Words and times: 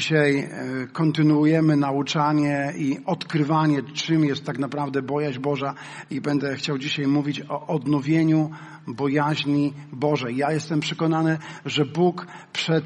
Dzisiaj 0.00 0.38
e, 0.38 0.86
kontynuujemy 0.92 1.76
nauczanie 1.76 2.72
i 2.76 2.98
odkrywanie, 3.06 3.82
czym 3.82 4.24
jest 4.24 4.44
tak 4.44 4.58
naprawdę 4.58 5.02
bojaźń 5.02 5.40
Boża 5.40 5.74
i 6.10 6.20
będę 6.20 6.56
chciał 6.56 6.78
dzisiaj 6.78 7.06
mówić 7.06 7.42
o 7.48 7.66
odnowieniu 7.66 8.50
bojaźni 8.86 9.72
Bożej. 9.92 10.36
Ja 10.36 10.52
jestem 10.52 10.80
przekonany, 10.80 11.38
że 11.64 11.84
Bóg 11.84 12.26
przed 12.52 12.84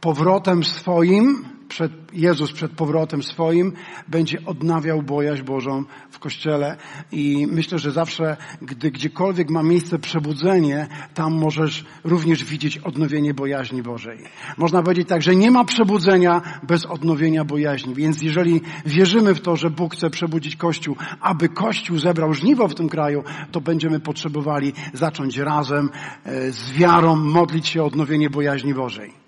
powrotem 0.00 0.64
swoim 0.64 1.44
przed, 1.76 1.92
Jezus 2.12 2.52
przed 2.52 2.72
powrotem 2.72 3.22
swoim 3.22 3.72
będzie 4.08 4.38
odnawiał 4.46 5.02
bojaźń 5.02 5.42
Bożą 5.42 5.84
w 6.10 6.18
Kościele 6.18 6.76
i 7.12 7.46
myślę, 7.50 7.78
że 7.78 7.92
zawsze, 7.92 8.36
gdy 8.62 8.90
gdziekolwiek 8.90 9.50
ma 9.50 9.62
miejsce 9.62 9.98
przebudzenie, 9.98 10.88
tam 11.14 11.34
możesz 11.34 11.84
również 12.04 12.44
widzieć 12.44 12.78
odnowienie 12.78 13.34
bojaźni 13.34 13.82
Bożej. 13.82 14.18
Można 14.56 14.82
powiedzieć 14.82 15.08
tak, 15.08 15.22
że 15.22 15.36
nie 15.36 15.50
ma 15.50 15.64
przebudzenia 15.64 16.42
bez 16.62 16.86
odnowienia 16.86 17.44
bojaźni, 17.44 17.94
więc 17.94 18.22
jeżeli 18.22 18.60
wierzymy 18.86 19.34
w 19.34 19.40
to, 19.40 19.56
że 19.56 19.70
Bóg 19.70 19.94
chce 19.94 20.10
przebudzić 20.10 20.56
Kościół, 20.56 20.96
aby 21.20 21.48
Kościół 21.48 21.98
zebrał 21.98 22.34
żniwo 22.34 22.68
w 22.68 22.74
tym 22.74 22.88
kraju, 22.88 23.24
to 23.52 23.60
będziemy 23.60 24.00
potrzebowali 24.00 24.72
zacząć 24.92 25.38
razem 25.38 25.90
e, 26.24 26.52
z 26.52 26.72
wiarą 26.72 27.16
modlić 27.16 27.68
się 27.68 27.82
o 27.82 27.86
odnowienie 27.86 28.30
bojaźni 28.30 28.74
Bożej. 28.74 29.25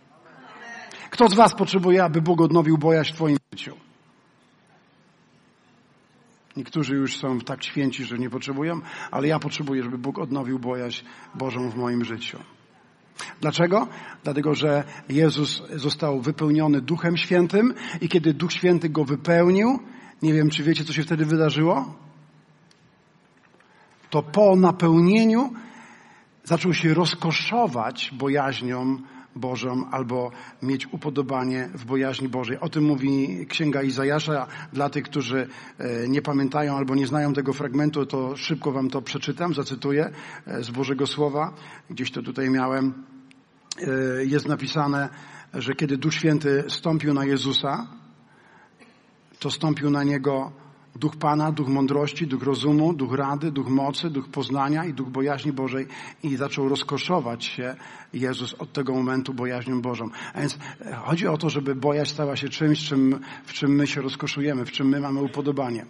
Kto 1.18 1.28
z 1.28 1.34
Was 1.34 1.54
potrzebuje, 1.54 2.04
aby 2.04 2.22
Bóg 2.22 2.40
odnowił 2.40 2.78
bojaźń 2.78 3.12
w 3.12 3.16
Twoim 3.16 3.36
życiu? 3.52 3.76
Niektórzy 6.56 6.94
już 6.94 7.16
są 7.16 7.40
tak 7.40 7.64
święci, 7.64 8.04
że 8.04 8.18
nie 8.18 8.30
potrzebują, 8.30 8.80
ale 9.10 9.28
ja 9.28 9.38
potrzebuję, 9.38 9.82
żeby 9.82 9.98
Bóg 9.98 10.18
odnowił 10.18 10.58
bojaźń 10.58 11.04
Bożą 11.34 11.70
w 11.70 11.76
moim 11.76 12.04
życiu. 12.04 12.38
Dlaczego? 13.40 13.88
Dlatego, 14.24 14.54
że 14.54 14.84
Jezus 15.08 15.62
został 15.76 16.20
wypełniony 16.20 16.80
Duchem 16.80 17.16
Świętym 17.16 17.74
i 18.00 18.08
kiedy 18.08 18.34
Duch 18.34 18.52
Święty 18.52 18.88
go 18.88 19.04
wypełnił, 19.04 19.78
nie 20.22 20.32
wiem, 20.32 20.50
czy 20.50 20.62
wiecie, 20.62 20.84
co 20.84 20.92
się 20.92 21.02
wtedy 21.02 21.24
wydarzyło? 21.24 21.94
To 24.10 24.22
po 24.22 24.56
napełnieniu 24.56 25.52
zaczął 26.44 26.74
się 26.74 26.94
rozkoszować 26.94 28.10
bojaźnią 28.12 28.98
Bożą 29.38 29.90
albo 29.90 30.30
mieć 30.62 30.86
upodobanie 30.92 31.70
w 31.74 31.84
bojaźni 31.84 32.28
Bożej. 32.28 32.60
O 32.60 32.68
tym 32.68 32.84
mówi 32.84 33.46
Księga 33.48 33.82
Izajasza. 33.82 34.46
Dla 34.72 34.90
tych, 34.90 35.04
którzy 35.04 35.48
e, 35.78 36.08
nie 36.08 36.22
pamiętają 36.22 36.76
albo 36.76 36.94
nie 36.94 37.06
znają 37.06 37.32
tego 37.32 37.52
fragmentu, 37.52 38.06
to 38.06 38.36
szybko 38.36 38.72
wam 38.72 38.90
to 38.90 39.02
przeczytam, 39.02 39.54
zacytuję 39.54 40.10
e, 40.46 40.62
z 40.62 40.70
Bożego 40.70 41.06
Słowa. 41.06 41.54
Gdzieś 41.90 42.10
to 42.10 42.22
tutaj 42.22 42.50
miałem. 42.50 42.92
E, 43.78 44.24
jest 44.24 44.48
napisane, 44.48 45.08
że 45.54 45.74
kiedy 45.74 45.96
Duch 45.96 46.14
Święty 46.14 46.64
stąpił 46.68 47.14
na 47.14 47.24
Jezusa, 47.24 47.86
to 49.38 49.50
stąpił 49.50 49.90
na 49.90 50.04
Niego 50.04 50.52
Duch 50.98 51.16
Pana, 51.16 51.52
duch 51.52 51.68
mądrości, 51.68 52.26
duch 52.26 52.42
rozumu, 52.42 52.94
duch 52.94 53.12
rady, 53.12 53.52
duch 53.52 53.68
mocy, 53.68 54.10
duch 54.10 54.28
poznania 54.28 54.84
i 54.84 54.94
duch 54.94 55.08
bojaźni 55.08 55.52
Bożej 55.52 55.86
i 56.22 56.36
zaczął 56.36 56.68
rozkoszować 56.68 57.44
się 57.44 57.76
Jezus 58.12 58.54
od 58.54 58.72
tego 58.72 58.94
momentu 58.94 59.34
bojaźnią 59.34 59.82
Bożą. 59.82 60.08
A 60.34 60.40
więc 60.40 60.58
e, 60.80 60.94
chodzi 60.94 61.26
o 61.26 61.38
to, 61.38 61.50
żeby 61.50 61.74
bojaźń 61.74 62.12
stała 62.12 62.36
się 62.36 62.48
czymś, 62.48 62.88
czym, 62.88 63.20
w 63.44 63.52
czym 63.52 63.70
my 63.70 63.86
się 63.86 64.00
rozkoszujemy, 64.00 64.64
w 64.64 64.70
czym 64.70 64.88
my 64.88 65.00
mamy 65.00 65.22
upodobanie. 65.22 65.86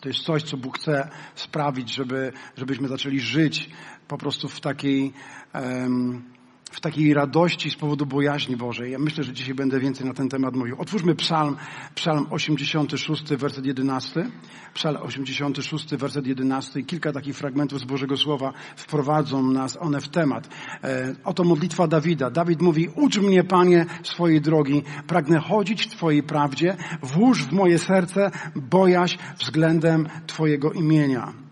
To 0.00 0.08
jest 0.08 0.20
coś, 0.20 0.42
co 0.42 0.56
Bóg 0.56 0.78
chce 0.78 1.08
sprawić, 1.34 1.94
żeby, 1.94 2.32
żebyśmy 2.56 2.88
zaczęli 2.88 3.20
żyć 3.20 3.70
po 4.08 4.18
prostu 4.18 4.48
w 4.48 4.60
takiej 4.60 5.12
um, 5.54 6.22
w 6.70 6.80
takiej 6.80 7.14
radości 7.14 7.70
z 7.70 7.76
powodu 7.76 8.06
bojaźni 8.06 8.56
Bożej. 8.56 8.92
Ja 8.92 8.98
myślę, 8.98 9.24
że 9.24 9.32
dzisiaj 9.32 9.54
będę 9.54 9.80
więcej 9.80 10.06
na 10.06 10.14
ten 10.14 10.28
temat 10.28 10.56
mówił. 10.56 10.76
Otwórzmy 10.80 11.14
psalm, 11.14 11.56
psalm 11.94 12.26
86, 12.30 13.24
werset 13.24 13.66
11. 13.66 14.30
Psalm 14.74 14.96
86, 14.96 15.96
werset 15.96 16.26
11. 16.26 16.82
Kilka 16.82 17.12
takich 17.12 17.36
fragmentów 17.36 17.80
z 17.80 17.84
Bożego 17.84 18.16
Słowa 18.16 18.52
wprowadzą 18.76 19.42
nas 19.42 19.76
one 19.80 20.00
w 20.00 20.08
temat. 20.08 20.48
E, 20.84 21.14
oto 21.24 21.44
modlitwa 21.44 21.86
Dawida. 21.86 22.30
Dawid 22.30 22.62
mówi, 22.62 22.88
ucz 22.96 23.18
mnie, 23.18 23.44
Panie, 23.44 23.86
swojej 24.02 24.40
drogi. 24.40 24.82
Pragnę 25.06 25.38
chodzić 25.38 25.86
w 25.86 25.90
Twojej 25.90 26.22
prawdzie. 26.22 26.76
Włóż 27.02 27.44
w 27.44 27.52
moje 27.52 27.78
serce 27.78 28.30
bojaźń 28.56 29.18
względem 29.38 30.08
Twojego 30.26 30.72
imienia. 30.72 31.47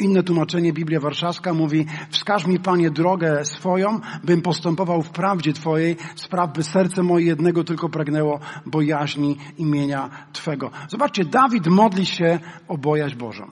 Inne 0.00 0.22
tłumaczenie, 0.22 0.72
Biblia 0.72 1.00
Warszawska 1.00 1.54
mówi, 1.54 1.86
wskaż 2.10 2.46
mi 2.46 2.58
Panie 2.60 2.90
drogę 2.90 3.44
swoją, 3.44 4.00
bym 4.24 4.42
postępował 4.42 5.02
w 5.02 5.10
prawdzie 5.10 5.52
Twojej, 5.52 5.96
spraw 6.14 6.52
by 6.52 6.62
serce 6.62 7.02
moje 7.02 7.26
jednego 7.26 7.64
tylko 7.64 7.88
pragnęło 7.88 8.40
bojaźni 8.66 9.36
imienia 9.58 10.10
Twego. 10.32 10.70
Zobaczcie, 10.88 11.24
Dawid 11.24 11.66
modli 11.66 12.06
się 12.06 12.38
o 12.68 12.78
bojaźń 12.78 13.16
Bożą. 13.16 13.50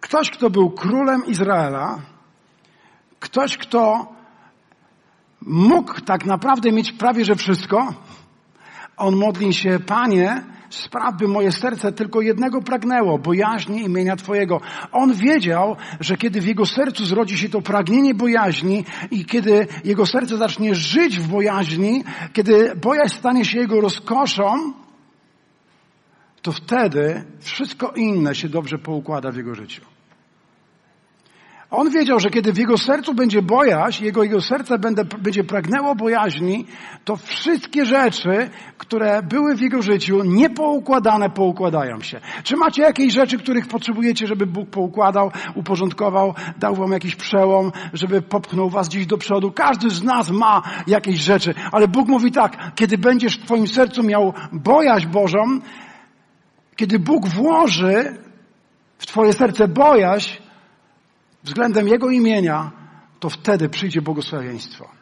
Ktoś, 0.00 0.30
kto 0.30 0.50
był 0.50 0.70
królem 0.70 1.26
Izraela, 1.26 1.98
ktoś, 3.20 3.56
kto 3.56 4.12
mógł 5.40 6.00
tak 6.00 6.26
naprawdę 6.26 6.72
mieć 6.72 6.92
prawie 6.92 7.24
że 7.24 7.34
wszystko, 7.34 7.94
on 8.96 9.16
modli 9.16 9.54
się, 9.54 9.78
Panie, 9.86 10.42
spraw, 10.74 11.16
by 11.16 11.28
moje 11.28 11.52
serce 11.52 11.92
tylko 11.92 12.20
jednego 12.20 12.62
pragnęło, 12.62 13.18
bojaźni 13.18 13.82
imienia 13.82 14.16
Twojego. 14.16 14.60
On 14.92 15.14
wiedział, 15.14 15.76
że 16.00 16.16
kiedy 16.16 16.40
w 16.40 16.46
jego 16.46 16.66
sercu 16.66 17.04
zrodzi 17.04 17.38
się 17.38 17.48
to 17.48 17.60
pragnienie 17.60 18.14
bojaźni 18.14 18.84
i 19.10 19.24
kiedy 19.24 19.66
jego 19.84 20.06
serce 20.06 20.36
zacznie 20.36 20.74
żyć 20.74 21.18
w 21.18 21.28
bojaźni, 21.28 22.04
kiedy 22.32 22.76
bojaźń 22.76 23.14
stanie 23.14 23.44
się 23.44 23.58
jego 23.58 23.80
rozkoszą, 23.80 24.72
to 26.42 26.52
wtedy 26.52 27.24
wszystko 27.40 27.92
inne 27.96 28.34
się 28.34 28.48
dobrze 28.48 28.78
poukłada 28.78 29.30
w 29.30 29.36
jego 29.36 29.54
życiu. 29.54 29.82
On 31.72 31.90
wiedział, 31.90 32.20
że 32.20 32.30
kiedy 32.30 32.52
w 32.52 32.58
jego 32.58 32.78
sercu 32.78 33.14
będzie 33.14 33.42
bojaźń, 33.42 34.04
jego, 34.04 34.22
jego 34.22 34.40
serce 34.40 34.78
będzie, 34.78 35.04
będzie 35.04 35.44
pragnęło 35.44 35.94
bojaźni, 35.94 36.66
to 37.04 37.16
wszystkie 37.16 37.84
rzeczy, 37.84 38.50
które 38.78 39.22
były 39.22 39.56
w 39.56 39.60
jego 39.60 39.82
życiu 39.82 40.24
niepoukładane, 40.24 41.30
poukładają 41.30 42.00
się. 42.00 42.20
Czy 42.42 42.56
macie 42.56 42.82
jakieś 42.82 43.12
rzeczy, 43.12 43.38
których 43.38 43.68
potrzebujecie, 43.68 44.26
żeby 44.26 44.46
Bóg 44.46 44.70
poukładał, 44.70 45.30
uporządkował, 45.54 46.34
dał 46.58 46.74
wam 46.74 46.92
jakiś 46.92 47.16
przełom, 47.16 47.72
żeby 47.92 48.22
popchnął 48.22 48.70
was 48.70 48.88
gdzieś 48.88 49.06
do 49.06 49.18
przodu? 49.18 49.52
Każdy 49.52 49.90
z 49.90 50.02
nas 50.02 50.30
ma 50.30 50.62
jakieś 50.86 51.20
rzeczy, 51.20 51.54
ale 51.72 51.88
Bóg 51.88 52.08
mówi 52.08 52.32
tak, 52.32 52.72
kiedy 52.74 52.98
będziesz 52.98 53.38
w 53.38 53.44
twoim 53.44 53.66
sercu 53.66 54.02
miał 54.02 54.34
bojaźń 54.52 55.08
Bożą, 55.08 55.60
kiedy 56.76 56.98
Bóg 56.98 57.26
włoży 57.26 58.16
w 58.98 59.06
twoje 59.06 59.32
serce 59.32 59.68
bojaźń, 59.68 60.42
względem 61.42 61.88
Jego 61.88 62.10
imienia, 62.10 62.70
to 63.20 63.30
wtedy 63.30 63.68
przyjdzie 63.68 64.02
błogosławieństwo. 64.02 65.01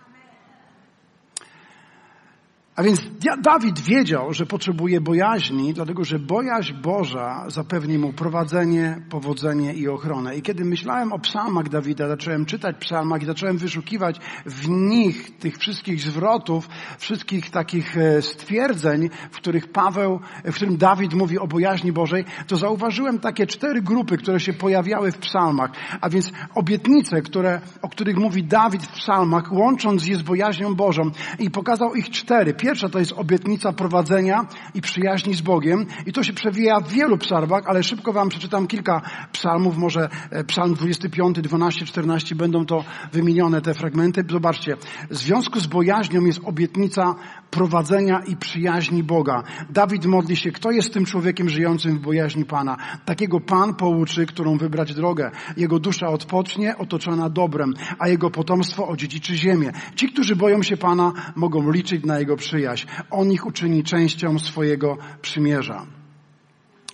A 2.80 2.82
więc 2.82 3.00
Dawid 3.42 3.80
wiedział, 3.80 4.32
że 4.32 4.46
potrzebuje 4.46 5.00
bojaźni, 5.00 5.74
dlatego 5.74 6.04
że 6.04 6.18
bojaźń 6.18 6.74
Boża 6.82 7.44
zapewni 7.48 7.98
mu 7.98 8.12
prowadzenie, 8.12 9.02
powodzenie 9.10 9.74
i 9.74 9.88
ochronę. 9.88 10.36
I 10.36 10.42
kiedy 10.42 10.64
myślałem 10.64 11.12
o 11.12 11.18
psalmach 11.18 11.68
Dawida, 11.68 12.08
zacząłem 12.08 12.46
czytać 12.46 12.76
psalmach 12.76 13.22
i 13.22 13.26
zacząłem 13.26 13.58
wyszukiwać 13.58 14.16
w 14.46 14.68
nich 14.68 15.38
tych 15.38 15.58
wszystkich 15.58 16.00
zwrotów, 16.00 16.68
wszystkich 16.98 17.50
takich 17.50 17.96
e, 17.96 18.22
stwierdzeń, 18.22 19.10
w 19.30 19.36
których 19.36 19.72
Paweł, 19.72 20.20
w 20.44 20.54
którym 20.54 20.76
Dawid 20.76 21.14
mówi 21.14 21.38
o 21.38 21.46
bojaźni 21.46 21.92
Bożej, 21.92 22.24
to 22.46 22.56
zauważyłem 22.56 23.18
takie 23.18 23.46
cztery 23.46 23.82
grupy, 23.82 24.16
które 24.16 24.40
się 24.40 24.52
pojawiały 24.52 25.12
w 25.12 25.18
psalmach. 25.18 25.70
A 26.00 26.08
więc 26.08 26.32
obietnice, 26.54 27.22
które, 27.22 27.60
o 27.82 27.88
których 27.88 28.16
mówi 28.16 28.44
Dawid 28.44 28.82
w 28.82 28.92
psalmach, 28.92 29.52
łącząc 29.52 30.06
je 30.06 30.16
z 30.16 30.22
bojaźnią 30.22 30.74
Bożą 30.74 31.02
i 31.38 31.50
pokazał 31.50 31.94
ich 31.94 32.10
cztery. 32.10 32.54
Pierwsza 32.70 32.88
to 32.88 32.98
jest 32.98 33.12
obietnica 33.12 33.72
prowadzenia 33.72 34.46
i 34.74 34.80
przyjaźni 34.80 35.34
z 35.34 35.40
Bogiem. 35.40 35.86
I 36.06 36.12
to 36.12 36.22
się 36.22 36.32
przewija 36.32 36.80
w 36.80 36.88
wielu 36.88 37.18
psalmach, 37.18 37.62
ale 37.66 37.82
szybko 37.82 38.12
wam 38.12 38.28
przeczytam 38.28 38.66
kilka 38.66 39.02
psalmów, 39.32 39.76
może 39.76 40.08
e, 40.30 40.44
psalm 40.44 40.74
25, 40.74 41.40
12, 41.40 41.86
14 41.86 42.34
będą 42.34 42.66
to 42.66 42.84
wymienione 43.12 43.60
te 43.60 43.74
fragmenty. 43.74 44.24
Zobaczcie, 44.30 44.76
w 45.10 45.16
związku 45.16 45.60
z 45.60 45.66
bojaźnią 45.66 46.24
jest 46.24 46.40
obietnica 46.44 47.14
prowadzenia 47.50 48.20
i 48.20 48.36
przyjaźni 48.36 49.02
Boga. 49.02 49.42
Dawid 49.70 50.06
modli 50.06 50.36
się, 50.36 50.52
kto 50.52 50.70
jest 50.70 50.92
tym 50.94 51.04
człowiekiem 51.04 51.48
żyjącym 51.48 51.98
w 51.98 52.00
bojaźni 52.00 52.44
Pana? 52.44 52.76
Takiego 53.04 53.40
Pan 53.40 53.74
pouczy, 53.74 54.26
którą 54.26 54.58
wybrać 54.58 54.94
drogę. 54.94 55.30
Jego 55.56 55.78
dusza 55.78 56.08
odpocznie, 56.08 56.78
otoczona 56.78 57.30
dobrem, 57.30 57.74
a 57.98 58.08
jego 58.08 58.30
potomstwo 58.30 58.88
odziedziczy 58.88 59.36
ziemię. 59.36 59.72
Ci, 59.94 60.12
którzy 60.12 60.36
boją 60.36 60.62
się 60.62 60.76
Pana, 60.76 61.12
mogą 61.36 61.70
liczyć 61.70 62.04
na 62.04 62.18
Jego 62.18 62.36
przyjaźń. 62.36 62.86
On 63.10 63.32
ich 63.32 63.46
uczyni 63.46 63.84
częścią 63.84 64.38
swojego 64.38 64.98
przymierza. 65.22 65.86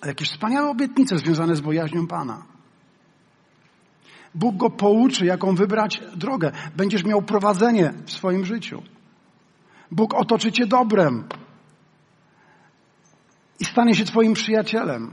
Jakieś 0.06 0.31
wspaniałe 0.31 0.70
obietnice 0.70 1.19
związane 1.19 1.56
z 1.56 1.61
bojaźnią 1.61 2.06
Pana. 2.06 2.43
Bóg 4.35 4.56
go 4.56 4.70
pouczy, 4.70 5.26
jaką 5.26 5.55
wybrać 5.55 6.02
drogę. 6.17 6.52
Będziesz 6.76 7.05
miał 7.05 7.23
prowadzenie 7.23 7.93
w 8.06 8.12
swoim 8.12 8.44
życiu. 8.44 8.82
Bóg 9.91 10.15
otoczy 10.15 10.53
cię 10.53 10.67
dobrem 10.67 11.25
i 13.61 13.65
stanie 13.65 13.94
się 13.94 14.05
twoim 14.05 14.35
przyjacielem. 14.35 15.12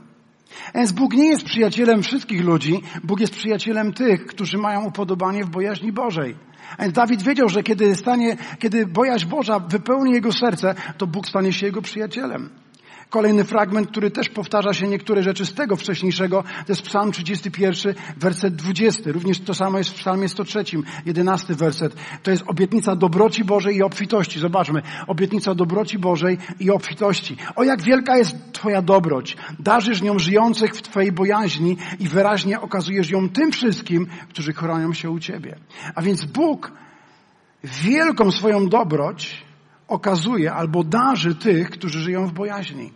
Więc 0.75 0.91
Bóg 0.91 1.13
nie 1.13 1.27
jest 1.27 1.43
przyjacielem 1.43 2.03
wszystkich 2.03 2.43
ludzi, 2.43 2.81
Bóg 3.03 3.19
jest 3.19 3.33
przyjacielem 3.33 3.93
tych, 3.93 4.25
którzy 4.25 4.57
mają 4.57 4.85
upodobanie 4.85 5.43
w 5.43 5.49
bojaźni 5.49 5.91
Bożej. 5.91 6.35
Więc 6.79 6.93
Dawid 6.93 7.23
wiedział, 7.23 7.49
że 7.49 7.63
kiedy 7.63 7.95
stanie, 7.95 8.37
kiedy 8.59 8.87
bojaźń 8.87 9.27
Boża 9.29 9.59
wypełni 9.59 10.11
jego 10.13 10.31
serce, 10.31 10.75
to 10.97 11.07
Bóg 11.07 11.27
stanie 11.27 11.53
się 11.53 11.65
jego 11.65 11.81
przyjacielem. 11.81 12.49
Kolejny 13.09 13.43
fragment, 13.43 13.91
który 13.91 14.11
też 14.11 14.29
powtarza 14.29 14.73
się 14.73 14.87
niektóre 14.87 15.23
rzeczy 15.23 15.45
z 15.45 15.53
tego 15.53 15.75
wcześniejszego, 15.75 16.43
to 16.43 16.71
jest 16.71 16.81
Psalm 16.81 17.11
31, 17.11 17.93
werset 18.17 18.55
20. 18.55 19.11
Również 19.11 19.39
to 19.39 19.53
samo 19.53 19.77
jest 19.77 19.89
w 19.89 19.93
Psalmie 19.93 20.29
103, 20.29 20.63
11 21.05 21.55
werset. 21.55 21.95
To 22.23 22.31
jest 22.31 22.43
obietnica 22.47 22.95
dobroci 22.95 23.43
Bożej 23.43 23.75
i 23.75 23.83
obfitości. 23.83 24.39
Zobaczmy. 24.39 24.81
Obietnica 25.07 25.55
dobroci 25.55 25.99
Bożej 25.99 26.37
i 26.59 26.71
obfitości. 26.71 27.37
O 27.55 27.63
jak 27.63 27.81
wielka 27.81 28.17
jest 28.17 28.35
Twoja 28.51 28.81
dobroć. 28.81 29.37
Darzysz 29.59 30.01
nią 30.01 30.19
żyjących 30.19 30.75
w 30.75 30.81
Twojej 30.81 31.11
bojaźni 31.11 31.77
i 31.99 32.07
wyraźnie 32.07 32.61
okazujesz 32.61 33.09
ją 33.09 33.29
tym 33.29 33.51
wszystkim, 33.51 34.07
którzy 34.29 34.53
chronią 34.53 34.93
się 34.93 35.09
u 35.09 35.19
Ciebie. 35.19 35.55
A 35.95 36.01
więc 36.01 36.25
Bóg 36.25 36.71
wielką 37.63 38.31
swoją 38.31 38.69
dobroć 38.69 39.45
okazuje 39.93 40.53
albo 40.53 40.83
darzy 40.83 41.35
tych, 41.35 41.69
którzy 41.69 41.99
żyją 41.99 42.27
w 42.27 42.33
bojaźni. 42.33 42.91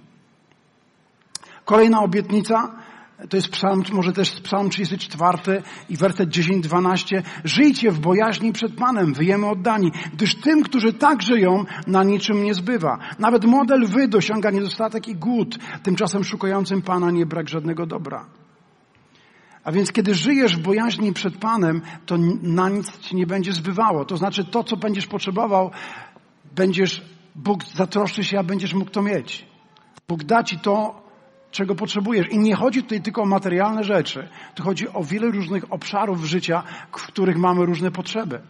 Kolejna 1.65 2.01
obietnica 2.01 2.75
to 3.29 3.37
jest 3.37 3.49
psalm, 3.49 3.83
może 3.91 4.13
też 4.13 4.41
psalm 4.41 4.69
34 4.69 5.63
i 5.89 5.97
werset 5.97 6.29
10-12. 6.29 7.21
Żyjcie 7.43 7.91
w 7.91 7.99
bojaźni 7.99 8.53
przed 8.53 8.75
Panem, 8.75 9.13
wyjemy 9.13 9.49
oddani, 9.49 9.91
gdyż 10.13 10.35
tym, 10.35 10.63
którzy 10.63 10.93
tak 10.93 11.21
żyją, 11.21 11.65
na 11.87 12.03
niczym 12.03 12.43
nie 12.43 12.53
zbywa. 12.53 12.99
Nawet 13.19 13.45
model 13.45 13.87
wy 13.87 14.07
dosiąga 14.07 14.51
niedostatek 14.51 15.07
i 15.07 15.15
głód, 15.15 15.57
tymczasem 15.83 16.23
szukającym 16.23 16.81
Pana 16.81 17.11
nie 17.11 17.25
brak 17.25 17.49
żadnego 17.49 17.85
dobra. 17.85 18.25
A 19.67 19.71
więc 19.71 19.91
kiedy 19.91 20.15
żyjesz 20.15 20.57
w 20.57 20.61
bojaźni 20.61 21.13
przed 21.13 21.37
Panem, 21.37 21.81
to 22.05 22.17
na 22.41 22.69
nic 22.69 22.99
ci 22.99 23.15
nie 23.15 23.27
będzie 23.27 23.53
zbywało. 23.53 24.05
To 24.05 24.17
znaczy 24.17 24.45
to, 24.45 24.63
co 24.63 24.77
będziesz 24.77 25.07
potrzebował, 25.07 25.71
będziesz, 26.57 27.01
Bóg 27.35 27.63
zatroszczy 27.63 28.23
się, 28.23 28.39
a 28.39 28.43
będziesz 28.43 28.73
mógł 28.73 28.91
to 28.91 29.01
mieć. 29.01 29.45
Bóg 30.07 30.23
da 30.23 30.43
ci 30.43 30.59
to, 30.59 31.01
czego 31.51 31.75
potrzebujesz. 31.75 32.27
I 32.31 32.39
nie 32.39 32.55
chodzi 32.55 32.83
tutaj 32.83 33.01
tylko 33.01 33.21
o 33.21 33.25
materialne 33.25 33.83
rzeczy. 33.83 34.27
Tu 34.55 34.63
chodzi 34.63 34.89
o 34.93 35.03
wiele 35.03 35.31
różnych 35.31 35.73
obszarów 35.73 36.25
życia, 36.25 36.63
w 36.91 37.07
których 37.07 37.37
mamy 37.37 37.65
różne 37.65 37.91
potrzeby. 37.91 38.41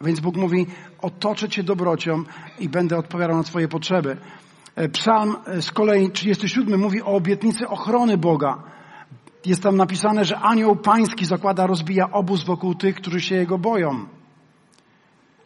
Więc 0.00 0.20
Bóg 0.20 0.36
mówi, 0.36 0.66
otoczę 1.02 1.48
Cię 1.48 1.62
dobrocią 1.62 2.24
i 2.58 2.68
będę 2.68 2.96
odpowiadał 2.96 3.36
na 3.36 3.42
Twoje 3.42 3.68
potrzeby. 3.68 4.16
E, 4.76 4.88
Psalm 4.88 5.36
e, 5.46 5.62
z 5.62 5.70
kolei 5.70 6.10
37 6.10 6.80
mówi 6.80 7.02
o 7.02 7.06
obietnicy 7.06 7.68
ochrony 7.68 8.18
Boga. 8.18 8.62
Jest 9.46 9.62
tam 9.62 9.76
napisane, 9.76 10.24
że 10.24 10.38
anioł 10.38 10.76
pański 10.76 11.24
zakłada, 11.24 11.66
rozbija 11.66 12.10
obóz 12.10 12.44
wokół 12.44 12.74
tych, 12.74 12.96
którzy 12.96 13.20
się 13.20 13.34
Jego 13.34 13.58
boją. 13.58 14.17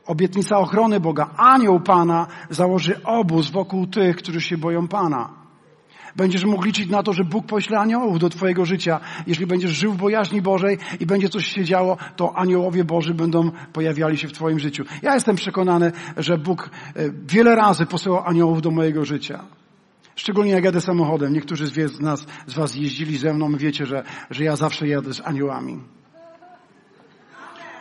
Obietnica 0.07 0.59
ochrony 0.59 1.01
Boga. 1.01 1.31
Anioł 1.37 1.81
Pana 1.81 2.27
założy 2.51 3.03
obóz 3.05 3.51
wokół 3.51 3.87
tych, 3.87 4.17
którzy 4.17 4.41
się 4.41 4.59
boją 4.59 4.89
Pana. 4.89 5.43
Będziesz 6.17 6.45
mógł 6.45 6.65
liczyć 6.65 6.89
na 6.89 7.03
to, 7.03 7.13
że 7.13 7.25
Bóg 7.25 7.47
pośle 7.47 7.79
aniołów 7.79 8.19
do 8.19 8.31
Twojego 8.31 8.65
życia. 8.65 9.01
Jeśli 9.27 9.47
będziesz 9.47 9.71
żył 9.71 9.93
w 9.93 9.97
bojaźni 9.97 10.43
Bożej 10.43 10.79
i 11.01 11.07
będzie 11.07 11.29
coś 11.29 11.47
się 11.47 11.65
działo, 11.65 11.97
to 12.17 12.37
aniołowie 12.37 12.85
Boży 12.85 13.15
będą 13.15 13.51
pojawiali 13.73 14.19
się 14.19 14.29
w 14.29 14.33
Twoim 14.33 14.59
życiu. 14.59 14.85
Ja 15.03 15.15
jestem 15.15 15.37
przekonany, 15.37 15.93
że 16.17 16.39
Bóg 16.39 16.71
e, 16.97 17.11
wiele 17.27 17.55
razy 17.55 17.87
posyłał 17.87 18.23
aniołów 18.27 18.63
do 18.63 18.71
mojego 18.71 19.05
życia. 19.05 19.45
Szczególnie 20.17 20.51
jak 20.51 20.65
jadę 20.65 20.81
samochodem. 20.81 21.33
Niektórzy 21.33 21.67
z 21.67 22.01
nas, 22.01 22.27
z 22.47 22.55
Was 22.55 22.75
jeździli 22.75 23.19
ze 23.19 23.35
mną, 23.35 23.57
wiecie, 23.57 23.87
że, 23.87 24.05
że 24.31 24.45
ja 24.45 24.57
zawsze 24.57 24.89
jadę 24.89 25.15
z 25.15 25.21
aniołami. 25.21 25.81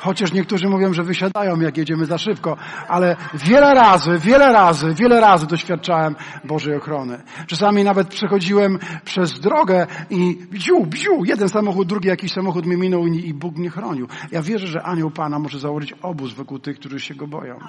Chociaż 0.01 0.33
niektórzy 0.33 0.67
mówią, 0.69 0.93
że 0.93 1.03
wysiadają, 1.03 1.59
jak 1.59 1.77
jedziemy 1.77 2.05
za 2.05 2.17
szybko, 2.17 2.57
ale 2.87 3.15
wiele 3.33 3.73
razy, 3.73 4.17
wiele 4.17 4.53
razy, 4.53 4.93
wiele 4.93 5.21
razy 5.21 5.47
doświadczałem 5.47 6.15
Bożej 6.43 6.75
ochrony. 6.75 7.21
Czasami 7.47 7.83
nawet 7.83 8.07
przechodziłem 8.07 8.79
przez 9.05 9.39
drogę 9.39 9.87
i 10.09 10.37
bziu, 10.51 10.85
bziu, 10.85 11.25
jeden 11.25 11.49
samochód, 11.49 11.87
drugi 11.87 12.07
jakiś 12.07 12.31
samochód 12.31 12.65
mnie 12.65 12.77
minął 12.77 13.07
i, 13.07 13.27
i 13.27 13.33
Bóg 13.33 13.57
mnie 13.57 13.69
chronił. 13.69 14.07
Ja 14.31 14.41
wierzę, 14.41 14.67
że 14.67 14.83
anioł 14.83 15.11
Pana 15.11 15.39
może 15.39 15.59
założyć 15.59 15.93
obóz 16.01 16.33
wokół 16.33 16.59
tych, 16.59 16.79
którzy 16.79 16.99
się 16.99 17.15
go 17.15 17.27
boją. 17.27 17.59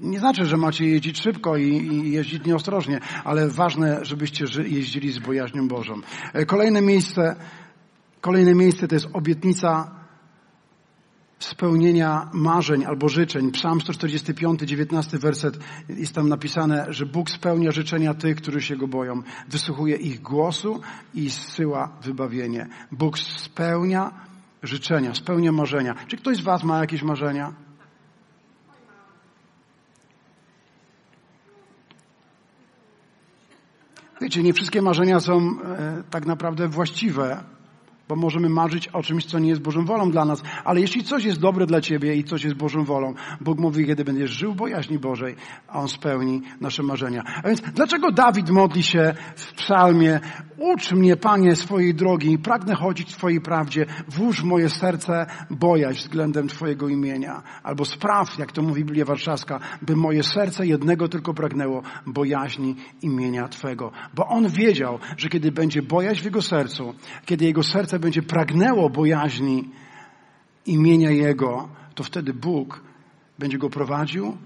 Nie 0.00 0.18
znaczy, 0.18 0.44
że 0.44 0.56
macie 0.56 0.86
jeździć 0.86 1.22
szybko 1.22 1.56
i, 1.56 1.68
i 1.68 2.12
jeździć 2.12 2.44
nieostrożnie, 2.44 3.00
ale 3.24 3.48
ważne, 3.48 4.04
żebyście 4.04 4.44
jeździli 4.66 5.12
z 5.12 5.18
bojaźnią 5.18 5.68
Bożą. 5.68 5.94
E, 6.32 6.46
kolejne 6.46 6.82
miejsce, 6.82 7.36
kolejne 8.20 8.54
miejsce 8.54 8.88
to 8.88 8.94
jest 8.94 9.08
obietnica 9.12 9.97
spełnienia 11.38 12.30
marzeń 12.32 12.84
albo 12.84 13.08
życzeń. 13.08 13.50
Psalm 13.50 13.80
145, 13.80 14.60
19 14.60 15.18
werset 15.18 15.58
jest 15.88 16.14
tam 16.14 16.28
napisane, 16.28 16.86
że 16.88 17.06
Bóg 17.06 17.30
spełnia 17.30 17.70
życzenia 17.70 18.14
tych, 18.14 18.36
którzy 18.36 18.62
się 18.62 18.76
Go 18.76 18.88
boją. 18.88 19.22
Wysłuchuje 19.48 19.96
ich 19.96 20.22
głosu 20.22 20.80
i 21.14 21.30
zsyła 21.30 21.98
wybawienie. 22.02 22.68
Bóg 22.92 23.18
spełnia 23.18 24.10
życzenia, 24.62 25.14
spełnia 25.14 25.52
marzenia. 25.52 25.94
Czy 26.06 26.16
ktoś 26.16 26.36
z 26.36 26.40
Was 26.40 26.64
ma 26.64 26.80
jakieś 26.80 27.02
marzenia? 27.02 27.52
Wiecie, 34.20 34.42
nie 34.42 34.52
wszystkie 34.52 34.82
marzenia 34.82 35.20
są 35.20 35.36
e, 35.38 36.02
tak 36.10 36.26
naprawdę 36.26 36.68
właściwe 36.68 37.44
bo 38.08 38.16
możemy 38.16 38.48
marzyć 38.48 38.88
o 38.88 39.02
czymś, 39.02 39.24
co 39.24 39.38
nie 39.38 39.48
jest 39.48 39.62
Bożą 39.62 39.84
wolą 39.84 40.10
dla 40.10 40.24
nas. 40.24 40.42
Ale 40.64 40.80
jeśli 40.80 41.04
coś 41.04 41.24
jest 41.24 41.40
dobre 41.40 41.66
dla 41.66 41.80
Ciebie 41.80 42.14
i 42.14 42.24
coś 42.24 42.44
jest 42.44 42.56
Bożą 42.56 42.84
wolą, 42.84 43.14
Bóg 43.40 43.58
mówi, 43.58 43.86
kiedy 43.86 44.04
będziesz 44.04 44.30
żył 44.30 44.52
w 44.52 44.56
bojaźni 44.56 44.98
Bożej, 44.98 45.36
a 45.68 45.80
On 45.80 45.88
spełni 45.88 46.42
nasze 46.60 46.82
marzenia. 46.82 47.22
A 47.42 47.48
więc 47.48 47.60
dlaczego 47.60 48.12
Dawid 48.12 48.50
modli 48.50 48.82
się 48.82 49.14
w 49.36 49.52
psalmie, 49.52 50.20
ucz 50.58 50.92
mnie, 50.92 51.16
Panie, 51.16 51.56
swojej 51.56 51.94
drogi, 51.94 52.38
pragnę 52.38 52.74
chodzić 52.74 53.12
w 53.12 53.16
Twojej 53.16 53.40
prawdzie, 53.40 53.86
włóż 54.08 54.42
w 54.42 54.44
moje 54.44 54.68
serce 54.68 55.26
bojaźń 55.50 56.00
względem 56.00 56.48
Twojego 56.48 56.88
imienia. 56.88 57.42
Albo 57.62 57.84
spraw, 57.84 58.38
jak 58.38 58.52
to 58.52 58.62
mówi 58.62 58.84
Biblia 58.84 59.04
Warszawska, 59.04 59.60
by 59.82 59.96
moje 59.96 60.22
serce 60.22 60.66
jednego 60.66 61.08
tylko 61.08 61.34
pragnęło 61.34 61.82
bojaźni 62.06 62.76
imienia 63.02 63.48
Twego. 63.48 63.92
Bo 64.14 64.26
On 64.26 64.48
wiedział, 64.48 64.98
że 65.16 65.28
kiedy 65.28 65.52
będzie 65.52 65.82
bojaźń 65.82 66.22
w 66.22 66.24
Jego 66.24 66.42
sercu, 66.42 66.94
kiedy 67.26 67.44
Jego 67.44 67.62
serce 67.62 67.98
będzie 67.98 68.22
pragnęło 68.22 68.90
bojaźni 68.90 69.70
imienia 70.66 71.10
Jego, 71.10 71.68
to 71.94 72.04
wtedy 72.04 72.34
Bóg 72.34 72.82
będzie 73.38 73.58
go 73.58 73.70
prowadził, 73.70 74.36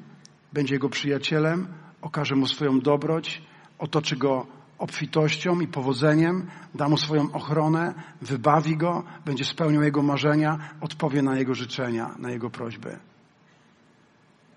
będzie 0.52 0.74
jego 0.74 0.88
przyjacielem, 0.88 1.66
okaże 2.02 2.34
mu 2.34 2.46
swoją 2.46 2.80
dobroć, 2.80 3.42
otoczy 3.78 4.16
go 4.16 4.46
obfitością 4.82 5.60
i 5.60 5.68
powodzeniem, 5.68 6.46
da 6.74 6.88
mu 6.88 6.96
swoją 6.96 7.32
ochronę, 7.32 7.94
wybawi 8.22 8.76
go, 8.76 9.04
będzie 9.24 9.44
spełniał 9.44 9.82
jego 9.82 10.02
marzenia, 10.02 10.58
odpowie 10.80 11.22
na 11.22 11.38
jego 11.38 11.54
życzenia, 11.54 12.14
na 12.18 12.30
jego 12.30 12.50
prośby. 12.50 12.98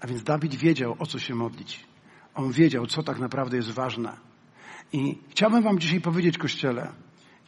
A 0.02 0.08
więc 0.08 0.24
Dawid 0.24 0.56
wiedział, 0.56 0.96
o 1.00 1.06
co 1.06 1.20
się 1.20 1.36
modlić. 1.36 1.86
On 2.36 2.52
wiedział, 2.52 2.88
co 2.88 3.04
tak 3.04 3.20
naprawdę 3.20 3.58
jest 3.58 3.72
ważne. 3.72 4.18
I 4.94 5.18
chciałbym 5.30 5.64
Wam 5.64 5.80
dzisiaj 5.80 6.02
powiedzieć, 6.02 6.38
Kościele, 6.38 6.92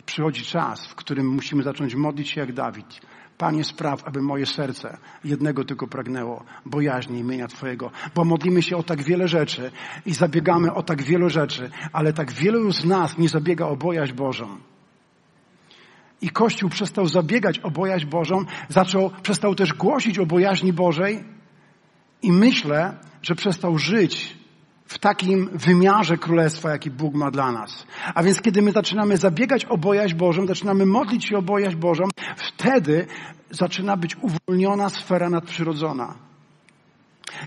przychodzi 0.06 0.44
czas, 0.44 0.88
w 0.88 0.96
którym 0.96 1.28
musimy 1.28 1.64
zacząć 1.64 1.96
modlić 1.96 2.30
się 2.30 2.42
jak 2.42 2.54
Dawid. 2.54 3.02
Panie, 3.38 3.64
spraw, 3.64 4.04
aby 4.08 4.22
moje 4.22 4.46
serce 4.46 4.98
jednego 5.24 5.66
tylko 5.66 5.88
pragnęło, 5.88 6.44
bojaźni 6.66 7.20
imienia 7.20 7.48
Twojego. 7.48 7.92
Bo 8.16 8.26
modlimy 8.26 8.62
się 8.62 8.78
o 8.78 8.84
tak 8.84 9.04
wiele 9.04 9.28
rzeczy 9.28 9.72
i 10.06 10.14
zabiegamy 10.14 10.74
o 10.74 10.84
tak 10.84 11.04
wiele 11.04 11.30
rzeczy, 11.30 11.70
ale 11.94 12.14
tak 12.14 12.32
wielu 12.32 12.72
z 12.72 12.86
nas 12.86 13.18
nie 13.18 13.30
zabiega 13.30 13.66
o 13.66 13.76
bojaźń 13.76 14.14
Bożą. 14.14 14.58
I 16.22 16.30
Kościół 16.30 16.70
przestał 16.70 17.08
zabiegać 17.08 17.60
o 17.60 17.72
bojaźń 17.72 18.08
Bożą, 18.08 18.46
zaczął, 18.70 19.12
przestał 19.24 19.56
też 19.56 19.74
głosić 19.74 20.20
o 20.20 20.26
bojaźni 20.26 20.74
Bożej 20.74 21.24
i 22.22 22.32
myślę, 22.32 22.98
że 23.22 23.36
przestał 23.36 23.78
żyć 23.78 24.38
w 24.88 25.00
takim 25.00 25.50
wymiarze 25.54 26.18
królestwa, 26.18 26.72
jaki 26.72 26.92
Bóg 26.92 27.14
ma 27.16 27.32
dla 27.32 27.52
nas. 27.52 27.86
A 28.16 28.24
więc 28.24 28.42
kiedy 28.42 28.62
my 28.62 28.72
zaczynamy 28.72 29.18
zabiegać 29.18 29.66
o 29.66 29.78
bojaźń 29.78 30.16
Bożą, 30.16 30.48
zaczynamy 30.48 30.86
modlić 30.86 31.26
się 31.26 31.38
o 31.38 31.42
bojaźń 31.42 31.78
Bożą, 31.78 32.04
wtedy 32.38 33.08
zaczyna 33.50 33.98
być 33.98 34.16
uwolniona 34.22 34.90
sfera 34.90 35.30
nadprzyrodzona. 35.30 36.16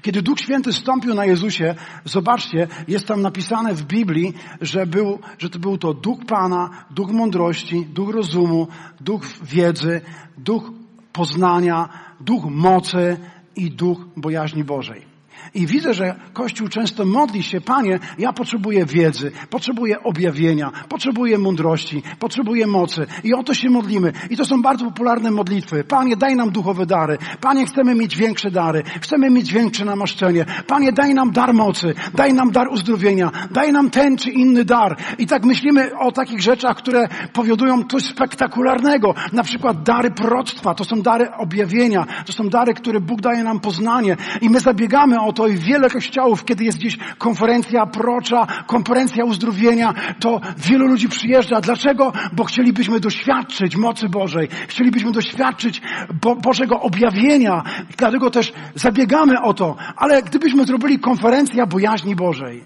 Kiedy 0.03 0.23
Duch 0.23 0.41
Święty 0.41 0.73
stąpił 0.73 1.15
na 1.15 1.25
Jezusie, 1.25 1.75
zobaczcie, 2.05 2.69
jest 2.89 3.07
tam 3.07 3.23
napisane 3.23 3.75
w 3.75 3.83
Biblii, 3.83 4.35
że, 4.61 4.87
był, 4.87 5.19
że 5.39 5.51
to 5.51 5.59
był 5.59 5.79
to 5.79 5.95
Duch 5.95 6.19
Pana, 6.27 6.71
Duch 6.91 7.11
mądrości, 7.11 7.87
Duch 7.87 8.15
rozumu, 8.15 8.69
Duch 9.01 9.23
wiedzy, 9.43 10.01
Duch 10.39 10.71
poznania, 11.13 11.89
Duch 12.21 12.45
mocy 12.45 13.17
i 13.57 13.71
Duch 13.71 13.99
bojaźni 14.17 14.65
Bożej. 14.65 15.10
I 15.55 15.67
widzę, 15.67 15.95
że 15.95 16.15
Kościół 16.33 16.69
często 16.69 17.05
modli 17.05 17.43
się, 17.43 17.61
Panie, 17.61 17.99
ja 18.19 18.33
potrzebuję 18.33 18.87
wiedzy, 18.87 19.33
potrzebuję 19.51 20.03
objawienia, 20.03 20.73
potrzebuję 20.89 21.39
mądrości, 21.39 22.03
potrzebuję 22.19 22.67
mocy. 22.67 23.07
I 23.25 23.35
o 23.35 23.43
to 23.43 23.55
się 23.55 23.71
modlimy. 23.71 24.13
I 24.31 24.37
to 24.37 24.45
są 24.45 24.63
bardzo 24.63 24.85
popularne 24.85 25.31
modlitwy. 25.31 25.85
Panie, 25.85 26.17
daj 26.17 26.37
nam 26.37 26.51
duchowe 26.51 26.87
dary. 26.87 27.19
Panie, 27.41 27.67
chcemy 27.67 27.95
mieć 27.95 28.17
większe 28.17 28.51
dary. 28.51 28.83
Chcemy 29.01 29.31
mieć 29.31 29.53
większe 29.53 29.85
namaszczenie. 29.85 30.45
Panie, 30.67 30.93
daj 30.93 31.15
nam 31.15 31.31
dar 31.31 31.55
mocy. 31.55 31.95
Daj 32.15 32.35
nam 32.35 32.51
dar 32.51 32.69
uzdrowienia. 32.69 33.31
Daj 33.51 33.73
nam 33.73 33.91
ten 33.91 34.17
czy 34.17 34.31
inny 34.31 34.65
dar. 34.65 34.97
I 35.19 35.27
tak 35.27 35.45
myślimy 35.45 35.99
o 35.99 36.13
takich 36.13 36.43
rzeczach, 36.43 36.77
które 36.77 37.09
powodują 37.33 37.85
coś 37.85 38.05
spektakularnego. 38.05 39.15
Na 39.33 39.43
przykład 39.43 39.83
dary 39.83 40.11
proroctwa. 40.11 40.75
To 40.75 40.85
są 40.85 41.03
dary 41.03 41.29
objawienia. 41.39 42.07
To 42.27 42.33
są 42.33 42.49
dary, 42.49 42.75
które 42.75 43.01
Bóg 43.01 43.21
daje 43.21 43.45
nam 43.45 43.61
poznanie. 43.61 44.17
I 44.41 44.51
my 44.51 44.61
zabiegamy 44.61 45.21
o 45.21 45.33
to 45.33 45.40
i 45.47 45.57
wiele 45.57 45.91
kościołów, 45.91 46.45
kiedy 46.45 46.65
jest 46.65 46.79
gdzieś 46.79 46.99
konferencja 47.19 47.87
procza, 47.87 48.47
konferencja 48.67 49.25
uzdrowienia, 49.25 49.95
to 50.21 50.41
wielu 50.57 50.87
ludzi 50.87 51.09
przyjeżdża. 51.09 51.61
Dlaczego? 51.61 52.13
Bo 52.33 52.45
chcielibyśmy 52.45 53.01
doświadczyć 53.01 53.77
mocy 53.77 54.09
Bożej. 54.09 54.49
Chcielibyśmy 54.69 55.13
doświadczyć 55.13 55.83
Bo 56.23 56.37
Bożego 56.37 56.81
objawienia. 56.81 57.63
Dlatego 57.99 58.31
też 58.31 58.53
zabiegamy 58.75 59.43
o 59.43 59.55
to. 59.55 59.77
Ale 59.97 60.23
gdybyśmy 60.23 60.65
zrobili 60.65 60.99
konferencja 60.99 61.67
bojaźni 61.67 62.17
Bożej. 62.17 62.65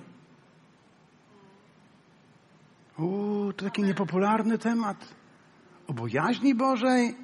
Uuu, 2.99 3.52
to 3.52 3.64
taki 3.64 3.83
niepopularny 3.83 4.59
temat. 4.59 4.97
O 5.87 5.93
bojaźni 5.93 6.54
Bożej. 6.54 7.14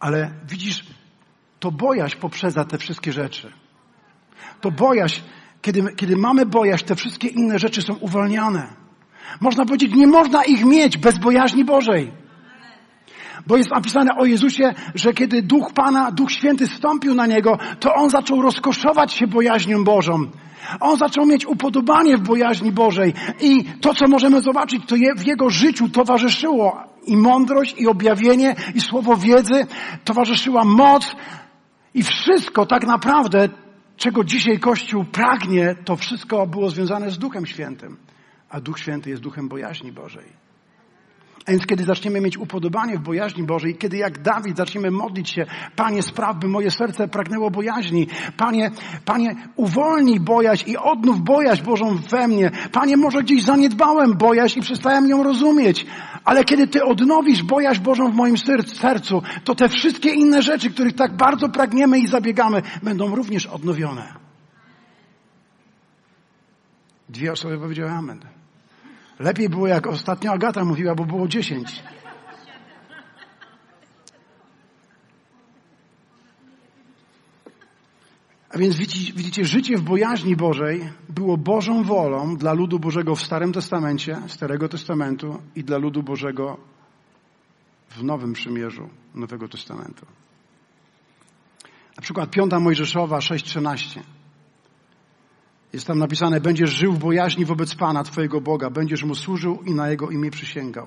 Ale 0.00 0.30
widzisz, 0.48 0.84
to 1.62 1.70
bojaźń 1.70 2.16
poprzedza 2.18 2.64
te 2.64 2.78
wszystkie 2.78 3.12
rzeczy. 3.12 3.52
To 4.60 4.70
bojaźń, 4.70 5.20
kiedy, 5.62 5.82
kiedy 5.96 6.16
mamy 6.16 6.46
bojaźń, 6.46 6.84
te 6.84 6.94
wszystkie 6.94 7.28
inne 7.28 7.58
rzeczy 7.58 7.82
są 7.82 7.94
uwalniane. 7.94 8.66
Można 9.40 9.64
powiedzieć, 9.64 9.94
nie 9.94 10.06
można 10.06 10.44
ich 10.44 10.64
mieć 10.64 10.98
bez 10.98 11.18
bojaźni 11.18 11.64
Bożej. 11.64 12.12
Bo 13.46 13.56
jest 13.56 13.70
napisane 13.70 14.16
o 14.16 14.24
Jezusie, 14.24 14.74
że 14.94 15.12
kiedy 15.12 15.42
Duch 15.42 15.72
Pana, 15.72 16.10
Duch 16.10 16.32
Święty 16.32 16.66
stąpił 16.66 17.14
na 17.14 17.26
Niego, 17.26 17.58
to 17.80 17.94
On 17.94 18.10
zaczął 18.10 18.42
rozkoszować 18.42 19.12
się 19.12 19.26
bojaźnią 19.26 19.84
Bożą. 19.84 20.26
On 20.80 20.96
zaczął 20.96 21.26
mieć 21.26 21.46
upodobanie 21.46 22.16
w 22.16 22.20
bojaźni 22.20 22.72
Bożej. 22.72 23.14
I 23.40 23.64
to, 23.64 23.94
co 23.94 24.08
możemy 24.08 24.40
zobaczyć, 24.40 24.82
to 24.86 24.96
je, 24.96 25.14
w 25.14 25.26
Jego 25.26 25.50
życiu 25.50 25.88
towarzyszyło 25.88 26.92
i 27.06 27.16
mądrość, 27.16 27.74
i 27.78 27.86
objawienie, 27.86 28.54
i 28.74 28.80
słowo 28.80 29.16
wiedzy, 29.16 29.66
towarzyszyła 30.04 30.64
moc, 30.64 31.16
i 31.94 32.02
wszystko 32.02 32.66
tak 32.66 32.86
naprawdę, 32.86 33.48
czego 33.96 34.24
dzisiaj 34.24 34.58
Kościół 34.58 35.04
pragnie, 35.04 35.74
to 35.84 35.96
wszystko 35.96 36.46
było 36.46 36.70
związane 36.70 37.10
z 37.10 37.18
Duchem 37.18 37.46
Świętym. 37.46 37.96
A 38.50 38.60
Duch 38.60 38.78
Święty 38.78 39.10
jest 39.10 39.22
Duchem 39.22 39.48
bojaźni 39.48 39.92
Bożej. 39.92 40.41
A 41.46 41.50
więc 41.50 41.66
kiedy 41.66 41.84
zaczniemy 41.84 42.20
mieć 42.20 42.38
upodobanie 42.38 42.98
w 42.98 43.02
bojaźni 43.02 43.42
Bożej, 43.42 43.76
kiedy 43.76 43.96
jak 43.96 44.22
Dawid 44.22 44.56
zaczniemy 44.56 44.90
modlić 44.90 45.30
się, 45.30 45.46
Panie, 45.76 46.02
spraw, 46.02 46.36
by 46.36 46.48
moje 46.48 46.70
serce 46.70 47.08
pragnęło 47.08 47.50
bojaźni. 47.50 48.06
Panie, 48.36 48.70
Panie, 49.04 49.34
uwolnij 49.56 50.20
bojaźń 50.20 50.70
i 50.70 50.76
odnów 50.76 51.20
bojaźń 51.20 51.64
Bożą 51.64 51.98
we 52.10 52.28
mnie. 52.28 52.50
Panie, 52.72 52.96
może 52.96 53.22
gdzieś 53.22 53.42
zaniedbałem 53.42 54.16
bojaźń 54.16 54.58
i 54.58 54.62
przestałem 54.62 55.08
ją 55.08 55.22
rozumieć. 55.22 55.86
Ale 56.24 56.44
kiedy 56.44 56.66
Ty 56.66 56.84
odnowisz 56.84 57.42
bojaźń 57.42 57.82
Bożą 57.82 58.12
w 58.12 58.14
moim 58.14 58.36
sercu, 58.66 59.22
to 59.44 59.54
te 59.54 59.68
wszystkie 59.68 60.10
inne 60.10 60.42
rzeczy, 60.42 60.70
których 60.70 60.94
tak 60.94 61.16
bardzo 61.16 61.48
pragniemy 61.48 61.98
i 61.98 62.06
zabiegamy, 62.06 62.62
będą 62.82 63.14
również 63.14 63.46
odnowione. 63.46 64.14
Dwie 67.08 67.32
osoby 67.32 67.58
powiedziały 67.58 67.90
Amen. 67.90 68.41
Lepiej 69.18 69.48
było, 69.48 69.66
jak 69.66 69.86
ostatnio 69.86 70.32
Agata 70.32 70.64
mówiła, 70.64 70.94
bo 70.94 71.04
było 71.04 71.28
dziesięć. 71.28 71.82
A 78.54 78.58
więc 78.58 78.76
widzicie, 78.76 79.12
widzicie, 79.12 79.44
życie 79.44 79.76
w 79.76 79.82
bojaźni 79.82 80.36
Bożej 80.36 80.90
było 81.08 81.36
Bożą 81.36 81.84
wolą 81.84 82.36
dla 82.36 82.52
ludu 82.52 82.78
Bożego 82.78 83.14
w 83.14 83.22
Starym 83.22 83.52
Testamencie, 83.52 84.16
Starego 84.26 84.68
Testamentu 84.68 85.42
i 85.56 85.64
dla 85.64 85.78
ludu 85.78 86.02
Bożego 86.02 86.56
w 87.90 88.02
Nowym 88.04 88.32
Przymierzu 88.32 88.88
Nowego 89.14 89.48
Testamentu. 89.48 90.06
Na 91.96 92.02
przykład 92.02 92.30
Piąta 92.30 92.60
Mojżeszowa 92.60 93.18
6:13. 93.18 94.00
Jest 95.72 95.86
tam 95.86 95.98
napisane, 95.98 96.40
będziesz 96.40 96.70
żył 96.70 96.92
w 96.92 96.98
bojaźni 96.98 97.44
wobec 97.44 97.74
Pana, 97.74 98.04
Twojego 98.04 98.40
Boga, 98.40 98.70
będziesz 98.70 99.04
Mu 99.04 99.14
służył 99.14 99.62
i 99.66 99.74
na 99.74 99.90
Jego 99.90 100.10
imię 100.10 100.30
przysięgał. 100.30 100.86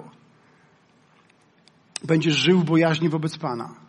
Będziesz 2.04 2.36
żył 2.36 2.60
w 2.60 2.66
bojaźni 2.66 3.10
wobec 3.10 3.38
Pana. 3.38 3.86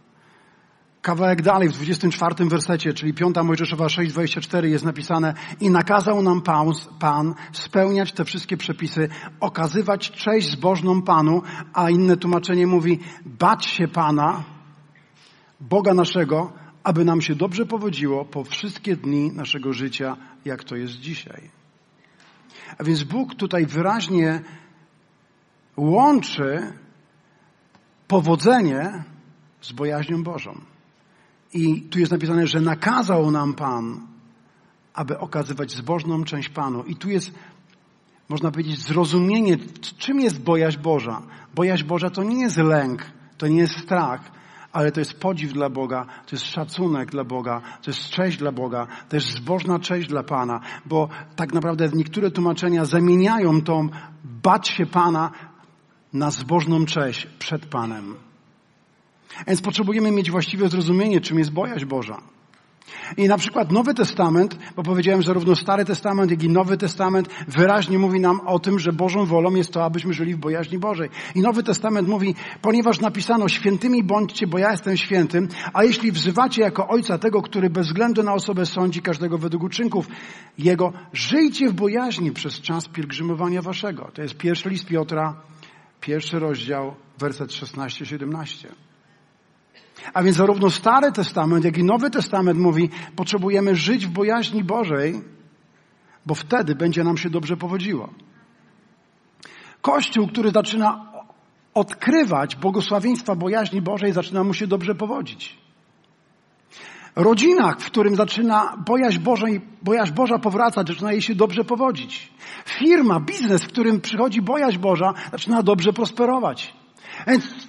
Kawałek 1.03 1.43
dalej, 1.43 1.69
w 1.69 1.73
24 1.73 2.49
wersecie, 2.49 2.93
czyli 2.93 3.15
5 3.15 3.37
Mojżeszowa 3.45 3.87
6,24 3.87 4.65
jest 4.65 4.85
napisane 4.85 5.35
i 5.61 5.71
nakazał 5.71 6.23
nam 6.23 6.43
Pan, 6.43 6.73
Pan 6.99 7.35
spełniać 7.53 8.13
te 8.13 8.25
wszystkie 8.25 8.57
przepisy, 8.57 9.09
okazywać 9.41 10.11
cześć 10.11 10.51
zbożną 10.51 11.03
Panu, 11.03 11.43
a 11.73 11.91
inne 11.91 12.17
tłumaczenie 12.17 12.67
mówi 12.67 13.01
bać 13.27 13.67
się 13.67 13.89
Pana, 13.89 14.45
Boga 15.61 15.95
naszego, 15.95 16.53
aby 16.87 17.05
nam 17.05 17.21
się 17.21 17.35
dobrze 17.35 17.67
powodziło 17.67 18.25
po 18.25 18.45
wszystkie 18.45 18.97
dni 18.97 19.33
naszego 19.33 19.73
życia, 19.73 20.17
jak 20.45 20.65
to 20.65 20.77
jest 20.77 20.95
dzisiaj. 20.95 21.51
A 22.79 22.85
więc 22.85 23.03
Bóg 23.03 23.35
tutaj 23.35 23.67
wyraźnie 23.67 24.41
łączy 25.77 26.73
powodzenie 28.09 29.05
z 29.61 29.73
bojaźnią 29.73 30.23
Bożą. 30.23 30.61
I 31.53 31.83
tu 31.83 31.99
jest 31.99 32.13
napisane, 32.13 32.47
że 32.47 32.61
nakazał 32.61 33.31
nam 33.31 33.55
Pan, 33.55 34.07
aby 34.95 35.19
okazywać 35.19 35.73
zbożną 35.73 36.25
część 36.25 36.49
Panu. 36.49 36.83
I 36.85 36.97
tu 36.97 37.11
jest, 37.11 37.31
można 38.29 38.51
powiedzieć, 38.51 38.81
zrozumienie, 38.81 39.57
czym 39.99 40.21
jest 40.21 40.43
bojaźń 40.43 40.79
Boża. 40.79 41.23
Bojaźń 41.55 41.85
Boża 41.85 42.11
to 42.11 42.23
nie 42.23 42.41
jest 42.41 42.57
lęk, 42.57 43.07
to 43.39 43.47
nie 43.47 43.59
jest 43.59 43.77
strach, 43.77 44.36
ale 44.77 44.93
to 44.93 45.01
jest 45.01 45.21
podziw 45.21 45.53
dla 45.53 45.71
Boga, 45.71 46.07
to 46.27 46.37
jest 46.37 46.45
szacunek 46.45 47.11
dla 47.11 47.25
Boga, 47.25 47.63
to 47.83 47.91
jest 47.91 48.11
cześć 48.11 48.39
dla 48.39 48.53
Boga, 48.53 48.87
to 49.09 49.17
jest 49.17 49.27
zbożna 49.27 49.79
cześć 49.79 50.09
dla 50.09 50.23
Pana, 50.23 50.61
bo 50.87 51.09
tak 51.37 51.55
naprawdę 51.55 51.89
niektóre 51.95 52.31
tłumaczenia 52.31 52.85
zamieniają 52.85 53.63
tą 53.63 53.89
bać 54.25 54.69
się 54.69 54.87
Pana 54.87 55.31
na 56.13 56.31
zbożną 56.31 56.85
cześć 56.85 57.27
przed 57.27 57.67
Panem. 57.67 58.15
Więc 59.47 59.63
potrzebujemy 59.63 60.11
mieć 60.11 60.31
właściwe 60.31 60.69
zrozumienie, 60.69 61.21
czym 61.21 61.39
jest 61.39 61.53
bojaźń 61.53 61.87
Boża. 61.87 62.36
I 63.17 63.29
na 63.29 63.39
przykład 63.39 63.73
Nowy 63.73 63.95
Testament, 63.95 64.59
bo 64.77 64.83
powiedziałem, 64.83 65.23
zarówno 65.23 65.57
Stary 65.57 65.85
Testament, 65.85 66.31
jak 66.31 66.43
i 66.43 66.49
Nowy 66.49 66.77
Testament 66.77 67.29
wyraźnie 67.49 67.99
mówi 67.99 68.21
nam 68.21 68.41
o 68.41 68.59
tym, 68.59 68.79
że 68.79 68.93
Bożą 68.93 69.27
wolą 69.27 69.55
jest 69.55 69.73
to, 69.73 69.85
abyśmy 69.85 70.13
żyli 70.13 70.35
w 70.35 70.39
bojaźni 70.39 70.79
Bożej. 70.79 71.09
I 71.35 71.41
Nowy 71.41 71.63
Testament 71.63 72.09
mówi, 72.09 72.35
ponieważ 72.63 73.01
napisano 73.01 73.49
świętymi 73.49 74.03
bądźcie, 74.03 74.47
bo 74.47 74.59
ja 74.59 74.71
jestem 74.71 74.97
świętym, 74.97 75.49
a 75.73 75.85
jeśli 75.85 76.13
wzywacie 76.13 76.63
jako 76.63 76.89
Ojca 76.89 77.19
tego, 77.19 77.43
który 77.43 77.71
bez 77.71 77.87
względu 77.87 78.23
na 78.23 78.35
osobę 78.35 78.67
sądzi 78.67 79.03
każdego 79.03 79.39
według 79.39 79.63
uczynków 79.63 80.09
Jego, 80.59 80.93
żyjcie 81.13 81.69
w 81.69 81.75
bojaźni 81.75 82.33
przez 82.33 82.61
czas 82.61 82.89
pielgrzymowania 82.89 83.63
waszego. 83.63 84.11
To 84.15 84.23
jest 84.23 84.37
pierwszy 84.37 84.69
list 84.71 84.87
Piotra, 84.87 85.37
pierwszy 86.01 86.39
rozdział, 86.39 86.95
werset 87.19 87.51
16-17. 87.51 88.86
A 90.15 90.23
więc 90.23 90.37
zarówno 90.37 90.71
Stary 90.71 91.13
Testament, 91.13 91.65
jak 91.65 91.79
i 91.79 91.85
Nowy 91.85 92.11
Testament 92.11 92.59
mówi, 92.59 92.91
potrzebujemy 93.17 93.75
żyć 93.75 94.07
w 94.07 94.11
bojaźni 94.11 94.65
Bożej, 94.65 95.23
bo 96.27 96.35
wtedy 96.35 96.75
będzie 96.75 97.05
nam 97.05 97.17
się 97.17 97.31
dobrze 97.31 97.57
powodziło. 97.57 98.09
Kościół, 99.83 100.29
który 100.29 100.51
zaczyna 100.51 101.13
odkrywać 101.75 102.57
błogosławieństwa 102.57 103.35
bojaźni 103.35 103.83
Bożej, 103.83 104.13
zaczyna 104.13 104.45
mu 104.45 104.55
się 104.55 104.67
dobrze 104.67 104.95
powodzić. 104.95 105.59
Rodzinach, 107.17 107.81
w 107.81 107.87
którym 107.87 108.17
zaczyna 108.17 108.77
bojaźń, 108.87 109.19
Bożej, 109.19 109.61
bojaźń 109.83 110.15
Boża 110.15 110.39
powracać, 110.39 110.89
zaczyna 110.89 111.13
jej 111.13 111.23
się 111.23 111.35
dobrze 111.35 111.65
powodzić. 111.65 112.33
Firma, 112.65 113.21
biznes, 113.21 113.65
w 113.65 113.69
którym 113.69 114.01
przychodzi 114.01 114.43
bojaźń 114.43 114.79
Boża, 114.79 115.15
zaczyna 115.33 115.63
dobrze 115.63 115.93
prosperować. 115.93 116.75
Więc 117.27 117.66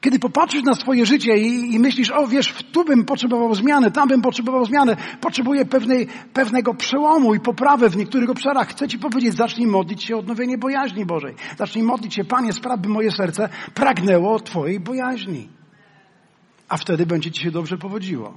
kiedy 0.00 0.18
popatrzysz 0.18 0.62
na 0.62 0.74
swoje 0.74 1.06
życie 1.06 1.36
i, 1.36 1.74
i, 1.74 1.78
myślisz, 1.78 2.10
o 2.10 2.26
wiesz, 2.26 2.64
tu 2.72 2.84
bym 2.84 3.04
potrzebował 3.04 3.54
zmiany, 3.54 3.90
tam 3.90 4.08
bym 4.08 4.22
potrzebował 4.22 4.64
zmiany, 4.64 4.96
potrzebuję 5.20 5.64
pewnej, 5.64 6.06
pewnego 6.32 6.74
przełomu 6.74 7.34
i 7.34 7.40
poprawy 7.40 7.90
w 7.90 7.96
niektórych 7.96 8.30
obszarach, 8.30 8.68
chcę 8.68 8.88
Ci 8.88 8.98
powiedzieć, 8.98 9.34
zacznij 9.34 9.66
modlić 9.66 10.04
się 10.04 10.16
o 10.16 10.18
odnowienie 10.18 10.58
bojaźni 10.58 11.06
Bożej. 11.06 11.34
Zacznij 11.58 11.84
modlić 11.84 12.14
się, 12.14 12.24
Panie, 12.24 12.52
spraw, 12.52 12.80
by 12.80 12.88
moje 12.88 13.10
serce 13.10 13.48
pragnęło 13.74 14.40
Twojej 14.40 14.80
bojaźni. 14.80 15.48
A 16.68 16.76
wtedy 16.76 17.06
będzie 17.06 17.30
Ci 17.30 17.42
się 17.42 17.50
dobrze 17.50 17.78
powodziło. 17.78 18.36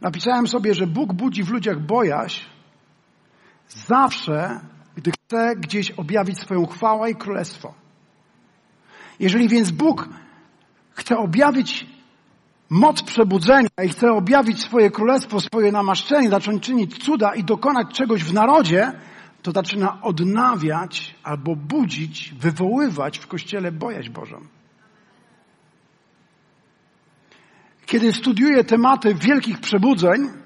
Napisałem 0.00 0.48
sobie, 0.48 0.74
że 0.74 0.86
Bóg 0.86 1.12
budzi 1.12 1.42
w 1.42 1.50
ludziach 1.50 1.80
bojaźń 1.80 2.54
zawsze, 3.68 4.60
gdy 4.96 5.10
chce 5.10 5.56
gdzieś 5.56 5.90
objawić 5.90 6.38
swoją 6.38 6.66
chwałę 6.66 7.10
i 7.10 7.14
królestwo. 7.14 7.74
Jeżeli 9.20 9.48
więc 9.48 9.70
Bóg 9.70 10.08
chce 10.90 11.16
objawić 11.18 11.86
moc 12.70 13.02
przebudzenia 13.02 13.68
i 13.84 13.88
chce 13.88 14.12
objawić 14.12 14.62
swoje 14.62 14.90
królestwo, 14.90 15.40
swoje 15.40 15.72
namaszczenie, 15.72 16.30
zacząć 16.30 16.62
czynić 16.62 17.04
cuda 17.04 17.34
i 17.34 17.44
dokonać 17.44 17.94
czegoś 17.94 18.24
w 18.24 18.32
narodzie, 18.32 18.92
to 19.42 19.52
zaczyna 19.52 20.02
odnawiać 20.02 21.14
albo 21.22 21.56
budzić, 21.56 22.34
wywoływać 22.38 23.18
w 23.18 23.26
Kościele 23.26 23.72
bojaźń 23.72 24.10
Bożą. 24.10 24.40
Kiedy 27.86 28.12
studiuję 28.12 28.64
tematy 28.64 29.14
wielkich 29.14 29.60
przebudzeń, 29.60 30.43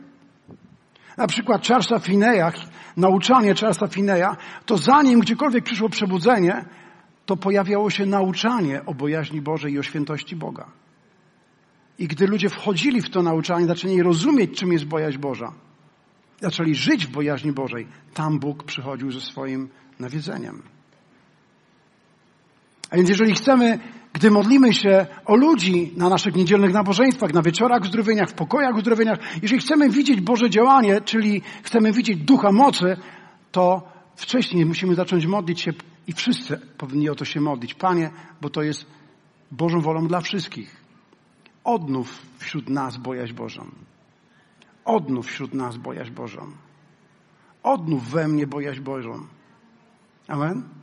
na 1.19 1.27
przykład 1.27 1.67
Charlesa 1.67 1.99
Fineya, 1.99 2.53
nauczanie 2.97 3.55
Charlesa 3.55 3.89
Fineya, 3.89 4.37
to 4.67 4.77
zanim 4.79 5.21
gdziekolwiek 5.21 5.65
przyszło 5.65 5.89
przebudzenie, 5.89 6.65
to 7.27 7.37
pojawiało 7.37 7.91
się 7.91 8.07
nauczanie 8.07 8.85
o 8.87 8.95
bojaźni 8.95 9.41
Bożej 9.41 9.73
i 9.73 9.79
o 9.79 9.83
świętości 9.83 10.37
Boga. 10.37 10.67
I 11.99 12.09
gdy 12.09 12.27
ludzie 12.27 12.49
wchodzili 12.49 13.03
w 13.03 13.11
to 13.11 13.23
nauczanie, 13.23 13.67
zaczęli 13.67 14.03
rozumieć, 14.03 14.59
czym 14.59 14.73
jest 14.73 14.85
bojaźń 14.85 15.19
Boża, 15.19 15.53
zaczęli 16.41 16.75
żyć 16.75 17.07
w 17.07 17.11
bojaźni 17.11 17.53
Bożej, 17.53 17.87
tam 18.15 18.39
Bóg 18.39 18.65
przychodził 18.65 19.13
ze 19.13 19.21
swoim 19.21 19.69
nawiedzeniem. 19.99 20.63
A 22.91 22.97
więc 22.97 23.09
jeżeli 23.09 23.35
chcemy, 23.35 23.79
gdy 24.19 24.31
modlimy 24.31 24.73
się 24.75 25.07
o 25.25 25.37
ludzi 25.37 25.93
na 25.97 26.09
naszych 26.09 26.35
niedzielnych 26.35 26.73
nabożeństwach, 26.73 27.35
na 27.35 27.43
wieczorach 27.43 27.83
uzdrowieniach, 27.83 28.29
w 28.31 28.35
pokojach 28.35 28.77
uzdrowieniach, 28.77 29.19
jeżeli 29.43 29.61
chcemy 29.61 29.91
widzieć 29.91 30.21
Boże 30.21 30.51
działanie, 30.51 31.01
czyli 31.01 31.43
chcemy 31.63 31.93
widzieć 31.93 32.19
ducha 32.19 32.53
mocy, 32.53 32.97
to 33.53 33.83
wcześniej 34.17 34.67
musimy 34.67 34.95
zacząć 34.95 35.27
modlić 35.27 35.61
się 35.61 35.73
i 36.07 36.13
wszyscy 36.13 36.61
powinni 36.79 37.09
o 37.09 37.15
to 37.15 37.25
się 37.25 37.41
modlić. 37.41 37.75
Panie, 37.75 38.11
bo 38.41 38.51
to 38.51 38.63
jest 38.63 38.87
Bożą 39.51 39.81
wolą 39.81 40.07
dla 40.07 40.21
wszystkich. 40.21 40.77
Odnów 41.65 42.23
wśród 42.39 42.69
nas 42.69 42.97
bojaźń 42.97 43.35
Bożą. 43.35 43.71
Odnów 44.85 45.27
wśród 45.27 45.55
nas 45.55 45.77
bojaźń 45.77 46.13
Bożą. 46.13 46.53
Odnów 47.63 48.11
we 48.11 48.29
mnie 48.29 48.47
bojaźń 48.47 48.81
Bożą. 48.81 49.27
Amen? 50.29 50.78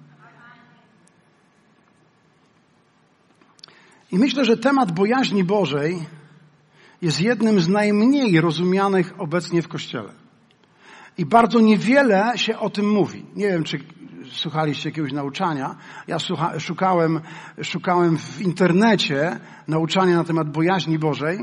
I 4.16 4.20
myślę, 4.20 4.46
że 4.46 4.58
temat 4.58 4.92
bojaźni 4.92 5.44
Bożej 5.44 6.06
jest 7.02 7.22
jednym 7.22 7.60
z 7.60 7.68
najmniej 7.68 8.42
rozumianych 8.42 9.14
obecnie 9.18 9.62
w 9.62 9.68
Kościele. 9.68 10.14
I 11.18 11.26
bardzo 11.26 11.60
niewiele 11.60 12.32
się 12.36 12.60
o 12.60 12.70
tym 12.70 12.90
mówi. 12.92 13.26
Nie 13.36 13.48
wiem, 13.48 13.64
czy 13.64 13.80
słuchaliście 14.32 14.90
jakiegoś 14.90 15.12
nauczania. 15.12 15.76
Ja 16.08 16.20
słucha, 16.20 16.60
szukałem, 16.60 17.22
szukałem 17.64 18.18
w 18.18 18.42
internecie 18.42 19.40
nauczania 19.68 20.16
na 20.16 20.24
temat 20.24 20.52
bojaźni 20.52 21.00
Bożej 21.00 21.40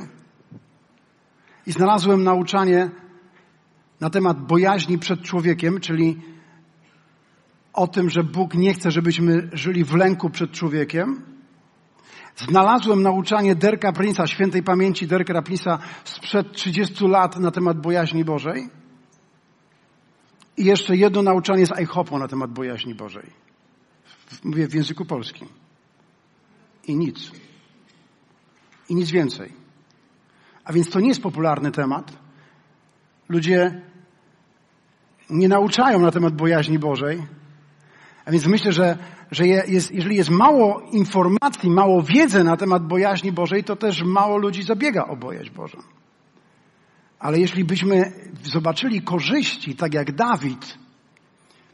i 1.66 1.72
znalazłem 1.72 2.22
nauczanie 2.22 2.90
na 4.00 4.10
temat 4.10 4.46
bojaźni 4.46 4.98
przed 4.98 5.22
człowiekiem, 5.22 5.80
czyli 5.80 6.20
o 7.72 7.86
tym, 7.86 8.10
że 8.10 8.24
Bóg 8.24 8.54
nie 8.54 8.74
chce, 8.74 8.90
żebyśmy 8.90 9.50
żyli 9.52 9.84
w 9.84 9.94
lęku 9.94 10.30
przed 10.30 10.50
człowiekiem. 10.50 11.31
Znalazłem 12.36 13.02
nauczanie 13.02 13.54
Derka 13.54 13.92
Prince'a, 13.92 14.26
świętej 14.26 14.62
pamięci 14.62 15.06
Derka 15.06 15.42
Prince'a 15.42 15.78
sprzed 16.04 16.52
30 16.52 17.06
lat 17.06 17.36
na 17.36 17.50
temat 17.50 17.80
bojaźni 17.80 18.24
Bożej. 18.24 18.68
I 20.56 20.64
jeszcze 20.64 20.96
jedno 20.96 21.22
nauczanie 21.22 21.66
z 21.66 21.80
IHOP-u 21.80 22.18
na 22.18 22.28
temat 22.28 22.50
bojaźni 22.50 22.94
Bożej. 22.94 23.30
Mówię 24.44 24.68
w 24.68 24.74
języku 24.74 25.04
polskim. 25.04 25.48
I 26.86 26.96
nic. 26.96 27.30
I 28.88 28.94
nic 28.94 29.10
więcej. 29.10 29.52
A 30.64 30.72
więc 30.72 30.90
to 30.90 31.00
nie 31.00 31.08
jest 31.08 31.22
popularny 31.22 31.70
temat. 31.70 32.12
Ludzie 33.28 33.82
nie 35.30 35.48
nauczają 35.48 35.98
na 35.98 36.10
temat 36.10 36.34
bojaźni 36.34 36.78
Bożej. 36.78 37.22
A 38.24 38.30
więc 38.30 38.46
myślę, 38.46 38.72
że, 38.72 38.98
że 39.32 39.46
jest, 39.46 39.90
jeżeli 39.90 40.16
jest 40.16 40.30
mało 40.30 40.82
informacji, 40.92 41.70
mało 41.70 42.02
wiedzy 42.02 42.44
na 42.44 42.56
temat 42.56 42.86
bojaźni 42.86 43.32
Bożej, 43.32 43.64
to 43.64 43.76
też 43.76 44.02
mało 44.02 44.36
ludzi 44.36 44.62
zabiega 44.62 45.04
o 45.04 45.16
bojaźń 45.16 45.54
Bożą. 45.54 45.78
Ale 47.18 47.40
jeśli 47.40 47.64
byśmy 47.64 48.12
zobaczyli 48.42 49.02
korzyści, 49.02 49.76
tak 49.76 49.94
jak 49.94 50.12
Dawid, 50.12 50.78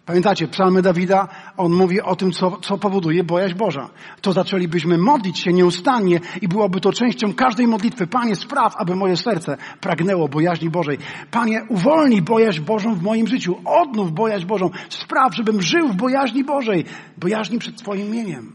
pamiętacie, 0.08 0.48
psalmy 0.48 0.82
Dawida, 0.82 1.28
on 1.56 1.72
mówi 1.72 2.00
o 2.00 2.16
tym, 2.16 2.32
co, 2.32 2.56
co 2.56 2.78
powoduje 2.78 3.24
bojaźń 3.24 3.56
Boża. 3.56 3.90
To 4.20 4.32
zaczęlibyśmy 4.32 4.98
modlić 4.98 5.38
się 5.38 5.52
nieustannie 5.52 6.20
i 6.42 6.48
byłoby 6.48 6.80
to 6.80 6.92
częścią 6.92 7.34
każdej 7.34 7.66
modlitwy. 7.66 8.06
Panie, 8.06 8.36
spraw, 8.36 8.76
aby 8.76 8.96
moje 8.96 9.16
serce 9.16 9.56
pragnęło 9.80 10.28
bojaźni 10.28 10.70
Bożej. 10.70 10.98
Panie, 11.30 11.66
uwolnij 11.68 12.22
bojaźń 12.22 12.62
Bożą 12.62 12.94
w 12.94 13.02
moim 13.02 13.26
życiu. 13.26 13.56
Odnów 13.64 14.12
bojaźń 14.12 14.46
Bożą. 14.46 14.70
Spraw, 14.88 15.34
żebym 15.34 15.62
żył 15.62 15.88
w 15.88 15.96
bojaźni 15.96 16.44
Bożej. 16.44 16.84
Bojaźni 17.16 17.58
przed 17.58 17.76
Twoim 17.76 18.06
imieniem. 18.06 18.52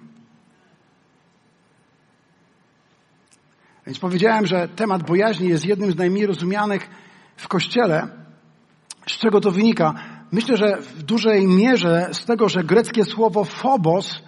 Więc 3.86 4.00
powiedziałem, 4.00 4.46
że 4.46 4.68
temat 4.68 5.04
bojaźni 5.04 5.48
jest 5.48 5.66
jednym 5.66 5.92
z 5.92 5.96
najmniej 5.96 6.26
rozumianych 6.26 6.90
w 7.38 7.48
Kościele. 7.48 8.08
Z 9.08 9.18
czego 9.18 9.42
to 9.42 9.52
wynika? 9.52 9.94
Myślę, 10.34 10.58
że 10.58 10.78
w 10.82 11.04
dużej 11.04 11.48
mierze 11.48 12.10
z 12.12 12.26
tego, 12.26 12.50
że 12.50 12.64
greckie 12.64 13.06
słowo 13.06 13.44
phobos 13.44 14.22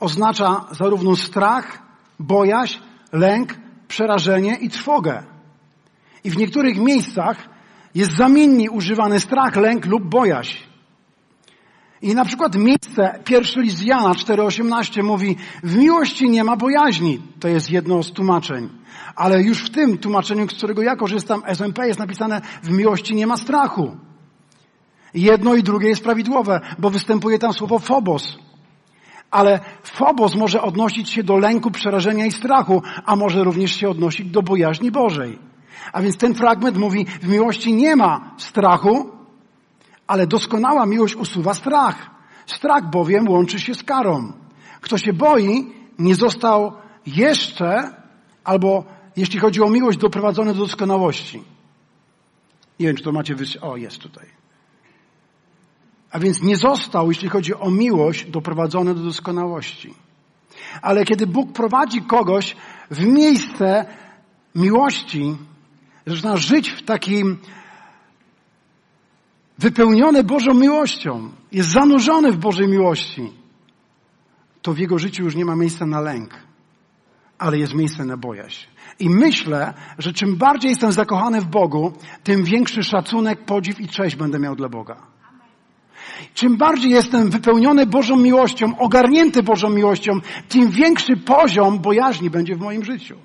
oznacza 0.00 0.64
zarówno 0.70 1.16
strach, 1.16 1.82
bojaźń, 2.18 2.78
lęk, 3.12 3.54
przerażenie 3.88 4.54
i 4.54 4.68
trwogę. 4.68 5.22
I 6.24 6.30
w 6.30 6.36
niektórych 6.36 6.78
miejscach 6.78 7.48
jest 7.94 8.16
zamiennie 8.16 8.70
używany 8.70 9.20
strach, 9.20 9.56
lęk 9.56 9.86
lub 9.86 10.08
bojaźń. 10.08 10.56
I 12.02 12.14
na 12.14 12.24
przykład 12.24 12.54
miejsce, 12.54 13.20
pierwszy 13.24 13.60
list 13.60 13.84
Jana 13.84 14.12
4,18 14.12 15.02
mówi, 15.02 15.36
w 15.62 15.76
miłości 15.76 16.30
nie 16.30 16.44
ma 16.44 16.56
bojaźni. 16.56 17.22
To 17.40 17.48
jest 17.48 17.70
jedno 17.70 18.02
z 18.02 18.12
tłumaczeń. 18.12 18.68
Ale 19.16 19.42
już 19.42 19.64
w 19.64 19.70
tym 19.70 19.98
tłumaczeniu, 19.98 20.48
z 20.48 20.54
którego 20.54 20.82
ja 20.82 20.96
korzystam, 20.96 21.42
SMP 21.46 21.86
jest 21.86 21.98
napisane, 21.98 22.40
w 22.62 22.70
miłości 22.70 23.14
nie 23.14 23.26
ma 23.26 23.36
strachu. 23.36 24.09
Jedno 25.14 25.54
i 25.54 25.62
drugie 25.62 25.88
jest 25.88 26.02
prawidłowe, 26.02 26.60
bo 26.78 26.90
występuje 26.90 27.38
tam 27.38 27.52
słowo 27.52 27.78
phobos. 27.78 28.38
Ale 29.30 29.60
phobos 29.82 30.34
może 30.34 30.62
odnosić 30.62 31.10
się 31.10 31.22
do 31.22 31.36
lęku, 31.36 31.70
przerażenia 31.70 32.26
i 32.26 32.32
strachu, 32.32 32.82
a 33.06 33.16
może 33.16 33.44
również 33.44 33.76
się 33.76 33.88
odnosić 33.88 34.30
do 34.30 34.42
bojaźni 34.42 34.90
Bożej. 34.90 35.38
A 35.92 36.02
więc 36.02 36.16
ten 36.16 36.34
fragment 36.34 36.76
mówi, 36.76 37.06
w 37.22 37.28
miłości 37.28 37.74
nie 37.74 37.96
ma 37.96 38.34
strachu, 38.38 39.10
ale 40.06 40.26
doskonała 40.26 40.86
miłość 40.86 41.16
usuwa 41.16 41.54
strach. 41.54 42.10
Strach 42.46 42.90
bowiem 42.90 43.28
łączy 43.28 43.60
się 43.60 43.74
z 43.74 43.82
karą. 43.82 44.32
Kto 44.80 44.98
się 44.98 45.12
boi, 45.12 45.72
nie 45.98 46.14
został 46.14 46.72
jeszcze, 47.06 47.94
albo 48.44 48.84
jeśli 49.16 49.38
chodzi 49.38 49.62
o 49.62 49.70
miłość, 49.70 49.98
doprowadzony 49.98 50.54
do 50.54 50.60
doskonałości. 50.60 51.42
Nie 52.80 52.86
wiem, 52.86 52.96
czy 52.96 53.04
to 53.04 53.12
macie 53.12 53.34
wys... 53.34 53.56
O, 53.60 53.76
jest 53.76 53.98
tutaj. 53.98 54.39
A 56.10 56.18
więc 56.18 56.42
nie 56.42 56.56
został, 56.56 57.08
jeśli 57.08 57.28
chodzi 57.28 57.54
o 57.54 57.70
miłość, 57.70 58.24
doprowadzony 58.24 58.94
do 58.94 59.02
doskonałości. 59.02 59.94
Ale 60.82 61.04
kiedy 61.04 61.26
Bóg 61.26 61.52
prowadzi 61.52 62.02
kogoś 62.02 62.56
w 62.90 63.04
miejsce 63.04 63.86
miłości, 64.54 65.36
zaczyna 66.06 66.36
żyć 66.36 66.70
w 66.70 66.82
takim 66.82 67.38
wypełniony 69.58 70.24
Bożą 70.24 70.54
miłością, 70.54 71.30
jest 71.52 71.70
zanurzony 71.70 72.32
w 72.32 72.38
Bożej 72.38 72.68
miłości, 72.68 73.32
to 74.62 74.72
w 74.72 74.78
jego 74.78 74.98
życiu 74.98 75.24
już 75.24 75.34
nie 75.34 75.44
ma 75.44 75.56
miejsca 75.56 75.86
na 75.86 76.00
lęk, 76.00 76.34
ale 77.38 77.58
jest 77.58 77.74
miejsce 77.74 78.04
na 78.04 78.16
bojaźń. 78.16 78.66
I 78.98 79.10
myślę, 79.10 79.74
że 79.98 80.12
czym 80.12 80.36
bardziej 80.36 80.68
jestem 80.68 80.92
zakochany 80.92 81.40
w 81.40 81.46
Bogu, 81.46 81.92
tym 82.24 82.44
większy 82.44 82.82
szacunek, 82.82 83.44
podziw 83.44 83.80
i 83.80 83.88
cześć 83.88 84.16
będę 84.16 84.38
miał 84.38 84.56
dla 84.56 84.68
Boga. 84.68 85.06
Czym 86.34 86.56
bardziej 86.56 86.90
jestem 86.90 87.30
wypełniony 87.30 87.86
Bożą 87.86 88.16
miłością, 88.16 88.78
ogarnięty 88.78 89.42
Bożą 89.42 89.70
miłością, 89.70 90.12
tym 90.48 90.68
większy 90.68 91.16
poziom 91.16 91.78
bojaźni 91.78 92.30
będzie 92.30 92.56
w 92.56 92.60
moim 92.60 92.84
życiu. 92.84 93.16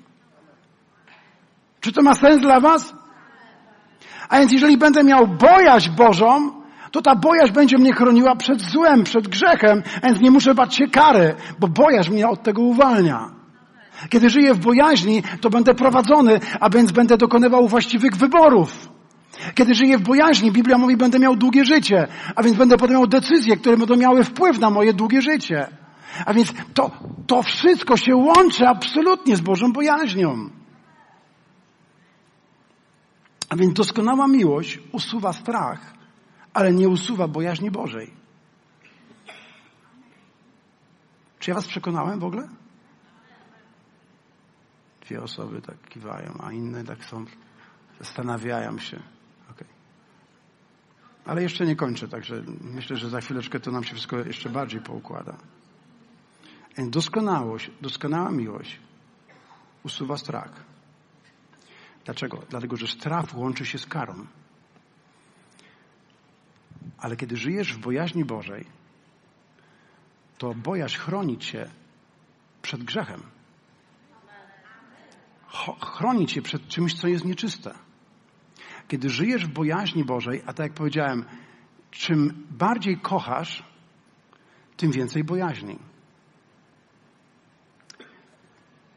Czy 1.80 1.92
to 1.92 2.02
ma 2.02 2.14
sens 2.14 2.40
dla 2.40 2.60
Was? 2.60 2.94
A 4.28 4.38
więc 4.38 4.52
jeżeli 4.52 4.76
będę 4.76 5.04
miał 5.04 5.26
bojaźń 5.26 5.90
Bożą, 5.90 6.50
to 6.90 7.02
ta 7.02 7.16
bojaźń 7.16 7.52
będzie 7.52 7.78
mnie 7.78 7.92
chroniła 7.92 8.36
przed 8.36 8.60
złem, 8.60 9.04
przed 9.04 9.28
grzechem, 9.28 9.82
a 10.02 10.06
więc 10.06 10.20
nie 10.20 10.30
muszę 10.30 10.54
bać 10.54 10.76
się 10.76 10.88
kary, 10.88 11.34
bo 11.58 11.68
bojaźń 11.68 12.12
mnie 12.12 12.28
od 12.28 12.42
tego 12.42 12.62
uwalnia. 12.62 13.30
Kiedy 14.08 14.30
żyję 14.30 14.54
w 14.54 14.58
bojaźni, 14.58 15.22
to 15.40 15.50
będę 15.50 15.74
prowadzony, 15.74 16.40
a 16.60 16.70
więc 16.70 16.92
będę 16.92 17.16
dokonywał 17.16 17.68
właściwych 17.68 18.16
wyborów. 18.16 18.95
Kiedy 19.54 19.74
żyję 19.74 19.98
w 19.98 20.02
bojaźni, 20.02 20.52
Biblia 20.52 20.78
mówi, 20.78 20.96
będę 20.96 21.18
miał 21.18 21.36
długie 21.36 21.64
życie, 21.64 22.08
a 22.36 22.42
więc 22.42 22.56
będę 22.56 22.76
podejmował 22.76 23.06
decyzje, 23.06 23.56
które 23.56 23.76
będą 23.76 23.96
miały 23.96 24.24
wpływ 24.24 24.58
na 24.58 24.70
moje 24.70 24.94
długie 24.94 25.22
życie. 25.22 25.68
A 26.26 26.34
więc 26.34 26.52
to, 26.74 26.90
to 27.26 27.42
wszystko 27.42 27.96
się 27.96 28.16
łączy 28.16 28.68
absolutnie 28.68 29.36
z 29.36 29.40
Bożą 29.40 29.72
bojaźnią. 29.72 30.50
A 33.48 33.56
więc 33.56 33.74
doskonała 33.74 34.28
miłość 34.28 34.80
usuwa 34.92 35.32
strach, 35.32 35.94
ale 36.54 36.72
nie 36.72 36.88
usuwa 36.88 37.28
bojaźni 37.28 37.70
Bożej. 37.70 38.10
Czy 41.38 41.50
ja 41.50 41.54
was 41.54 41.66
przekonałem 41.66 42.18
w 42.20 42.24
ogóle? 42.24 42.48
Dwie 45.00 45.22
osoby 45.22 45.62
tak 45.62 45.88
kiwają, 45.88 46.38
a 46.42 46.52
inne 46.52 46.84
tak 46.84 47.04
są, 47.04 47.24
zastanawiają 48.00 48.78
się. 48.78 49.15
Okay. 49.50 49.68
Ale 51.24 51.42
jeszcze 51.42 51.66
nie 51.66 51.76
kończę, 51.76 52.08
także 52.08 52.42
myślę, 52.60 52.96
że 52.96 53.10
za 53.10 53.20
chwileczkę 53.20 53.60
to 53.60 53.70
nam 53.70 53.84
się 53.84 53.92
wszystko 53.94 54.18
jeszcze 54.18 54.50
bardziej 54.50 54.80
poukłada. 54.80 55.36
Doskonałość, 56.78 57.70
doskonała 57.80 58.30
miłość 58.30 58.80
usuwa 59.82 60.16
strach. 60.16 60.64
Dlaczego? 62.04 62.42
Dlatego, 62.50 62.76
że 62.76 62.86
strach 62.86 63.36
łączy 63.36 63.66
się 63.66 63.78
z 63.78 63.86
karą. 63.86 64.26
Ale 66.98 67.16
kiedy 67.16 67.36
żyjesz 67.36 67.74
w 67.74 67.78
bojaźni 67.78 68.24
Bożej, 68.24 68.64
to 70.38 70.54
bojaźń 70.54 70.98
chroni 70.98 71.38
cię 71.38 71.70
przed 72.62 72.84
grzechem. 72.84 73.22
Chroni 75.80 76.26
cię 76.26 76.42
przed 76.42 76.68
czymś, 76.68 76.94
co 76.94 77.08
jest 77.08 77.24
nieczyste. 77.24 77.74
Kiedy 78.88 79.08
żyjesz 79.08 79.46
w 79.46 79.52
bojaźni 79.52 80.04
Bożej, 80.04 80.42
a 80.46 80.52
tak 80.52 80.66
jak 80.66 80.72
powiedziałem, 80.72 81.24
czym 81.90 82.46
bardziej 82.50 83.00
kochasz, 83.00 83.62
tym 84.76 84.90
więcej 84.92 85.24
bojaźni. 85.24 85.78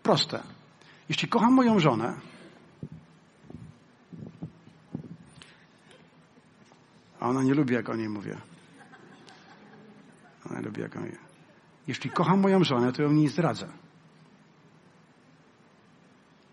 Proste. 0.04 0.44
Jeśli 1.10 1.28
kocham 1.28 1.54
moją 1.54 1.80
żonę, 1.80 2.20
a 7.20 7.30
ona 7.30 7.44
nie 7.44 7.54
lubi, 7.54 7.74
jak 7.74 7.90
o 7.90 7.96
niej 7.96 8.10
mówię. 8.10 8.38
Ona 10.50 10.62
lubi, 10.62 10.82
jak 10.82 10.96
o 10.96 11.00
niej. 11.00 11.18
Jeśli 11.88 12.10
kocham 12.10 12.40
moją 12.40 12.64
żonę, 12.64 12.94
to 12.94 13.02
ją 13.02 13.12
nie 13.12 13.30
zdradzę. 13.30 13.68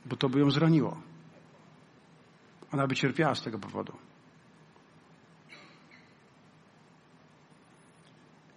Bo 0.06 0.16
to 0.16 0.28
by 0.28 0.38
ją 0.40 0.50
zraniło. 0.50 1.05
Ona 2.72 2.86
by 2.86 2.94
cierpiała 2.94 3.34
z 3.34 3.42
tego 3.42 3.58
powodu. 3.58 3.92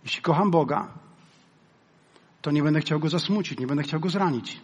Jeśli 0.04 0.22
kocham 0.22 0.52
Boga, 0.52 0.88
to 2.41 2.52
nie 2.52 2.63
będę 2.63 2.80
chciał 2.80 3.00
go 3.00 3.10
zasmucić, 3.10 3.60
nie 3.60 3.67
będę 3.67 3.84
chciał 3.84 4.00
go 4.00 4.10
zranić. 4.10 4.62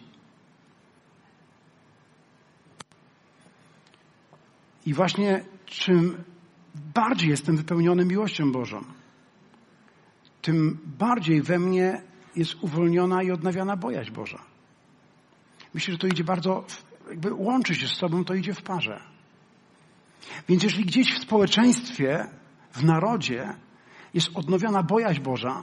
I 4.86 4.94
właśnie 4.94 5.44
czym 5.66 6.24
bardziej 6.74 7.30
jestem 7.30 7.56
wypełniony 7.56 8.04
miłością 8.04 8.52
Bożą, 8.52 8.84
tym 10.42 10.78
bardziej 10.98 11.42
we 11.42 11.58
mnie 11.58 12.02
jest 12.36 12.54
uwolniona 12.54 13.22
i 13.22 13.30
odnawiana 13.30 13.76
bojaźń 13.76 14.12
Boża. 14.12 14.42
Myślę, 15.74 15.92
że 15.92 15.98
to 15.98 16.06
idzie 16.06 16.24
bardzo, 16.24 16.64
jakby 17.10 17.32
łączy 17.32 17.74
się 17.74 17.88
z 17.88 17.92
sobą, 17.92 18.24
to 18.24 18.34
idzie 18.34 18.54
w 18.54 18.62
parze. 18.62 19.15
Więc 20.48 20.62
jeśli 20.62 20.84
gdzieś 20.84 21.14
w 21.14 21.22
społeczeństwie, 21.22 22.26
w 22.72 22.84
narodzie 22.84 23.54
jest 24.14 24.28
odnowiona 24.34 24.82
bojaźń 24.82 25.22
Boża, 25.22 25.62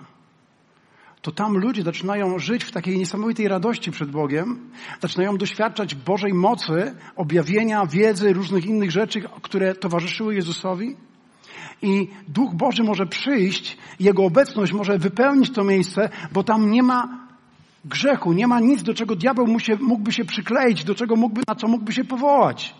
to 1.22 1.32
tam 1.32 1.58
ludzie 1.58 1.84
zaczynają 1.84 2.40
żyć 2.40 2.64
w 2.64 2.72
takiej 2.72 2.98
niesamowitej 2.98 3.48
radości 3.48 3.92
przed 3.92 4.12
Bogiem, 4.12 4.70
zaczynają 5.02 5.38
doświadczać 5.38 5.96
Bożej 5.96 6.34
mocy, 6.34 6.96
objawienia, 7.16 7.86
wiedzy, 7.86 8.34
różnych 8.34 8.66
innych 8.66 8.92
rzeczy, 8.92 9.22
które 9.42 9.76
towarzyszyły 9.76 10.36
Jezusowi. 10.36 10.96
I 11.82 12.08
Duch 12.28 12.54
Boży 12.54 12.84
może 12.84 13.06
przyjść, 13.06 13.78
Jego 14.00 14.26
obecność 14.26 14.74
może 14.74 14.98
wypełnić 14.98 15.52
to 15.52 15.64
miejsce, 15.64 16.10
bo 16.32 16.44
tam 16.44 16.72
nie 16.72 16.84
ma 16.84 17.28
grzechu, 17.86 18.34
nie 18.34 18.48
ma 18.48 18.60
nic, 18.60 18.84
do 18.84 18.94
czego 18.94 19.16
diabeł 19.16 19.48
mógłby 19.80 20.12
się 20.12 20.26
przykleić, 20.26 20.84
do 20.84 20.96
czego 20.96 21.16
mógłby, 21.16 21.42
na 21.48 21.56
co 21.56 21.68
mógłby 21.68 21.94
się 21.94 22.04
powołać. 22.04 22.76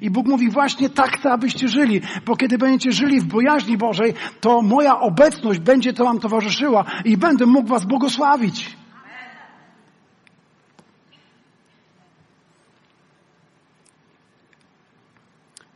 I 0.00 0.10
Bóg 0.10 0.26
mówi 0.26 0.50
właśnie 0.50 0.90
tak 0.90 1.18
chcę, 1.18 1.32
abyście 1.32 1.68
żyli, 1.68 2.00
bo 2.26 2.36
kiedy 2.36 2.58
będziecie 2.58 2.92
żyli 2.92 3.20
w 3.20 3.24
bojaźni 3.24 3.76
Bożej, 3.76 4.14
to 4.40 4.62
moja 4.62 5.00
obecność 5.00 5.60
będzie 5.60 5.92
to 5.92 6.04
wam 6.04 6.20
towarzyszyła 6.20 6.84
i 7.04 7.16
będę 7.16 7.46
mógł 7.46 7.68
was 7.68 7.84
błogosławić. 7.84 8.76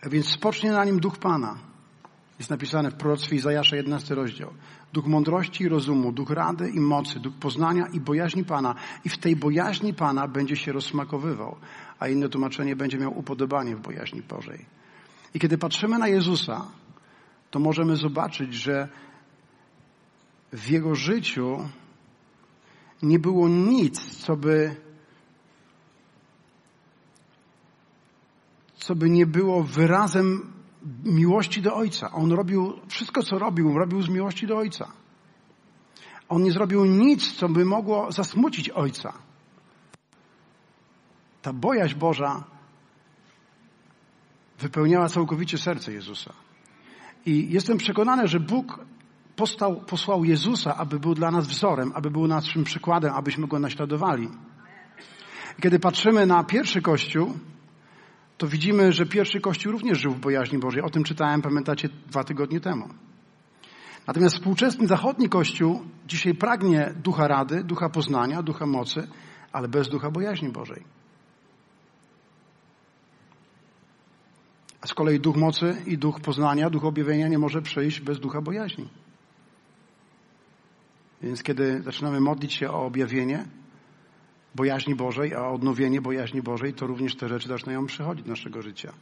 A 0.03 0.09
więc 0.09 0.29
spocznie 0.29 0.73
na 0.73 0.85
nim 0.85 1.01
duch 1.01 1.19
Pana. 1.19 1.59
Jest 2.39 2.51
napisane 2.51 2.91
w 2.91 2.95
proroctwie 2.95 3.37
Izajasza 3.37 3.77
11 3.77 4.15
rozdział. 4.15 4.51
Duch 4.93 5.07
mądrości 5.07 5.65
i 5.65 5.69
rozumu, 5.69 6.13
duch 6.13 6.31
rady 6.31 6.71
i 6.71 6.81
mocy, 6.81 7.21
duch 7.21 7.35
poznania 7.35 7.87
i 7.93 8.01
bojaźni 8.01 8.45
Pana. 8.45 8.75
I 9.05 9.09
w 9.09 9.19
tej 9.19 9.37
bojaźni 9.37 9.95
Pana 9.95 10.29
będzie 10.29 10.57
się 10.57 10.73
rozsmakowywał 10.73 11.57
a 11.99 12.09
inne 12.09 12.29
tłumaczenie 12.29 12.77
będzie 12.77 12.99
miał 12.99 13.19
upodobanie 13.19 13.77
w 13.77 13.81
bojaźni 13.81 14.23
Bożej. 14.23 14.65
I 15.35 15.39
kiedy 15.39 15.59
patrzymy 15.59 15.99
na 15.99 16.09
Jezusa, 16.09 16.67
to 17.51 17.59
możemy 17.59 17.97
zobaczyć, 17.97 18.55
że 18.55 18.89
w 20.53 20.71
Jego 20.71 20.95
życiu 20.95 21.69
nie 23.03 23.19
było 23.19 23.49
nic, 23.49 24.17
co 24.17 24.37
by, 24.37 24.77
co 28.77 28.95
by 28.95 29.11
nie 29.11 29.27
było 29.27 29.63
wyrazem 29.63 30.53
miłości 31.05 31.63
do 31.63 31.75
Ojca. 31.75 32.13
On 32.13 32.33
robił 32.33 32.73
wszystko, 32.89 33.23
co 33.23 33.39
robił, 33.39 33.79
robił 33.79 34.03
z 34.03 34.09
miłości 34.09 34.47
do 34.47 34.57
Ojca. 34.57 34.93
On 36.29 36.43
nie 36.43 36.53
zrobił 36.53 36.85
nic, 36.85 37.33
co 37.33 37.49
by 37.49 37.65
mogło 37.65 38.13
zasmucić 38.13 38.71
Ojca. 38.71 39.28
Ta 41.43 41.53
bojaźń 41.53 41.99
Boża 41.99 42.45
wypełniała 44.59 45.09
całkowicie 45.09 45.59
serce 45.59 45.93
Jezusa. 45.93 46.33
I 47.27 47.53
jestem 47.53 47.79
przekonany, 47.79 48.29
że 48.29 48.41
Bóg 48.41 48.81
postał, 49.37 49.77
posłał 49.77 50.25
Jezusa, 50.25 50.77
aby 50.77 51.01
był 51.01 51.15
dla 51.15 51.31
nas 51.31 51.47
wzorem, 51.47 51.93
aby 51.95 52.11
był 52.11 52.27
naszym 52.27 52.65
przykładem, 52.65 53.13
abyśmy 53.15 53.47
go 53.47 53.59
naśladowali. 53.59 54.29
Kiedy 55.63 55.79
patrzymy 55.79 56.27
na 56.27 56.45
pierwszy 56.45 56.83
Kościół, 56.83 57.35
to 58.39 58.47
widzimy, 58.47 58.93
że 58.93 59.07
pierwszy 59.07 59.41
Kościół 59.41 59.73
również 59.73 59.99
żył 59.99 60.13
w 60.13 60.21
bojaźni 60.21 60.59
Bożej. 60.59 60.83
O 60.83 60.91
tym 60.91 61.05
czytałem, 61.05 61.43
pamiętacie, 61.43 61.89
dwa 62.07 62.25
tygodnie 62.25 62.61
temu. 62.61 62.89
Natomiast 64.07 64.35
współczesny 64.35 64.87
zachodni 64.87 65.29
Kościół 65.29 65.83
dzisiaj 66.07 66.35
pragnie 66.35 66.95
ducha 67.05 67.29
rady, 67.29 67.65
ducha 67.65 67.89
poznania, 67.89 68.43
ducha 68.43 68.67
mocy, 68.67 69.09
ale 69.53 69.69
bez 69.69 69.89
ducha 69.89 70.11
bojaźni 70.11 70.49
Bożej. 70.49 70.98
Z 74.89 74.95
kolei 74.95 75.21
duch 75.21 75.37
mocy 75.37 75.77
i 75.87 75.99
duch 75.99 76.21
poznania, 76.21 76.71
duch 76.71 76.85
objawienia 76.85 77.29
nie 77.29 77.39
może 77.39 77.63
przyjść 77.63 78.01
bez 78.01 78.21
ducha 78.21 78.41
bojaźni. 78.41 78.89
Więc 81.23 81.43
kiedy 81.43 81.83
zaczynamy 81.83 82.21
modlić 82.21 82.53
się 82.53 82.71
o 82.71 82.87
objawienie 82.87 83.45
bojaźni 84.55 84.95
Bożej, 84.95 85.35
a 85.35 85.49
odnowienie 85.49 86.01
bojaźni 86.01 86.43
Bożej, 86.43 86.75
to 86.75 86.87
również 86.87 87.17
te 87.17 87.29
rzeczy 87.29 87.49
zaczynają 87.49 87.87
przychodzić 87.87 88.25
do 88.25 88.31
naszego 88.31 88.63
życia. 88.63 88.93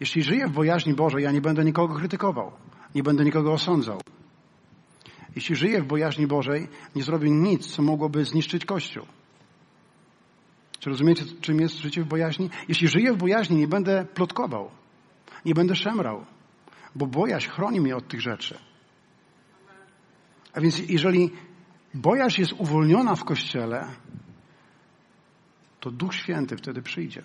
Jeśli 0.00 0.22
żyję 0.22 0.46
w 0.46 0.52
bojaźni 0.52 0.94
Bożej, 0.94 1.24
ja 1.24 1.32
nie 1.32 1.40
będę 1.40 1.64
nikogo 1.64 1.94
krytykował, 1.94 2.52
nie 2.94 3.02
będę 3.02 3.24
nikogo 3.24 3.52
osądzał. 3.52 4.00
Jeśli 5.36 5.56
żyję 5.56 5.82
w 5.82 5.86
bojaźni 5.86 6.26
Bożej, 6.26 6.68
nie 6.96 7.02
zrobię 7.02 7.30
nic, 7.30 7.66
co 7.66 7.82
mogłoby 7.82 8.24
zniszczyć 8.24 8.64
Kościół. 8.64 9.06
Czy 10.86 10.90
rozumiecie, 10.90 11.24
czym 11.40 11.60
jest 11.60 11.78
życie 11.78 12.02
w 12.02 12.06
bojaźni? 12.06 12.50
Jeśli 12.68 12.88
żyję 12.88 13.12
w 13.12 13.16
bojaźni, 13.16 13.56
nie 13.56 13.68
będę 13.68 14.04
plotkował, 14.04 14.70
nie 15.44 15.54
będę 15.54 15.74
szemrał, 15.74 16.26
bo 16.94 17.06
bojaźń 17.06 17.50
chroni 17.50 17.80
mnie 17.80 17.96
od 17.96 18.08
tych 18.08 18.20
rzeczy. 18.20 18.58
A 20.52 20.60
więc 20.60 20.78
jeżeli 20.88 21.30
bojaźń 21.94 22.40
jest 22.40 22.52
uwolniona 22.52 23.14
w 23.14 23.24
Kościele, 23.24 23.88
to 25.80 25.90
Duch 25.90 26.14
Święty 26.14 26.56
wtedy 26.56 26.82
przyjdzie. 26.82 27.22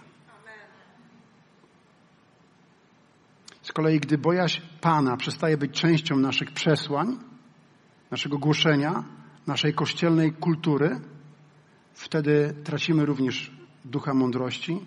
Z 3.62 3.71
kolei, 3.71 4.00
gdy 4.00 4.17
bojaźń 4.17 4.62
Pana 4.82 5.17
przestaje 5.17 5.58
być 5.58 5.82
częścią 5.82 6.15
naszych 6.15 6.52
przesłań, 6.52 7.17
naszego 8.12 8.38
głoszenia, 8.38 9.04
naszej 9.47 9.74
kościelnej 9.74 10.34
kultury, 10.34 11.02
wtedy 11.94 12.54
tracimy 12.64 13.06
również 13.06 13.52
ducha 13.86 14.14
mądrości, 14.14 14.86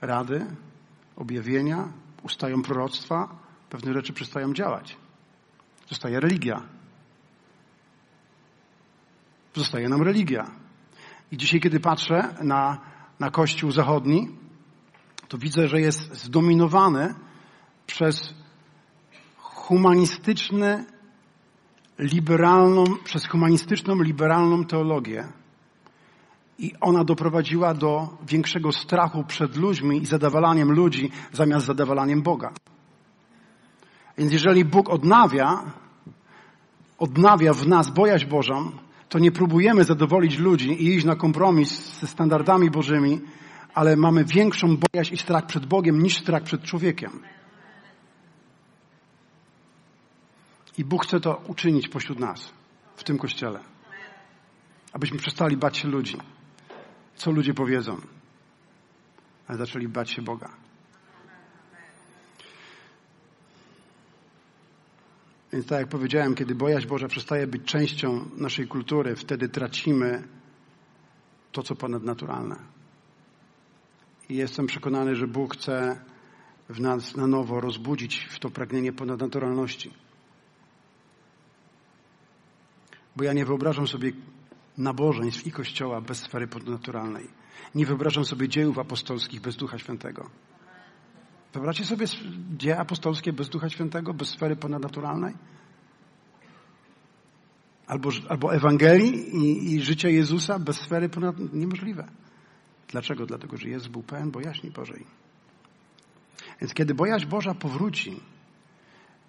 rady, 0.00 0.46
objawienia, 1.16 1.88
ustają 2.22 2.62
proroctwa, 2.62 3.38
pewne 3.70 3.92
rzeczy 3.92 4.12
przestają 4.12 4.54
działać. 4.54 4.96
Zostaje 5.88 6.20
religia. 6.20 6.62
Zostaje 9.54 9.88
nam 9.88 10.02
religia. 10.02 10.50
I 11.32 11.36
dzisiaj, 11.36 11.60
kiedy 11.60 11.80
patrzę 11.80 12.34
na, 12.42 12.78
na 13.20 13.30
Kościół 13.30 13.70
Zachodni, 13.70 14.28
to 15.28 15.38
widzę, 15.38 15.68
że 15.68 15.80
jest 15.80 16.14
zdominowany 16.14 17.14
przez 17.86 18.34
humanistyczne, 19.38 20.84
liberalną, 21.98 22.84
przez 23.04 23.26
humanistyczną, 23.26 24.02
liberalną 24.02 24.64
teologię. 24.64 25.28
I 26.60 26.72
ona 26.80 27.04
doprowadziła 27.04 27.74
do 27.74 28.08
większego 28.26 28.72
strachu 28.72 29.24
przed 29.24 29.56
ludźmi 29.56 30.02
i 30.02 30.06
zadawalaniem 30.06 30.72
ludzi 30.72 31.10
zamiast 31.32 31.66
zadawalaniem 31.66 32.22
Boga. 32.22 32.52
Więc 34.18 34.32
jeżeli 34.32 34.64
Bóg 34.64 34.90
odnawia, 34.90 35.62
odnawia 36.98 37.52
w 37.52 37.68
nas 37.68 37.90
bojaźń 37.90 38.26
Bożą, 38.26 38.72
to 39.08 39.18
nie 39.18 39.32
próbujemy 39.32 39.84
zadowolić 39.84 40.38
ludzi 40.38 40.70
i 40.70 40.94
iść 40.94 41.06
na 41.06 41.16
kompromis 41.16 42.00
ze 42.00 42.06
standardami 42.06 42.70
Bożymi, 42.70 43.20
ale 43.74 43.96
mamy 43.96 44.24
większą 44.24 44.76
bojaźń 44.76 45.14
i 45.14 45.18
strach 45.18 45.46
przed 45.46 45.66
Bogiem 45.66 46.02
niż 46.02 46.18
strach 46.18 46.42
przed 46.42 46.62
człowiekiem. 46.62 47.10
I 50.78 50.84
Bóg 50.84 51.04
chce 51.04 51.20
to 51.20 51.42
uczynić 51.46 51.88
pośród 51.88 52.18
nas, 52.18 52.52
w 52.96 53.04
tym 53.04 53.18
kościele. 53.18 53.60
Abyśmy 54.92 55.18
przestali 55.18 55.56
bać 55.56 55.76
się 55.76 55.88
ludzi. 55.88 56.16
Co 57.20 57.30
ludzie 57.30 57.54
powiedzą, 57.54 58.00
ale 59.46 59.58
zaczęli 59.58 59.88
bać 59.88 60.10
się 60.10 60.22
Boga. 60.22 60.50
Więc 65.52 65.66
tak 65.66 65.80
jak 65.80 65.88
powiedziałem, 65.88 66.34
kiedy 66.34 66.54
bojaźń 66.54 66.88
Boża 66.88 67.08
przestaje 67.08 67.46
być 67.46 67.64
częścią 67.64 68.30
naszej 68.36 68.68
kultury, 68.68 69.16
wtedy 69.16 69.48
tracimy 69.48 70.28
to, 71.52 71.62
co 71.62 71.74
ponadnaturalne. 71.74 72.56
I 74.28 74.36
jestem 74.36 74.66
przekonany, 74.66 75.14
że 75.16 75.26
Bóg 75.26 75.54
chce 75.54 76.04
w 76.68 76.80
nas 76.80 77.16
na 77.16 77.26
nowo 77.26 77.60
rozbudzić 77.60 78.28
w 78.30 78.38
to 78.38 78.50
pragnienie 78.50 78.92
ponadnaturalności. 78.92 79.94
Bo 83.16 83.24
ja 83.24 83.32
nie 83.32 83.44
wyobrażam 83.44 83.86
sobie 83.86 84.12
nabożeństw 84.80 85.46
i 85.46 85.52
kościoła 85.52 86.00
bez 86.00 86.18
sfery 86.18 86.46
ponadnaturalnej. 86.46 87.26
Nie 87.74 87.86
wyobrażam 87.86 88.24
sobie 88.24 88.48
dziejów 88.48 88.78
apostolskich 88.78 89.40
bez 89.40 89.56
Ducha 89.56 89.78
Świętego. 89.78 90.30
Wyobraźcie 91.52 91.84
sobie 91.84 92.06
dzieje 92.56 92.78
apostolskie 92.78 93.32
bez 93.32 93.48
Ducha 93.48 93.68
Świętego, 93.68 94.14
bez 94.14 94.28
sfery 94.28 94.56
ponadnaturalnej? 94.56 95.34
Albo, 97.86 98.10
albo 98.28 98.54
Ewangelii 98.54 99.36
i, 99.36 99.74
i 99.74 100.14
Jezusa 100.14 100.58
bez 100.58 100.76
sfery 100.76 101.08
ponad... 101.08 101.36
Niemożliwe. 101.52 102.08
Dlaczego? 102.88 103.26
Dlatego, 103.26 103.56
że 103.56 103.68
Jezus 103.68 103.88
był 103.88 104.02
pełen 104.02 104.30
bojaźni 104.30 104.70
Bożej. 104.70 105.06
Więc 106.60 106.74
kiedy 106.74 106.94
bojaźń 106.94 107.26
Boża 107.26 107.54
powróci, 107.54 108.20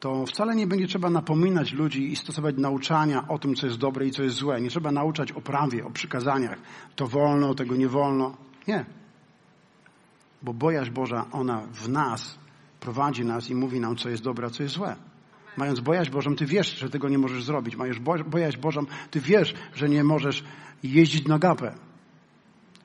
to 0.01 0.25
wcale 0.25 0.55
nie 0.55 0.67
będzie 0.67 0.87
trzeba 0.87 1.09
napominać 1.09 1.73
ludzi 1.73 2.11
i 2.11 2.15
stosować 2.15 2.55
nauczania 2.57 3.27
o 3.27 3.39
tym, 3.39 3.55
co 3.55 3.65
jest 3.65 3.77
dobre 3.77 4.07
i 4.07 4.11
co 4.11 4.23
jest 4.23 4.35
złe. 4.35 4.61
Nie 4.61 4.69
trzeba 4.69 4.91
nauczać 4.91 5.31
o 5.31 5.41
prawie, 5.41 5.85
o 5.85 5.91
przykazaniach. 5.91 6.59
To 6.95 7.07
wolno, 7.07 7.55
tego 7.55 7.75
nie 7.75 7.87
wolno. 7.87 8.37
Nie. 8.67 8.85
Bo 10.41 10.53
bojaźń 10.53 10.91
Boża, 10.91 11.25
ona 11.31 11.61
w 11.73 11.89
nas 11.89 12.39
prowadzi 12.79 13.25
nas 13.25 13.49
i 13.49 13.55
mówi 13.55 13.79
nam, 13.79 13.95
co 13.95 14.09
jest 14.09 14.23
dobre, 14.23 14.47
a 14.47 14.49
co 14.49 14.63
jest 14.63 14.75
złe. 14.75 14.95
Mając 15.57 15.79
bojaźń 15.79 16.11
Bożą, 16.11 16.35
ty 16.35 16.45
wiesz, 16.45 16.77
że 16.77 16.89
tego 16.89 17.09
nie 17.09 17.17
możesz 17.17 17.43
zrobić. 17.43 17.75
Mając 17.75 17.99
bojaźń 18.27 18.59
Bożą, 18.59 18.85
ty 19.11 19.19
wiesz, 19.19 19.53
że 19.73 19.89
nie 19.89 20.03
możesz 20.03 20.43
jeździć 20.83 21.27
na 21.27 21.39
gapę. 21.39 21.75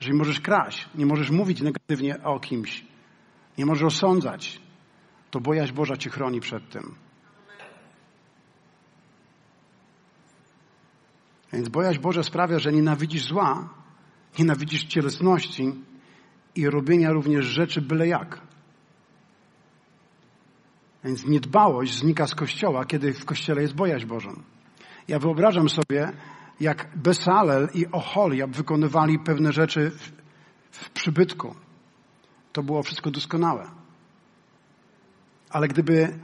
Że 0.00 0.10
nie 0.10 0.18
możesz 0.18 0.40
kraść. 0.40 0.88
Nie 0.94 1.06
możesz 1.06 1.30
mówić 1.30 1.60
negatywnie 1.60 2.22
o 2.22 2.40
kimś. 2.40 2.84
Nie 3.58 3.66
możesz 3.66 3.84
osądzać. 3.84 4.60
To 5.30 5.40
bojaźń 5.40 5.74
Boża 5.74 5.96
cię 5.96 6.10
chroni 6.10 6.40
przed 6.40 6.70
tym. 6.70 7.05
Więc 11.52 11.68
bojaźń 11.68 12.00
Boża 12.00 12.22
sprawia, 12.22 12.58
że 12.58 12.72
nienawidzisz 12.72 13.24
zła, 13.24 13.68
nienawidzisz 14.38 14.84
cielesności 14.84 15.72
i 16.54 16.70
robienia 16.70 17.12
również 17.12 17.44
rzeczy 17.44 17.82
byle 17.82 18.08
jak. 18.08 18.40
Więc 21.04 21.26
niedbałość 21.26 21.94
znika 21.94 22.26
z 22.26 22.34
kościoła, 22.34 22.84
kiedy 22.84 23.12
w 23.12 23.24
kościele 23.24 23.62
jest 23.62 23.74
bojaźń 23.74 24.06
Bożą. 24.06 24.42
Ja 25.08 25.18
wyobrażam 25.18 25.68
sobie, 25.68 26.12
jak 26.60 26.88
Besalel 26.96 27.68
i 27.74 27.86
Oholiab 27.92 28.50
wykonywali 28.50 29.18
pewne 29.18 29.52
rzeczy 29.52 29.90
w, 29.90 30.12
w 30.70 30.90
przybytku. 30.90 31.54
To 32.52 32.62
było 32.62 32.82
wszystko 32.82 33.10
doskonałe. 33.10 33.70
Ale 35.50 35.68
gdyby 35.68 36.18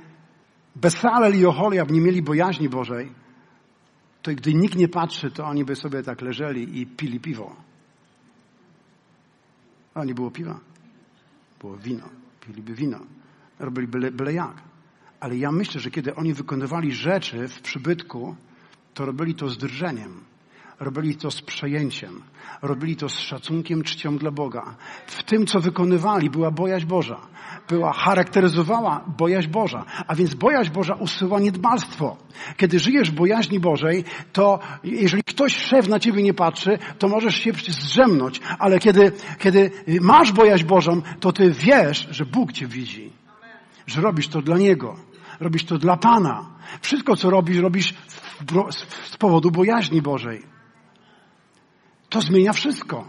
Besalel 0.77 1.41
i 1.41 1.47
Oholiab 1.47 1.91
nie 1.91 2.01
mieli 2.01 2.23
bojaźni 2.23 2.69
Bożej, 2.69 3.13
to 4.23 4.35
gdy 4.35 4.55
nikt 4.55 4.77
nie 4.77 4.89
patrzy, 4.89 5.31
to 5.31 5.45
oni 5.45 5.65
by 5.65 5.77
sobie 5.77 6.03
tak 6.03 6.23
leżeli 6.23 6.81
i 6.81 6.87
pili 6.87 7.21
piwo. 7.21 7.57
A 9.95 10.05
nie 10.05 10.15
było 10.15 10.31
piwa. 10.31 10.61
Było 11.61 11.77
wino. 11.77 12.09
Piliby 12.41 12.75
wino. 12.75 12.99
Robili 13.59 13.87
byle, 13.87 14.11
byle 14.11 14.33
jak. 14.33 14.63
Ale 15.21 15.37
ja 15.37 15.53
myślę, 15.53 15.81
że 15.81 15.91
kiedy 15.91 16.15
oni 16.15 16.35
wykonywali 16.35 16.93
rzeczy 16.93 17.49
w 17.49 17.61
przybytku, 17.61 18.37
to 18.95 19.07
robili 19.07 19.35
to 19.35 19.49
z 19.49 19.59
drżeniem. 19.59 20.32
Robili 20.83 21.17
to 21.17 21.31
z 21.31 21.43
przejęciem. 21.43 22.23
Robili 22.63 22.97
to 22.97 23.09
z 23.09 23.19
szacunkiem, 23.19 23.83
czcią 23.83 24.19
dla 24.19 24.31
Boga. 24.31 24.75
W 25.07 25.23
tym, 25.23 25.47
co 25.47 25.61
wykonywali, 25.61 26.31
była 26.31 26.51
bojaźń 26.51 26.87
Boża. 26.87 27.21
Była, 27.69 27.93
charakteryzowała 27.93 29.05
bojaźń 29.19 29.51
Boża. 29.51 29.85
A 30.07 30.15
więc 30.15 30.35
bojaźń 30.35 30.73
Boża 30.73 30.95
usuwa 30.95 31.41
niedbalstwo. 31.41 32.17
Kiedy 32.57 32.79
żyjesz 32.79 33.11
w 33.11 33.15
bojaźni 33.15 33.61
Bożej, 33.61 34.05
to 34.33 34.59
jeżeli 34.85 35.23
ktoś 35.23 35.57
szef 35.57 35.89
na 35.89 35.99
ciebie 35.99 36.23
nie 36.23 36.35
patrzy, 36.35 36.79
to 36.99 37.09
możesz 37.09 37.37
się 37.37 37.53
zdrzemnąć. 37.53 38.41
Ale 38.59 38.79
kiedy, 38.79 39.13
kiedy 39.39 39.71
masz 40.01 40.33
bojaźń 40.33 40.67
Bożą, 40.67 41.03
to 41.21 41.33
ty 41.33 41.51
wiesz, 41.51 42.09
że 42.11 42.27
Bóg 42.27 42.53
cię 42.53 42.67
widzi. 42.67 43.13
Że 43.87 44.01
robisz 44.01 44.29
to 44.29 44.43
dla 44.43 44.59
Niego. 44.59 44.97
Robisz 45.41 45.65
to 45.65 45.79
dla 45.79 45.97
Pana. 45.97 46.47
Wszystko, 46.81 47.17
co 47.17 47.31
robisz, 47.31 47.59
robisz 47.59 47.95
z 49.11 49.17
powodu 49.17 49.51
bojaźni 49.51 50.03
Bożej. 50.03 50.52
To 52.13 52.21
zmienia 52.21 52.53
wszystko. 52.53 53.05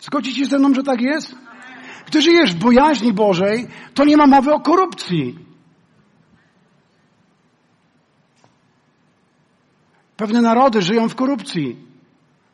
Zgodzicie 0.00 0.40
się 0.40 0.46
ze 0.46 0.58
mną, 0.58 0.74
że 0.74 0.82
tak 0.82 1.00
jest? 1.00 1.34
Gdy 2.06 2.22
żyjesz 2.22 2.54
w 2.54 2.58
bojaźni 2.58 3.12
Bożej, 3.12 3.68
to 3.94 4.04
nie 4.04 4.16
ma 4.16 4.26
mowy 4.26 4.52
o 4.54 4.60
korupcji. 4.60 5.38
Pewne 10.16 10.40
narody 10.40 10.82
żyją 10.82 11.08
w 11.08 11.14
korupcji. 11.14 11.76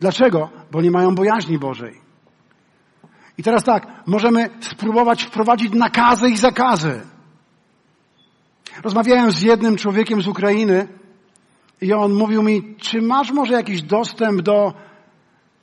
Dlaczego? 0.00 0.50
Bo 0.70 0.82
nie 0.82 0.90
mają 0.90 1.14
bojaźni 1.14 1.58
Bożej. 1.58 2.00
I 3.38 3.42
teraz 3.42 3.64
tak, 3.64 4.02
możemy 4.06 4.50
spróbować 4.60 5.22
wprowadzić 5.22 5.72
nakazy 5.72 6.30
i 6.30 6.36
zakazy. 6.36 7.00
Rozmawiałem 8.82 9.30
z 9.30 9.42
jednym 9.42 9.76
człowiekiem 9.76 10.22
z 10.22 10.28
Ukrainy 10.28 10.88
i 11.80 11.92
on 11.92 12.12
mówił 12.12 12.42
mi, 12.42 12.74
czy 12.76 13.02
masz 13.02 13.32
może 13.32 13.54
jakiś 13.54 13.82
dostęp 13.82 14.42
do 14.42 14.74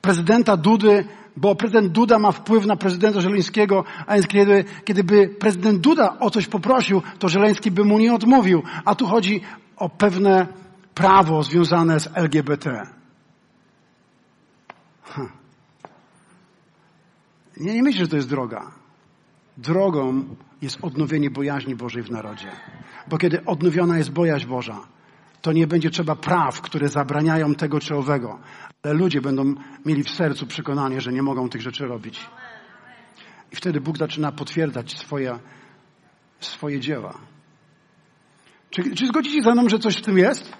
prezydenta 0.00 0.56
Dudy, 0.56 1.04
bo 1.36 1.54
prezydent 1.54 1.92
Duda 1.92 2.18
ma 2.18 2.32
wpływ 2.32 2.66
na 2.66 2.76
prezydenta 2.76 3.20
Żeleńskiego, 3.20 3.84
a 4.06 4.14
więc 4.14 4.26
kiedy, 4.26 4.64
kiedyby 4.84 5.28
prezydent 5.28 5.80
Duda 5.80 6.18
o 6.20 6.30
coś 6.30 6.46
poprosił, 6.46 7.02
to 7.18 7.28
Żeleński 7.28 7.70
by 7.70 7.84
mu 7.84 7.98
nie 7.98 8.14
odmówił. 8.14 8.62
A 8.84 8.94
tu 8.94 9.06
chodzi 9.06 9.40
o 9.76 9.88
pewne 9.88 10.46
prawo 10.94 11.42
związane 11.42 12.00
z 12.00 12.08
LGBT. 12.14 12.86
Huh. 15.02 15.28
Nie, 17.56 17.74
nie 17.74 17.82
myślę, 17.82 18.00
że 18.04 18.08
to 18.08 18.16
jest 18.16 18.28
droga. 18.28 18.70
Drogą 19.56 20.24
jest 20.62 20.78
odnowienie 20.82 21.30
bojaźni 21.30 21.76
Bożej 21.76 22.02
w 22.02 22.10
narodzie. 22.10 22.50
Bo 23.08 23.18
kiedy 23.18 23.44
odnowiona 23.44 23.98
jest 23.98 24.12
bojaźń 24.12 24.46
Boża, 24.46 24.80
to 25.46 25.52
nie 25.52 25.66
będzie 25.66 25.90
trzeba 25.90 26.16
praw, 26.16 26.60
które 26.60 26.88
zabraniają 26.88 27.54
tego 27.54 27.80
czy 27.80 27.94
owego, 27.94 28.38
ale 28.82 28.94
ludzie 28.94 29.20
będą 29.20 29.54
mieli 29.84 30.02
w 30.02 30.10
sercu 30.10 30.46
przekonanie, 30.46 31.00
że 31.00 31.12
nie 31.12 31.22
mogą 31.22 31.48
tych 31.48 31.62
rzeczy 31.62 31.86
robić. 31.86 32.26
I 33.52 33.56
wtedy 33.56 33.80
Bóg 33.80 33.98
zaczyna 33.98 34.32
potwierdzać 34.32 34.98
swoje, 34.98 35.38
swoje 36.40 36.80
dzieła. 36.80 37.18
Czy, 38.70 38.94
czy 38.94 39.06
zgodzicie 39.06 39.42
ze 39.42 39.52
mną, 39.52 39.68
że 39.68 39.78
coś 39.78 39.96
w 39.96 40.02
tym 40.02 40.18
jest? 40.18 40.56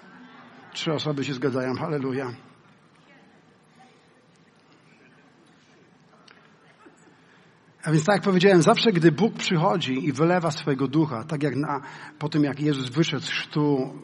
Trzy 0.72 0.92
osoby 0.92 1.24
się 1.24 1.34
zgadzają. 1.34 1.74
Halleluja. 1.74 2.45
A 7.86 7.92
więc 7.92 8.04
tak 8.04 8.14
jak 8.14 8.24
powiedziałem, 8.24 8.62
zawsze 8.62 8.92
gdy 8.92 9.12
Bóg 9.12 9.34
przychodzi 9.34 10.04
i 10.04 10.12
wylewa 10.12 10.50
swojego 10.50 10.88
ducha, 10.88 11.24
tak 11.24 11.42
jak 11.42 11.56
na, 11.56 11.80
po 12.18 12.28
tym 12.28 12.44
jak 12.44 12.60
Jezus 12.60 12.88
wyszedł 12.88 13.22
z 13.22 13.28
chrztu 13.28 13.94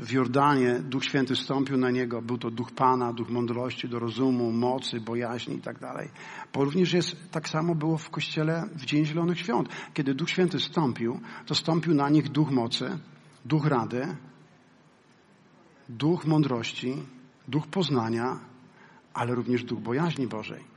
w 0.00 0.12
Jordanie, 0.12 0.80
Duch 0.80 1.04
Święty 1.04 1.36
stąpił 1.36 1.76
na 1.76 1.90
Niego, 1.90 2.22
był 2.22 2.38
to 2.38 2.50
Duch 2.50 2.72
Pana, 2.72 3.12
Duch 3.12 3.30
mądrości, 3.30 3.88
do 3.88 3.98
rozumu, 3.98 4.52
mocy, 4.52 5.00
bojaźni 5.00 5.56
i 5.56 5.60
tak 5.60 5.78
dalej. 5.78 6.08
Bo 6.54 6.64
również 6.64 6.92
jest, 6.92 7.16
tak 7.30 7.48
samo 7.48 7.74
było 7.74 7.98
w 7.98 8.10
Kościele 8.10 8.68
w 8.74 8.84
Dzień 8.84 9.04
Zielonych 9.04 9.38
Świąt. 9.38 9.68
Kiedy 9.94 10.14
Duch 10.14 10.30
Święty 10.30 10.60
stąpił, 10.60 11.20
to 11.46 11.54
stąpił 11.54 11.94
na 11.94 12.08
nich 12.08 12.28
Duch 12.28 12.50
mocy, 12.50 12.98
Duch 13.44 13.66
rady, 13.66 14.16
Duch 15.88 16.26
mądrości, 16.26 16.94
Duch 17.48 17.66
poznania, 17.66 18.40
ale 19.14 19.34
również 19.34 19.64
Duch 19.64 19.80
bojaźni 19.80 20.26
Bożej. 20.26 20.75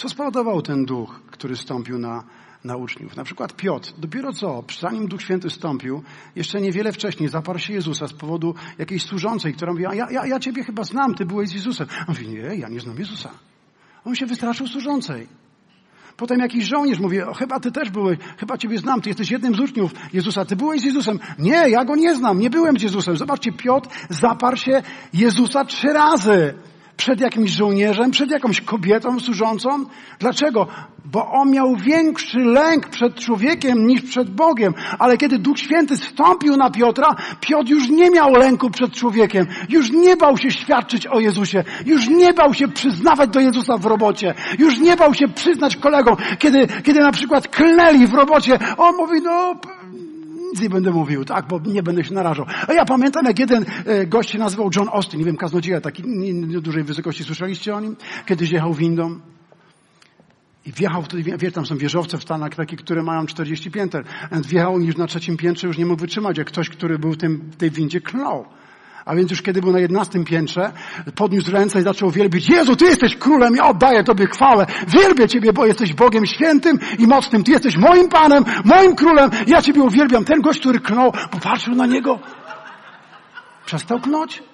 Co 0.00 0.08
spowodował 0.08 0.62
ten 0.62 0.84
duch, 0.84 1.20
który 1.30 1.56
stąpił 1.56 1.98
na, 1.98 2.24
na 2.64 2.76
uczniów? 2.76 3.16
Na 3.16 3.24
przykład 3.24 3.52
Piotr, 3.56 3.92
dopiero 3.98 4.32
co, 4.32 4.64
zanim 4.80 5.08
Duch 5.08 5.22
Święty 5.22 5.50
stąpił, 5.50 6.02
jeszcze 6.36 6.60
niewiele 6.60 6.92
wcześniej 6.92 7.28
zaparł 7.28 7.58
się 7.58 7.72
Jezusa 7.72 8.06
z 8.08 8.12
powodu 8.12 8.54
jakiejś 8.78 9.02
służącej, 9.02 9.54
która 9.54 9.72
mówi, 9.72 9.84
ja, 9.84 10.10
ja, 10.10 10.26
ja 10.26 10.40
Ciebie 10.40 10.64
chyba 10.64 10.84
znam, 10.84 11.14
Ty 11.14 11.26
byłeś 11.26 11.48
z 11.48 11.52
Jezusem. 11.52 11.86
On 12.00 12.04
mówi, 12.08 12.28
nie, 12.28 12.38
ja 12.38 12.68
nie 12.68 12.80
znam 12.80 12.98
Jezusa. 12.98 13.30
On 14.04 14.14
się 14.14 14.26
wystraszył 14.26 14.66
służącej. 14.66 15.26
Potem 16.16 16.40
jakiś 16.40 16.64
żołnierz 16.64 16.98
mówi, 16.98 17.18
chyba 17.38 17.60
ty 17.60 17.72
też 17.72 17.90
byłeś, 17.90 18.18
chyba 18.38 18.58
ciebie 18.58 18.78
znam, 18.78 19.00
ty 19.00 19.10
jesteś 19.10 19.30
jednym 19.30 19.54
z 19.54 19.60
uczniów 19.60 19.92
Jezusa, 20.12 20.44
ty 20.44 20.56
byłeś 20.56 20.80
z 20.80 20.84
Jezusem. 20.84 21.18
Nie, 21.38 21.68
ja 21.68 21.84
go 21.84 21.96
nie 21.96 22.14
znam, 22.14 22.38
nie 22.38 22.50
byłem 22.50 22.78
z 22.78 22.82
Jezusem. 22.82 23.16
Zobaczcie, 23.16 23.52
Piotr 23.52 23.88
zaparł 24.08 24.56
się 24.56 24.82
Jezusa 25.12 25.64
trzy 25.64 25.92
razy 25.92 26.54
przed 27.00 27.20
jakimś 27.20 27.50
żołnierzem, 27.50 28.10
przed 28.10 28.30
jakąś 28.30 28.60
kobietą 28.60 29.20
służącą. 29.20 29.68
Dlaczego? 30.18 30.66
Bo 31.04 31.30
on 31.30 31.50
miał 31.50 31.76
większy 31.76 32.38
lęk 32.38 32.88
przed 32.88 33.14
człowiekiem 33.14 33.86
niż 33.86 34.02
przed 34.02 34.30
Bogiem. 34.30 34.74
Ale 34.98 35.16
kiedy 35.16 35.38
Duch 35.38 35.58
Święty 35.58 35.96
stąpił 35.96 36.56
na 36.56 36.70
Piotra, 36.70 37.16
Piotr 37.40 37.70
już 37.70 37.88
nie 37.88 38.10
miał 38.10 38.30
lęku 38.30 38.70
przed 38.70 38.92
człowiekiem. 38.92 39.46
Już 39.68 39.90
nie 39.90 40.16
bał 40.16 40.36
się 40.36 40.50
świadczyć 40.50 41.06
o 41.06 41.20
Jezusie. 41.20 41.64
Już 41.86 42.08
nie 42.08 42.32
bał 42.32 42.54
się 42.54 42.68
przyznawać 42.68 43.30
do 43.30 43.40
Jezusa 43.40 43.76
w 43.76 43.86
robocie. 43.86 44.34
Już 44.58 44.78
nie 44.78 44.96
bał 44.96 45.14
się 45.14 45.28
przyznać 45.28 45.76
kolegom, 45.76 46.16
kiedy, 46.38 46.66
kiedy 46.66 47.00
na 47.00 47.12
przykład 47.12 47.48
klnęli 47.48 48.06
w 48.06 48.14
robocie. 48.14 48.58
On 48.78 48.96
mówi, 48.96 49.20
no, 49.22 49.54
nic 50.50 50.60
nie 50.60 50.70
będę 50.70 50.90
mówił, 50.90 51.24
tak, 51.24 51.48
bo 51.48 51.60
nie 51.66 51.82
będę 51.82 52.04
się 52.04 52.14
narażał. 52.14 52.46
A 52.68 52.72
ja 52.72 52.84
pamiętam, 52.84 53.24
jak 53.26 53.38
jeden 53.38 53.64
e, 53.86 54.06
gość 54.06 54.30
się 54.30 54.38
nazywał 54.38 54.70
John 54.76 54.88
Austin, 54.92 55.18
nie 55.18 55.26
wiem, 55.26 55.36
kaznodzieja, 55.36 55.80
taki 55.80 56.02
nie, 56.06 56.32
nie 56.32 56.60
dużej 56.60 56.84
wysokości, 56.84 57.24
słyszeliście 57.24 57.74
o 57.74 57.80
nim? 57.80 57.96
Kiedyś 58.26 58.50
jechał 58.50 58.74
windą 58.74 59.20
i 60.66 60.72
wjechał 60.72 61.02
wtedy, 61.02 61.36
wie, 61.38 61.50
tam 61.50 61.66
są 61.66 61.76
wieżowce 61.76 62.18
w 62.18 62.22
Stanach 62.22 62.54
takie, 62.54 62.76
które 62.76 63.02
mają 63.02 63.26
40 63.26 63.70
pięter. 63.70 64.04
Wjechał 64.32 64.80
już 64.80 64.96
na 64.96 65.06
trzecim 65.06 65.36
piętrze, 65.36 65.66
już 65.66 65.78
nie 65.78 65.86
mógł 65.86 66.00
wytrzymać, 66.00 66.38
jak 66.38 66.46
ktoś, 66.46 66.68
który 66.68 66.98
był 66.98 67.16
tym, 67.16 67.50
w 67.52 67.56
tej 67.56 67.70
windzie 67.70 68.00
klnął. 68.00 68.44
A 69.04 69.14
więc 69.14 69.30
już 69.30 69.42
kiedy 69.42 69.60
był 69.60 69.72
na 69.72 69.78
jedenastym 69.78 70.24
piętrze, 70.24 70.72
podniósł 71.14 71.50
ręce 71.50 71.80
i 71.80 71.82
zaczął 71.82 72.10
wielbić. 72.10 72.48
Jezu, 72.48 72.76
Ty 72.76 72.84
jesteś 72.84 73.16
królem, 73.16 73.56
ja 73.56 73.68
oddaję 73.68 74.04
Tobie 74.04 74.26
chwałę. 74.26 74.66
Wielbię 74.88 75.28
Ciebie, 75.28 75.52
bo 75.52 75.66
jesteś 75.66 75.94
Bogiem 75.94 76.26
świętym 76.26 76.78
i 76.98 77.06
mocnym. 77.06 77.44
Ty 77.44 77.52
jesteś 77.52 77.76
moim 77.76 78.08
Panem, 78.08 78.44
moim 78.64 78.96
królem. 78.96 79.30
Ja 79.46 79.62
Ciebie 79.62 79.82
uwielbiam. 79.82 80.24
Ten 80.24 80.40
gość, 80.40 80.60
który 80.60 80.80
knął, 80.80 81.12
popatrzył 81.30 81.74
na 81.74 81.86
niego. 81.86 82.18
Przestał 83.66 84.00
knąć. 84.00 84.49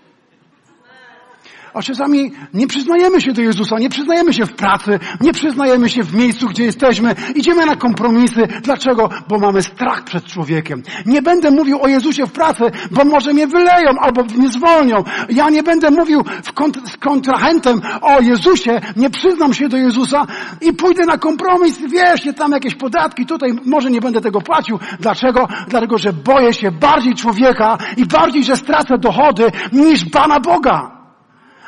A 1.76 1.82
czasami 1.82 2.32
nie 2.54 2.66
przyznajemy 2.66 3.20
się 3.20 3.32
do 3.32 3.42
Jezusa, 3.42 3.78
nie 3.78 3.88
przyznajemy 3.88 4.32
się 4.32 4.46
w 4.46 4.52
pracy, 4.52 4.98
nie 5.20 5.32
przyznajemy 5.32 5.88
się 5.88 6.02
w 6.02 6.14
miejscu, 6.14 6.46
gdzie 6.46 6.64
jesteśmy. 6.64 7.14
Idziemy 7.34 7.66
na 7.66 7.76
kompromisy. 7.76 8.48
Dlaczego? 8.62 9.10
Bo 9.28 9.38
mamy 9.38 9.62
strach 9.62 10.04
przed 10.04 10.24
człowiekiem. 10.24 10.82
Nie 11.06 11.22
będę 11.22 11.50
mówił 11.50 11.82
o 11.82 11.88
Jezusie 11.88 12.26
w 12.26 12.32
pracy, 12.32 12.64
bo 12.90 13.04
może 13.04 13.32
mnie 13.32 13.46
wyleją 13.46 13.90
albo 14.00 14.24
mnie 14.24 14.48
zwolnią. 14.48 15.04
Ja 15.28 15.50
nie 15.50 15.62
będę 15.62 15.90
mówił 15.90 16.24
kont 16.54 16.90
z 16.90 16.96
kontrahentem 16.96 17.80
o 18.00 18.20
Jezusie, 18.20 18.80
nie 18.96 19.10
przyznam 19.10 19.54
się 19.54 19.68
do 19.68 19.76
Jezusa 19.76 20.26
i 20.60 20.72
pójdę 20.72 21.06
na 21.06 21.18
kompromis. 21.18 21.78
Wiesz, 21.92 22.24
nie 22.24 22.34
tam 22.34 22.52
jakieś 22.52 22.74
podatki, 22.74 23.26
tutaj 23.26 23.50
może 23.64 23.90
nie 23.90 24.00
będę 24.00 24.20
tego 24.20 24.40
płacił. 24.40 24.78
Dlaczego? 25.00 25.48
Dlatego, 25.68 25.98
że 25.98 26.12
boję 26.12 26.52
się 26.52 26.70
bardziej 26.70 27.14
człowieka 27.14 27.78
i 27.96 28.06
bardziej, 28.06 28.44
że 28.44 28.56
stracę 28.56 28.98
dochody 28.98 29.52
niż 29.72 30.04
Pana 30.04 30.40
Boga. 30.40 30.95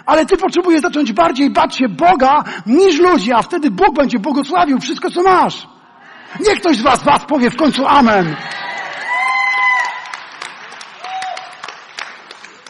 Ale 0.09 0.27
ty 0.27 0.37
potrzebujesz 0.37 0.83
zacząć 0.83 1.13
bardziej 1.13 1.51
bać 1.51 1.77
się 1.77 1.89
Boga 1.89 2.45
niż 2.67 2.99
ludzi, 3.01 3.33
a 3.33 3.43
wtedy 3.43 3.71
Bóg 3.71 3.95
będzie 3.97 4.19
błogosławił 4.19 4.81
wszystko, 4.81 5.11
co 5.11 5.23
masz. 5.23 5.69
Niech 6.41 6.61
ktoś 6.61 6.77
z 6.77 6.83
was, 6.83 7.03
was 7.03 7.25
powie 7.25 7.51
w 7.51 7.57
końcu 7.57 7.87
amen. 7.87 8.37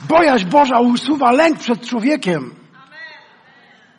Bojaźń 0.09 0.47
Boża 0.47 0.81
usuwa 0.81 1.33
lęk 1.33 1.59
przed 1.59 1.87
człowiekiem. 1.87 2.55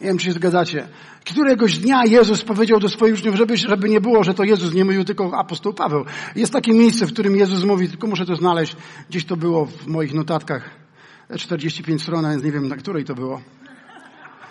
Nie 0.01 0.07
wiem, 0.07 0.17
czy 0.17 0.25
się 0.25 0.31
zgadzacie. 0.31 0.87
Któregoś 1.25 1.77
dnia 1.77 2.05
Jezus 2.05 2.43
powiedział 2.43 2.79
do 2.79 2.89
swoich 2.89 3.13
uczniów, 3.13 3.35
żeby, 3.35 3.57
żeby 3.57 3.89
nie 3.89 4.01
było, 4.01 4.23
że 4.23 4.33
to 4.33 4.43
Jezus 4.43 4.73
nie 4.73 4.85
mówił, 4.85 5.03
tylko 5.03 5.31
apostoł 5.37 5.73
Paweł. 5.73 6.05
Jest 6.35 6.53
takie 6.53 6.73
miejsce, 6.73 7.05
w 7.05 7.13
którym 7.13 7.35
Jezus 7.35 7.63
mówi, 7.63 7.89
tylko 7.89 8.07
muszę 8.07 8.25
to 8.25 8.35
znaleźć, 8.35 8.75
gdzieś 9.09 9.25
to 9.25 9.37
było 9.37 9.65
w 9.65 9.87
moich 9.87 10.13
notatkach. 10.13 10.88
45 11.37 12.01
stron, 12.01 12.29
więc 12.29 12.43
nie 12.43 12.51
wiem, 12.51 12.67
na 12.67 12.75
której 12.75 13.05
to 13.05 13.15
było. 13.15 13.41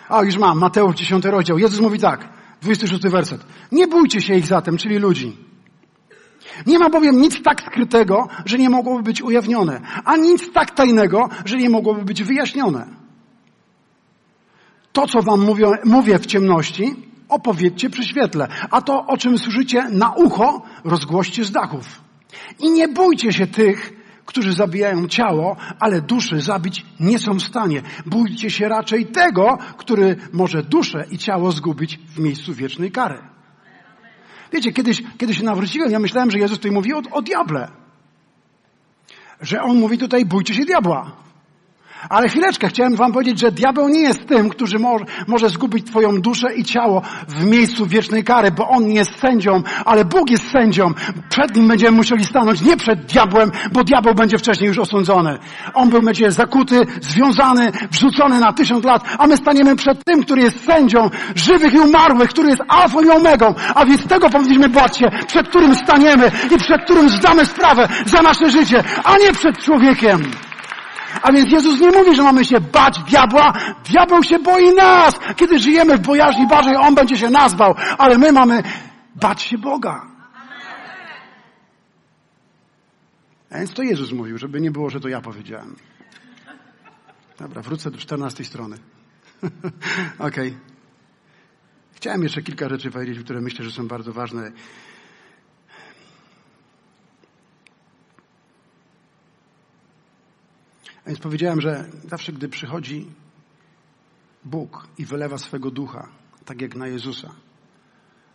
A, 0.08 0.24
już 0.24 0.36
mam, 0.36 0.58
Mateusz 0.58 0.96
10 0.96 1.24
rozdział. 1.24 1.58
Jezus 1.58 1.80
mówi 1.80 1.98
tak, 1.98 2.28
26 2.62 3.08
werset. 3.08 3.40
Nie 3.72 3.88
bójcie 3.88 4.20
się 4.20 4.34
ich 4.34 4.46
zatem, 4.46 4.76
czyli 4.76 4.98
ludzi. 4.98 5.36
Nie 6.66 6.78
ma 6.78 6.90
bowiem 6.90 7.20
nic 7.20 7.42
tak 7.42 7.62
skrytego, 7.62 8.28
że 8.44 8.58
nie 8.58 8.70
mogłoby 8.70 9.02
być 9.02 9.22
ujawnione, 9.22 9.80
a 10.04 10.16
nic 10.16 10.52
tak 10.52 10.70
tajnego, 10.70 11.28
że 11.44 11.56
nie 11.56 11.70
mogłoby 11.70 12.04
być 12.04 12.22
wyjaśnione. 12.22 12.86
To, 14.92 15.06
co 15.06 15.22
wam 15.22 15.40
mówię, 15.40 15.66
mówię 15.84 16.18
w 16.18 16.26
ciemności, 16.26 16.94
opowiedzcie 17.28 17.90
przy 17.90 18.04
świetle, 18.04 18.48
a 18.70 18.82
to, 18.82 19.06
o 19.06 19.16
czym 19.16 19.38
słyszycie 19.38 19.88
na 19.90 20.12
ucho, 20.12 20.62
rozgłoście 20.84 21.44
z 21.44 21.50
dachów. 21.50 22.00
I 22.60 22.70
nie 22.70 22.88
bójcie 22.88 23.32
się 23.32 23.46
tych, 23.46 23.97
którzy 24.28 24.52
zabijają 24.52 25.08
ciało, 25.08 25.56
ale 25.80 26.02
duszy 26.02 26.40
zabić 26.40 26.84
nie 27.00 27.18
są 27.18 27.34
w 27.34 27.42
stanie. 27.42 27.82
Bójcie 28.06 28.50
się 28.50 28.68
raczej 28.68 29.06
tego, 29.06 29.58
który 29.76 30.16
może 30.32 30.62
duszę 30.62 31.06
i 31.10 31.18
ciało 31.18 31.52
zgubić 31.52 31.98
w 31.98 32.18
miejscu 32.18 32.54
wiecznej 32.54 32.90
kary. 32.90 33.18
Wiecie, 34.52 34.72
kiedyś, 34.72 35.02
kiedy 35.18 35.34
się 35.34 35.44
nawróciłem, 35.44 35.90
ja 35.90 35.98
myślałem, 35.98 36.30
że 36.30 36.38
Jezus 36.38 36.58
tutaj 36.58 36.72
mówi 36.72 36.94
o, 36.94 37.02
o 37.10 37.22
diable. 37.22 37.68
Że 39.40 39.62
On 39.62 39.78
mówi 39.78 39.98
tutaj, 39.98 40.24
bójcie 40.24 40.54
się 40.54 40.64
diabła. 40.64 41.16
Ale 42.08 42.28
chwileczkę, 42.28 42.68
chciałem 42.68 42.96
wam 42.96 43.12
powiedzieć, 43.12 43.40
że 43.40 43.52
diabeł 43.52 43.88
nie 43.88 44.00
jest 44.00 44.28
tym, 44.28 44.48
który 44.48 44.78
może, 44.78 45.04
może 45.26 45.48
zgubić 45.48 45.86
twoją 45.86 46.20
duszę 46.20 46.54
i 46.54 46.64
ciało 46.64 47.02
w 47.28 47.44
miejscu 47.44 47.86
wiecznej 47.86 48.24
kary, 48.24 48.50
bo 48.50 48.68
on 48.68 48.88
nie 48.88 48.94
jest 48.94 49.18
sędzią, 49.20 49.62
ale 49.84 50.04
Bóg 50.04 50.30
jest 50.30 50.50
sędzią. 50.50 50.92
Przed 51.28 51.56
nim 51.56 51.68
będziemy 51.68 51.96
musieli 51.96 52.24
stanąć 52.24 52.62
nie 52.62 52.76
przed 52.76 53.06
diabłem, 53.06 53.50
bo 53.72 53.84
diabeł 53.84 54.14
będzie 54.14 54.38
wcześniej 54.38 54.68
już 54.68 54.78
osądzony. 54.78 55.38
On 55.74 55.90
był, 55.90 56.02
będzie 56.02 56.32
zakuty, 56.32 56.86
związany, 57.00 57.72
wrzucony 57.90 58.40
na 58.40 58.52
tysiąc 58.52 58.84
lat, 58.84 59.02
a 59.18 59.26
my 59.26 59.36
staniemy 59.36 59.76
przed 59.76 60.04
tym, 60.04 60.22
który 60.22 60.42
jest 60.42 60.64
sędzią 60.64 61.10
żywych 61.34 61.74
i 61.74 61.78
umarłych, 61.78 62.30
który 62.30 62.48
jest 62.48 62.62
alfą 62.68 63.02
i 63.02 63.10
omegą. 63.10 63.54
A 63.74 63.86
więc 63.86 64.06
tego 64.06 64.30
powinniśmy 64.30 64.68
bać 64.68 64.98
się, 64.98 65.06
przed 65.26 65.48
którym 65.48 65.74
staniemy 65.74 66.30
i 66.50 66.58
przed 66.58 66.84
którym 66.84 67.08
zdamy 67.08 67.46
sprawę 67.46 67.88
za 68.06 68.22
nasze 68.22 68.50
życie, 68.50 68.84
a 69.04 69.18
nie 69.18 69.32
przed 69.32 69.58
człowiekiem. 69.58 70.47
A 71.22 71.32
więc 71.32 71.52
Jezus 71.52 71.80
nie 71.80 71.90
mówi, 71.90 72.16
że 72.16 72.22
mamy 72.22 72.44
się 72.44 72.60
bać 72.60 72.98
diabła. 72.98 73.52
Diabeł 73.84 74.22
się 74.22 74.38
boi 74.38 74.74
nas. 74.74 75.20
Kiedy 75.36 75.58
żyjemy 75.58 75.96
w 75.96 76.00
bojaźni 76.00 76.46
Bożej, 76.46 76.76
On 76.76 76.94
będzie 76.94 77.16
się 77.16 77.30
nas 77.30 77.54
bał. 77.54 77.74
Ale 77.98 78.18
my 78.18 78.32
mamy 78.32 78.62
bać 79.14 79.42
się 79.42 79.58
Boga. 79.58 80.06
A 83.50 83.58
więc 83.58 83.74
to 83.74 83.82
Jezus 83.82 84.12
mówił, 84.12 84.38
żeby 84.38 84.60
nie 84.60 84.70
było, 84.70 84.90
że 84.90 85.00
to 85.00 85.08
ja 85.08 85.20
powiedziałem. 85.20 85.76
Dobra, 87.38 87.62
wrócę 87.62 87.90
do 87.90 87.98
14 87.98 88.44
strony. 88.44 88.76
Okej. 90.18 90.48
Okay. 90.48 90.52
Chciałem 91.94 92.22
jeszcze 92.22 92.42
kilka 92.42 92.68
rzeczy 92.68 92.90
powiedzieć, 92.90 93.24
które 93.24 93.40
myślę, 93.40 93.64
że 93.64 93.70
są 93.70 93.88
bardzo 93.88 94.12
ważne. 94.12 94.52
Więc 101.08 101.20
powiedziałem, 101.20 101.60
że 101.60 101.84
zawsze 102.08 102.32
gdy 102.32 102.48
przychodzi 102.48 103.06
Bóg 104.44 104.88
i 104.98 105.04
wylewa 105.04 105.38
swego 105.38 105.70
ducha, 105.70 106.08
tak 106.44 106.60
jak 106.60 106.76
na 106.76 106.88
Jezusa, 106.88 107.34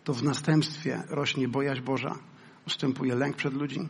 to 0.03 0.13
w 0.13 0.23
następstwie 0.23 1.03
rośnie 1.09 1.47
bojaźń 1.47 1.81
Boża, 1.81 2.15
ustępuje 2.67 3.15
lęk 3.15 3.35
przed 3.35 3.53
ludźmi. 3.53 3.89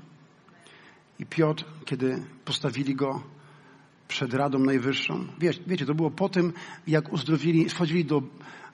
I 1.19 1.25
Piotr, 1.25 1.65
kiedy 1.85 2.25
postawili 2.45 2.95
go 2.95 3.23
przed 4.07 4.33
Radą 4.33 4.59
Najwyższą, 4.59 5.27
wiecie, 5.39 5.59
wiecie 5.67 5.85
to 5.85 5.95
było 5.95 6.11
po 6.11 6.29
tym, 6.29 6.53
jak 6.87 7.13
uzdrowili, 7.13 7.69
wchodzili 7.69 8.05
do, 8.05 8.21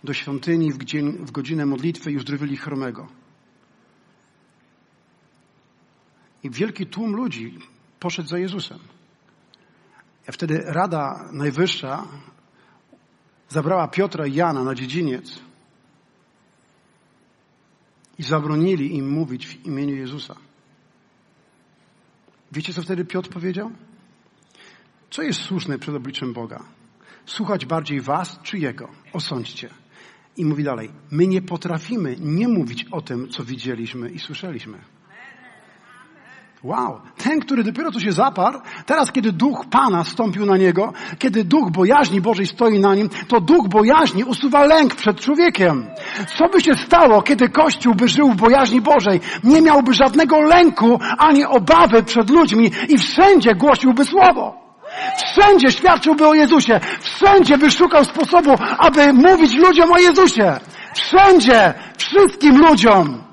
do 0.03 0.14
świątyni 0.14 0.72
w, 0.72 0.84
dzień, 0.84 1.12
w 1.12 1.32
godzinę 1.32 1.66
modlitwy 1.66 2.12
i 2.12 2.18
uzdrowili 2.18 2.57
chromego. 2.57 3.07
I 6.43 6.49
wielki 6.49 6.86
tłum 6.86 7.16
ludzi 7.16 7.57
poszedł 7.99 8.30
za 8.30 8.38
Jezusem. 8.38 8.80
Wtedy 10.32 10.63
Rada 10.65 11.30
Najwyższa 11.32 12.07
zabrała 13.49 13.88
Piotra 13.88 14.27
i 14.27 14.34
Jana 14.34 14.63
na 14.63 14.75
dziedziniec 14.75 15.39
i 18.19 18.23
zabronili 18.23 18.95
im 18.95 19.09
mówić 19.11 19.47
w 19.47 19.65
imieniu 19.65 19.95
Jezusa. 19.95 20.36
Wiecie, 22.51 22.73
co 22.73 22.82
wtedy 22.82 23.05
Piotr 23.05 23.30
powiedział? 23.30 23.71
Co 25.09 25.21
jest 25.21 25.41
słuszne 25.41 25.80
przed 25.80 25.95
obliczem 25.95 26.34
Boga? 26.34 26.63
Słuchać 27.25 27.65
bardziej 27.65 28.01
was 28.01 28.39
czy 28.43 28.57
Jego? 28.57 28.89
Osądźcie. 29.13 29.69
I 30.38 30.45
mówi 30.45 30.63
dalej, 30.63 30.91
my 31.11 31.27
nie 31.27 31.41
potrafimy 31.41 32.15
nie 32.19 32.47
mówić 32.47 32.86
o 32.91 33.01
tym, 33.01 33.30
co 33.30 33.43
widzieliśmy 33.43 34.09
i 34.09 34.19
słyszeliśmy. 34.19 34.77
Wow. 36.64 37.01
Ten, 37.18 37.39
który 37.39 37.64
dopiero 37.64 37.91
co 37.91 37.99
się 37.99 38.12
zaparł, 38.12 38.60
teraz 38.86 39.12
kiedy 39.12 39.32
duch 39.32 39.66
Pana 39.72 40.03
stąpił 40.03 40.45
na 40.45 40.57
niego, 40.57 40.93
kiedy 41.20 41.43
duch 41.43 41.72
bojaźni 41.72 42.22
Bożej 42.22 42.45
stoi 42.45 42.80
na 42.80 42.95
nim, 42.95 43.10
to 43.28 43.41
duch 43.41 43.68
bojaźni 43.68 44.24
usuwa 44.24 44.66
lęk 44.66 44.95
przed 44.95 45.20
człowiekiem. 45.20 45.88
Co 46.38 46.49
by 46.49 46.62
się 46.62 46.76
stało, 46.76 47.22
kiedy 47.22 47.49
Kościół 47.49 47.95
by 47.95 48.07
żył 48.07 48.32
w 48.32 48.36
bojaźni 48.36 48.82
Bożej? 48.82 49.20
Nie 49.43 49.62
miałby 49.62 49.93
żadnego 49.93 50.41
lęku 50.41 50.99
ani 51.18 51.45
obawy 51.45 52.03
przed 52.03 52.30
ludźmi 52.30 52.72
i 52.89 52.97
wszędzie 52.97 53.55
głosiłby 53.55 54.05
słowo. 54.05 54.55
Wszędzie 55.18 55.72
świadczyłby 55.72 56.28
o 56.28 56.34
Jezusie. 56.34 56.80
Wszędzie 57.01 57.57
by 57.57 57.72
szukał 57.72 58.05
sposobu, 58.05 58.55
aby 58.78 59.14
mówić 59.14 59.53
ludziom 59.53 59.91
o 59.91 59.97
Jezusie. 59.97 60.60
Wszędzie, 60.93 61.74
wszystkim 61.97 62.57
ludziom. 62.57 63.24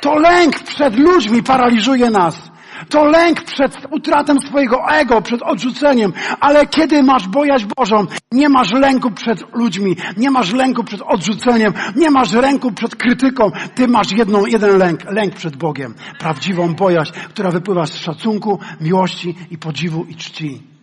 To 0.00 0.18
lęk 0.18 0.58
przed 0.58 0.98
ludźmi 0.98 1.42
paraliżuje 1.42 2.10
nas. 2.10 2.55
To 2.88 3.04
lęk 3.04 3.44
przed 3.44 3.86
utratą 3.90 4.40
swojego 4.40 4.88
ego, 4.90 5.22
przed 5.22 5.42
odrzuceniem. 5.42 6.12
Ale 6.40 6.66
kiedy 6.66 7.02
masz 7.02 7.28
bojaźń 7.28 7.66
Bożą, 7.76 8.06
nie 8.32 8.48
masz 8.48 8.72
lęku 8.72 9.10
przed 9.10 9.54
ludźmi, 9.54 9.96
nie 10.16 10.30
masz 10.30 10.52
lęku 10.52 10.84
przed 10.84 11.02
odrzuceniem, 11.02 11.72
nie 11.96 12.10
masz 12.10 12.32
lęku 12.32 12.72
przed 12.72 12.96
krytyką. 12.96 13.50
Ty 13.74 13.88
masz 13.88 14.12
jedną, 14.12 14.46
jeden 14.46 14.78
lęk, 14.78 15.04
lęk 15.04 15.34
przed 15.34 15.56
Bogiem. 15.56 15.94
Prawdziwą 16.18 16.74
bojaźń, 16.74 17.12
która 17.28 17.50
wypływa 17.50 17.86
z 17.86 17.96
szacunku, 17.96 18.58
miłości 18.80 19.34
i 19.50 19.58
podziwu 19.58 20.04
i 20.04 20.16
czci. 20.16 20.75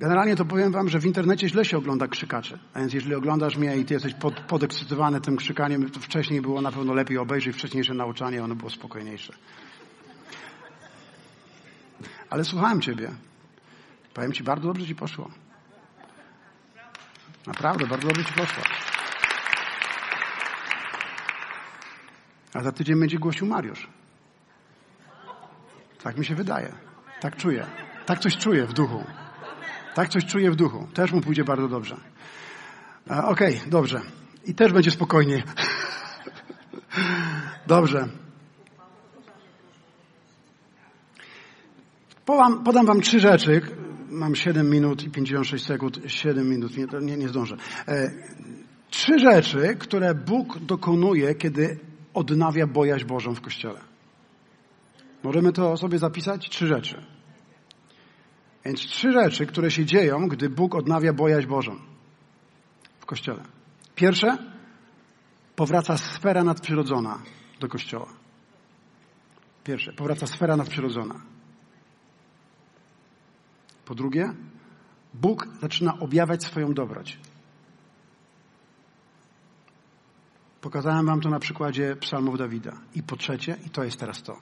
Generalnie 0.00 0.36
to 0.36 0.44
powiem 0.44 0.72
wam, 0.72 0.88
że 0.88 1.00
w 1.00 1.06
internecie 1.06 1.48
źle 1.48 1.64
się 1.64 1.78
ogląda 1.78 2.08
krzykaczy. 2.08 2.58
A 2.74 2.78
więc 2.78 2.92
jeżeli 2.92 3.14
oglądasz 3.14 3.56
mnie 3.56 3.76
i 3.76 3.84
ty 3.84 3.94
jesteś 3.94 4.14
pod, 4.14 4.40
podekscytowany 4.40 5.20
tym 5.20 5.36
krzykaniem, 5.36 5.90
to 5.90 6.00
wcześniej 6.00 6.40
było 6.40 6.60
na 6.60 6.72
pewno 6.72 6.94
lepiej 6.94 7.18
obejrzeć 7.18 7.56
wcześniejsze 7.56 7.94
nauczanie, 7.94 8.44
ono 8.44 8.54
było 8.54 8.70
spokojniejsze. 8.70 9.32
Ale 12.30 12.44
słuchałem 12.44 12.80
ciebie. 12.80 13.10
Powiem 14.14 14.32
ci, 14.32 14.42
bardzo 14.42 14.66
dobrze 14.68 14.86
ci 14.86 14.94
poszło. 14.94 15.30
Naprawdę, 17.46 17.86
bardzo 17.86 18.08
dobrze 18.08 18.24
ci 18.24 18.32
poszło. 18.32 18.62
A 22.54 22.62
za 22.62 22.72
tydzień 22.72 23.00
będzie 23.00 23.18
głosił 23.18 23.46
Mariusz. 23.46 23.88
Tak 26.02 26.18
mi 26.18 26.24
się 26.24 26.34
wydaje. 26.34 26.72
Tak 27.20 27.36
czuję. 27.36 27.66
Tak 28.06 28.18
coś 28.18 28.36
czuję 28.36 28.66
w 28.66 28.72
duchu. 28.72 29.04
Tak 29.96 30.08
coś 30.08 30.24
czuję 30.24 30.50
w 30.50 30.56
duchu. 30.56 30.86
Też 30.94 31.12
mu 31.12 31.20
pójdzie 31.20 31.44
bardzo 31.44 31.68
dobrze. 31.68 31.96
Okej, 33.06 33.56
okay, 33.56 33.70
dobrze. 33.70 34.00
I 34.44 34.54
też 34.54 34.72
będzie 34.72 34.90
spokojniej. 34.90 35.42
dobrze. 37.66 38.08
Podam, 42.24 42.64
podam 42.64 42.86
wam 42.86 43.00
trzy 43.00 43.20
rzeczy. 43.20 43.60
Mam 44.08 44.34
7 44.34 44.70
minut 44.70 45.02
i 45.02 45.10
56 45.10 45.66
sekund. 45.66 46.00
7 46.06 46.48
minut, 46.48 46.76
nie, 46.76 46.86
nie, 47.00 47.16
nie 47.16 47.28
zdążę. 47.28 47.56
E, 47.88 48.10
trzy 48.90 49.18
rzeczy, 49.18 49.76
które 49.78 50.14
Bóg 50.14 50.58
dokonuje, 50.58 51.34
kiedy 51.34 51.78
odnawia 52.14 52.66
bojaźń 52.66 53.06
Bożą 53.06 53.34
w 53.34 53.40
Kościele. 53.40 53.80
Możemy 55.22 55.52
to 55.52 55.76
sobie 55.76 55.98
zapisać? 55.98 56.48
Trzy 56.48 56.66
rzeczy. 56.66 57.15
Więc 58.66 58.80
trzy 58.80 59.12
rzeczy, 59.12 59.46
które 59.46 59.70
się 59.70 59.84
dzieją, 59.84 60.28
gdy 60.28 60.50
Bóg 60.50 60.74
odnawia 60.74 61.12
bojaźń 61.12 61.48
Bożą 61.48 61.76
w 63.00 63.06
Kościele. 63.06 63.44
Pierwsze, 63.94 64.38
powraca 65.56 65.98
sfera 65.98 66.44
nadprzyrodzona 66.44 67.22
do 67.60 67.68
Kościoła. 67.68 68.08
Pierwsze, 69.64 69.92
powraca 69.92 70.26
sfera 70.26 70.56
nadprzyrodzona. 70.56 71.20
Po 73.84 73.94
drugie, 73.94 74.34
Bóg 75.14 75.48
zaczyna 75.60 75.98
objawiać 75.98 76.44
swoją 76.44 76.74
dobroć. 76.74 77.18
Pokazałem 80.60 81.06
wam 81.06 81.20
to 81.20 81.28
na 81.28 81.38
przykładzie 81.38 81.96
psalmów 81.96 82.38
Dawida. 82.38 82.72
I 82.94 83.02
po 83.02 83.16
trzecie, 83.16 83.56
i 83.66 83.70
to 83.70 83.84
jest 83.84 84.00
teraz 84.00 84.22
to, 84.22 84.36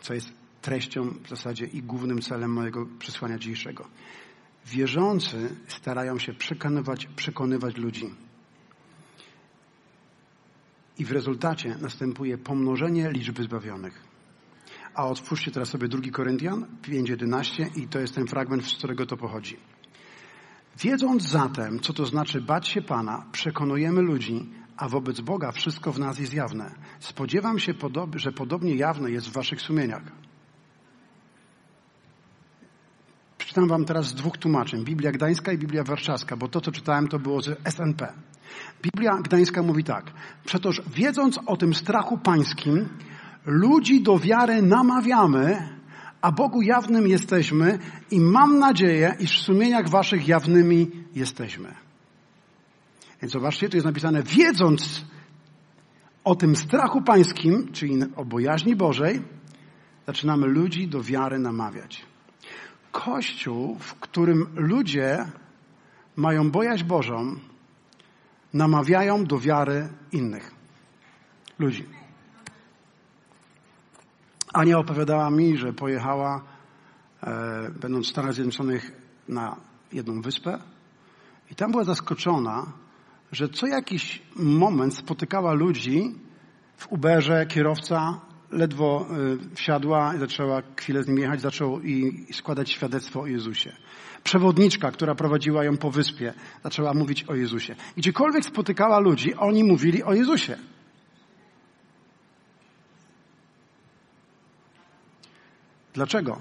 co 0.00 0.14
jest 0.14 0.43
treścią 0.64 1.14
w 1.24 1.28
zasadzie 1.28 1.66
i 1.66 1.82
głównym 1.82 2.20
celem 2.20 2.52
mojego 2.52 2.86
przesłania 2.98 3.38
dzisiejszego. 3.38 3.88
Wierzący 4.66 5.56
starają 5.68 6.18
się 6.18 6.32
przekonywać, 6.32 7.06
przekonywać 7.06 7.76
ludzi. 7.76 8.14
I 10.98 11.04
w 11.04 11.12
rezultacie 11.12 11.76
następuje 11.80 12.38
pomnożenie 12.38 13.10
liczby 13.10 13.42
zbawionych. 13.42 14.02
A 14.94 15.06
otwórzcie 15.06 15.50
teraz 15.50 15.68
sobie 15.68 15.88
drugi 15.88 16.10
Koryntian 16.10 16.66
5.11 16.82 17.78
i 17.78 17.88
to 17.88 17.98
jest 18.00 18.14
ten 18.14 18.26
fragment, 18.26 18.66
z 18.66 18.74
którego 18.74 19.06
to 19.06 19.16
pochodzi. 19.16 19.56
Wiedząc 20.78 21.22
zatem, 21.22 21.80
co 21.80 21.92
to 21.92 22.06
znaczy 22.06 22.40
bać 22.40 22.68
się 22.68 22.82
Pana, 22.82 23.26
przekonujemy 23.32 24.02
ludzi, 24.02 24.50
a 24.76 24.88
wobec 24.88 25.20
Boga 25.20 25.52
wszystko 25.52 25.92
w 25.92 25.98
nas 25.98 26.18
jest 26.18 26.34
jawne. 26.34 26.74
Spodziewam 27.00 27.58
się, 27.58 27.74
że 28.16 28.32
podobnie 28.32 28.74
jawne 28.74 29.10
jest 29.10 29.28
w 29.28 29.32
waszych 29.32 29.60
sumieniach. 29.60 30.23
Przeczytam 33.54 33.68
wam 33.68 33.84
teraz 33.84 34.06
z 34.06 34.14
dwóch 34.14 34.38
tłumaczeń. 34.38 34.84
Biblia 34.84 35.12
Gdańska 35.12 35.52
i 35.52 35.58
Biblia 35.58 35.84
Warszawska, 35.84 36.36
bo 36.36 36.48
to, 36.48 36.60
co 36.60 36.72
czytałem, 36.72 37.08
to 37.08 37.18
było 37.18 37.42
z 37.42 37.58
SNP. 37.64 38.12
Biblia 38.82 39.18
Gdańska 39.22 39.62
mówi 39.62 39.84
tak. 39.84 40.12
Przetoż 40.44 40.82
wiedząc 40.94 41.38
o 41.46 41.56
tym 41.56 41.74
strachu 41.74 42.18
pańskim, 42.18 42.88
ludzi 43.46 44.02
do 44.02 44.18
wiary 44.18 44.62
namawiamy, 44.62 45.68
a 46.20 46.32
Bogu 46.32 46.62
jawnym 46.62 47.08
jesteśmy 47.08 47.78
i 48.10 48.20
mam 48.20 48.58
nadzieję, 48.58 49.14
iż 49.20 49.40
w 49.40 49.44
sumieniach 49.44 49.88
waszych 49.88 50.28
jawnymi 50.28 50.90
jesteśmy. 51.14 51.74
Więc 53.22 53.32
zobaczcie, 53.32 53.68
tu 53.68 53.76
jest 53.76 53.86
napisane, 53.86 54.22
wiedząc 54.22 55.04
o 56.24 56.34
tym 56.34 56.56
strachu 56.56 57.02
pańskim, 57.02 57.72
czyli 57.72 57.98
o 58.16 58.24
bojaźni 58.24 58.76
Bożej, 58.76 59.22
zaczynamy 60.06 60.46
ludzi 60.46 60.88
do 60.88 61.02
wiary 61.02 61.38
namawiać. 61.38 62.13
Kościół, 62.94 63.78
w 63.78 63.94
którym 63.94 64.46
ludzie 64.56 65.26
mają 66.16 66.50
bojaźń 66.50 66.84
Bożą, 66.84 67.36
namawiają 68.52 69.24
do 69.24 69.38
wiary 69.38 69.88
innych 70.12 70.54
ludzi. 71.58 71.86
Ania 74.52 74.78
opowiadała 74.78 75.30
mi, 75.30 75.56
że 75.56 75.72
pojechała, 75.72 76.44
e, 77.22 77.70
będąc 77.80 78.06
w 78.06 78.10
Stanach 78.10 78.32
Zjednoczonych, 78.32 78.92
na 79.28 79.56
jedną 79.92 80.20
wyspę 80.22 80.58
i 81.50 81.54
tam 81.54 81.70
była 81.70 81.84
zaskoczona, 81.84 82.72
że 83.32 83.48
co 83.48 83.66
jakiś 83.66 84.22
moment 84.36 84.94
spotykała 84.94 85.52
ludzi 85.52 86.14
w 86.76 86.92
Uberze, 86.92 87.46
kierowca 87.46 88.20
ledwo 88.54 89.06
y, 89.52 89.54
wsiadła 89.54 90.14
i 90.14 90.18
zaczęła 90.18 90.62
chwilę 90.76 91.02
z 91.02 91.08
nim 91.08 91.18
jechać, 91.18 91.40
zaczął 91.40 91.80
i 91.80 92.26
składać 92.32 92.70
świadectwo 92.70 93.20
o 93.20 93.26
Jezusie. 93.26 93.72
Przewodniczka, 94.24 94.90
która 94.90 95.14
prowadziła 95.14 95.64
ją 95.64 95.76
po 95.76 95.90
wyspie, 95.90 96.34
zaczęła 96.64 96.94
mówić 96.94 97.24
o 97.24 97.34
Jezusie. 97.34 97.76
Gdziekolwiek 97.96 98.44
spotykała 98.44 98.98
ludzi, 98.98 99.34
oni 99.34 99.64
mówili 99.64 100.02
o 100.02 100.14
Jezusie. 100.14 100.56
Dlaczego? 105.94 106.40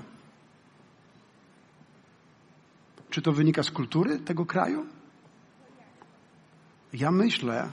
Czy 3.09 3.21
to 3.21 3.31
wynika 3.31 3.63
z 3.63 3.71
kultury 3.71 4.19
tego 4.19 4.45
kraju? 4.45 4.85
Ja 6.93 7.11
myślę, 7.11 7.71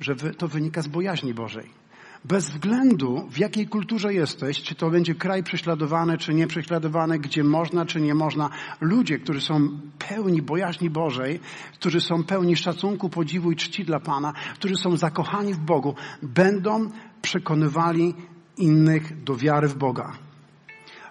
że 0.00 0.14
to 0.14 0.48
wynika 0.48 0.82
z 0.82 0.88
bojaźni 0.88 1.34
Bożej. 1.34 1.81
Bez 2.24 2.50
względu, 2.50 3.28
w 3.30 3.38
jakiej 3.38 3.66
kulturze 3.66 4.14
jesteś, 4.14 4.62
czy 4.62 4.74
to 4.74 4.90
będzie 4.90 5.14
kraj 5.14 5.42
prześladowany, 5.42 6.18
czy 6.18 6.34
nie 6.34 6.46
prześladowany, 6.46 7.18
gdzie 7.18 7.44
można, 7.44 7.86
czy 7.86 8.00
nie 8.00 8.14
można, 8.14 8.50
ludzie, 8.80 9.18
którzy 9.18 9.40
są 9.40 9.68
pełni 10.08 10.42
bojaźni 10.42 10.90
Bożej, 10.90 11.40
którzy 11.74 12.00
są 12.00 12.24
pełni 12.24 12.56
szacunku, 12.56 13.08
podziwu 13.08 13.52
i 13.52 13.56
czci 13.56 13.84
dla 13.84 14.00
Pana, 14.00 14.32
którzy 14.54 14.76
są 14.76 14.96
zakochani 14.96 15.54
w 15.54 15.58
Bogu, 15.58 15.94
będą 16.22 16.90
przekonywali 17.22 18.14
innych 18.56 19.24
do 19.24 19.36
wiary 19.36 19.68
w 19.68 19.76
Boga. 19.76 20.12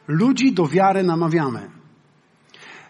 Ludzi 0.07 0.53
do 0.53 0.67
wiary 0.67 1.03
namawiamy. 1.03 1.69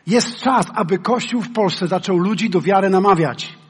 Jest 0.08 0.36
czas, 0.36 0.66
aby 0.74 0.98
Kościół 0.98 1.42
w 1.42 1.54
Polsce 1.54 1.88
zaczął 1.88 2.18
ludzi 2.18 2.50
do 2.50 2.62
wiary 2.62 2.90
namawiać. 2.90 3.61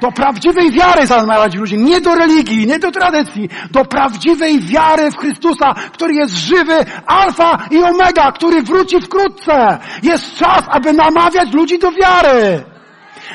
Do 0.00 0.12
prawdziwej 0.12 0.70
wiary 0.70 1.06
namawiać 1.08 1.54
ludzi. 1.54 1.78
Nie 1.78 2.00
do 2.00 2.14
religii, 2.14 2.66
nie 2.66 2.78
do 2.78 2.90
tradycji. 2.90 3.48
Do 3.70 3.84
prawdziwej 3.84 4.60
wiary 4.60 5.10
w 5.10 5.16
Chrystusa, 5.16 5.74
który 5.92 6.14
jest 6.14 6.34
żywy, 6.34 6.84
alfa 7.06 7.58
i 7.70 7.82
omega, 7.82 8.32
który 8.32 8.62
wróci 8.62 9.00
wkrótce. 9.00 9.78
Jest 10.02 10.34
czas, 10.34 10.62
aby 10.68 10.92
namawiać 10.92 11.52
ludzi 11.52 11.78
do 11.78 11.92
wiary. 11.92 12.75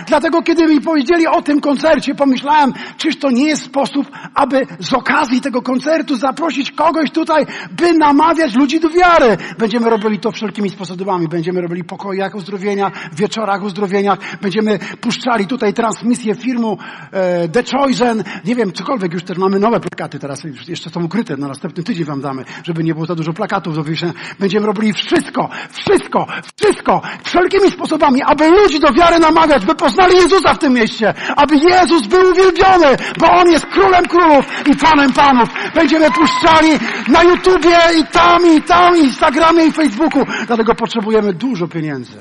Dlatego 0.07 0.41
kiedy 0.41 0.67
mi 0.67 0.81
powiedzieli 0.81 1.27
o 1.27 1.41
tym 1.41 1.61
koncercie, 1.61 2.15
pomyślałem, 2.15 2.73
czyż 2.97 3.19
to 3.19 3.31
nie 3.31 3.45
jest 3.45 3.63
sposób, 3.63 4.11
aby 4.35 4.67
z 4.79 4.93
okazji 4.93 5.41
tego 5.41 5.61
koncertu 5.61 6.15
zaprosić 6.15 6.71
kogoś 6.71 7.11
tutaj, 7.11 7.45
by 7.71 7.93
namawiać 7.93 8.55
ludzi 8.55 8.79
do 8.79 8.89
wiary. 8.89 9.37
Będziemy 9.57 9.89
robili 9.89 10.19
to 10.19 10.31
wszelkimi 10.31 10.69
sposobami. 10.69 11.27
Będziemy 11.27 11.61
robili 11.61 11.83
pokojach 11.83 12.35
uzdrowienia, 12.35 12.91
wieczorach 13.13 13.63
uzdrowieniach. 13.63 14.19
Będziemy 14.41 14.79
puszczali 15.01 15.47
tutaj 15.47 15.73
transmisję 15.73 16.35
firmu 16.35 16.77
e, 17.11 17.49
The 17.49 17.63
Chosen. 17.63 18.23
Nie 18.45 18.55
wiem, 18.55 18.73
cokolwiek. 18.73 19.13
Już 19.13 19.23
też 19.23 19.37
mamy 19.37 19.59
nowe 19.59 19.79
plakaty 19.79 20.19
teraz. 20.19 20.43
Jeszcze 20.67 20.89
są 20.89 21.03
ukryte. 21.03 21.37
Na 21.37 21.47
następny 21.47 21.83
tydzień 21.83 22.05
wam 22.05 22.21
damy, 22.21 22.45
żeby 22.63 22.83
nie 22.83 22.93
było 22.93 23.05
za 23.05 23.15
dużo 23.15 23.33
plakatów 23.33 23.75
do. 23.75 24.13
Będziemy 24.39 24.65
robili 24.65 24.93
wszystko, 24.93 25.49
wszystko, 25.71 26.27
wszystko, 26.55 27.01
wszelkimi 27.23 27.71
sposobami, 27.71 28.21
aby 28.25 28.49
ludzi 28.49 28.79
do 28.79 28.93
wiary 28.93 29.19
namawiać, 29.19 29.65
by 29.65 29.75
poznali 29.81 30.15
Jezusa 30.15 30.53
w 30.53 30.59
tym 30.59 30.73
mieście, 30.73 31.13
aby 31.35 31.55
Jezus 31.55 32.07
był 32.07 32.31
uwielbiony, 32.31 32.97
bo 33.19 33.31
On 33.31 33.51
jest 33.51 33.65
królem 33.65 34.05
królów 34.05 34.45
i 34.67 34.75
panem 34.75 35.13
panów. 35.13 35.49
Będziemy 35.75 36.11
puszczali 36.11 36.71
na 37.07 37.23
YouTubie 37.23 37.77
i 37.99 38.05
tam, 38.07 38.45
i 38.57 38.61
tam, 38.61 38.97
i 38.97 38.99
Instagramie, 38.99 39.65
i 39.65 39.71
Facebooku. 39.71 40.25
Dlatego 40.47 40.75
potrzebujemy 40.75 41.33
dużo 41.33 41.67
pieniędzy. 41.67 42.19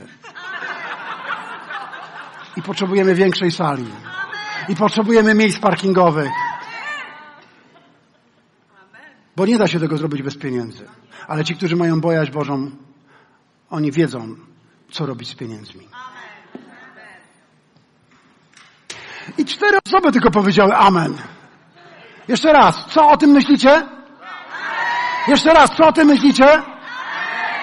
I 2.56 2.62
potrzebujemy 2.62 3.14
większej 3.14 3.50
sali. 3.50 3.86
I 4.68 4.76
potrzebujemy 4.76 5.34
miejsc 5.34 5.58
parkingowych. 5.58 6.30
Bo 9.36 9.46
nie 9.46 9.58
da 9.58 9.66
się 9.66 9.80
tego 9.80 9.96
zrobić 9.96 10.22
bez 10.22 10.36
pieniędzy. 10.36 10.84
Ale 11.28 11.44
ci, 11.44 11.54
którzy 11.54 11.76
mają 11.76 12.00
bojaźń 12.00 12.32
Bożą, 12.32 12.70
oni 13.70 13.92
wiedzą, 13.92 14.36
co 14.90 15.06
robić 15.06 15.28
z 15.28 15.34
pieniędzmi. 15.34 15.99
I 19.38 19.44
cztery 19.44 19.78
osoby 19.86 20.12
tylko 20.12 20.30
powiedziały 20.30 20.76
Amen. 20.76 21.16
Jeszcze 22.28 22.52
raz, 22.52 22.86
co 22.86 23.08
o 23.08 23.16
tym 23.16 23.30
myślicie? 23.30 23.86
Jeszcze 25.28 25.52
raz, 25.52 25.70
co 25.76 25.86
o 25.86 25.92
tym 25.92 26.06
myślicie? 26.06 26.62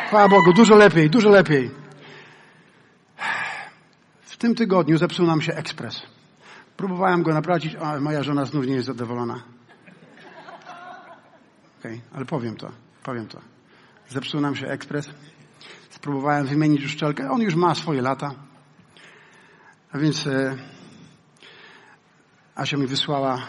Chwała 0.07 0.28
Bogu, 0.28 0.53
dużo 0.53 0.76
lepiej, 0.76 1.09
dużo 1.09 1.30
lepiej. 1.30 1.72
W 4.22 4.38
tym 4.38 4.55
tygodniu 4.55 4.97
zepsuł 4.97 5.26
nam 5.26 5.41
się 5.41 5.53
ekspres. 5.53 6.01
Próbowałem 6.78 7.24
go 7.24 7.34
naprawić, 7.34 7.76
a 7.76 7.99
moja 7.99 8.24
żona 8.24 8.45
znów 8.45 8.65
nie 8.65 8.74
jest 8.74 8.88
zadowolona. 8.88 9.43
Okej, 11.80 11.97
okay, 11.97 12.01
ale 12.15 12.26
powiem 12.26 12.55
to, 12.55 12.72
powiem 13.03 13.28
to. 13.28 13.41
Zepsuł 14.09 14.41
nam 14.41 14.55
się 14.55 14.68
ekspres. 14.68 15.09
Spróbowałem 15.89 16.45
wymienić 16.45 16.86
uszczelkę. 16.86 17.32
On 17.32 17.41
już 17.41 17.55
ma 17.55 17.76
swoje 17.76 18.01
lata. 18.01 18.32
A 19.91 19.97
więc 19.97 20.28
e, 20.28 20.55
Asia 22.58 22.78
mi 22.78 22.88
wysłała 22.88 23.41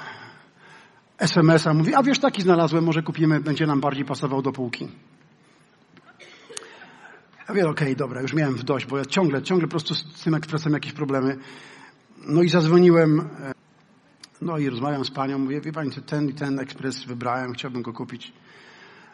SMS-a, 1.18 1.74
mówi, 1.74 1.94
a 1.94 2.02
wiesz, 2.02 2.18
taki 2.18 2.42
znalazłem, 2.42 2.84
może 2.84 3.02
kupimy, 3.02 3.40
będzie 3.40 3.66
nam 3.66 3.80
bardziej 3.80 4.04
pasował 4.04 4.42
do 4.42 4.52
półki. 4.52 4.88
Ja 7.48 7.54
wiem, 7.54 7.66
okej, 7.70 7.88
okay, 7.88 7.96
dobra, 7.96 8.22
już 8.22 8.34
miałem 8.34 8.54
w 8.54 8.62
dość, 8.62 8.86
bo 8.86 8.98
ja 8.98 9.04
ciągle, 9.04 9.42
ciągle 9.42 9.66
po 9.66 9.70
prostu 9.70 9.94
z 9.94 10.22
tym 10.24 10.34
ekspresem 10.34 10.72
jakieś 10.72 10.92
problemy. 10.92 11.36
No 12.26 12.42
i 12.42 12.48
zadzwoniłem, 12.48 13.20
e, 13.20 13.52
no 14.42 14.58
i 14.58 14.68
rozmawiam 14.68 15.04
z 15.04 15.10
panią, 15.10 15.38
mówię, 15.38 15.60
wie 15.60 15.72
pani, 15.72 15.90
ten 15.90 16.28
i 16.28 16.34
ten 16.34 16.58
ekspres 16.58 17.04
wybrałem, 17.04 17.52
chciałbym 17.52 17.82
go 17.82 17.92
kupić. 17.92 18.32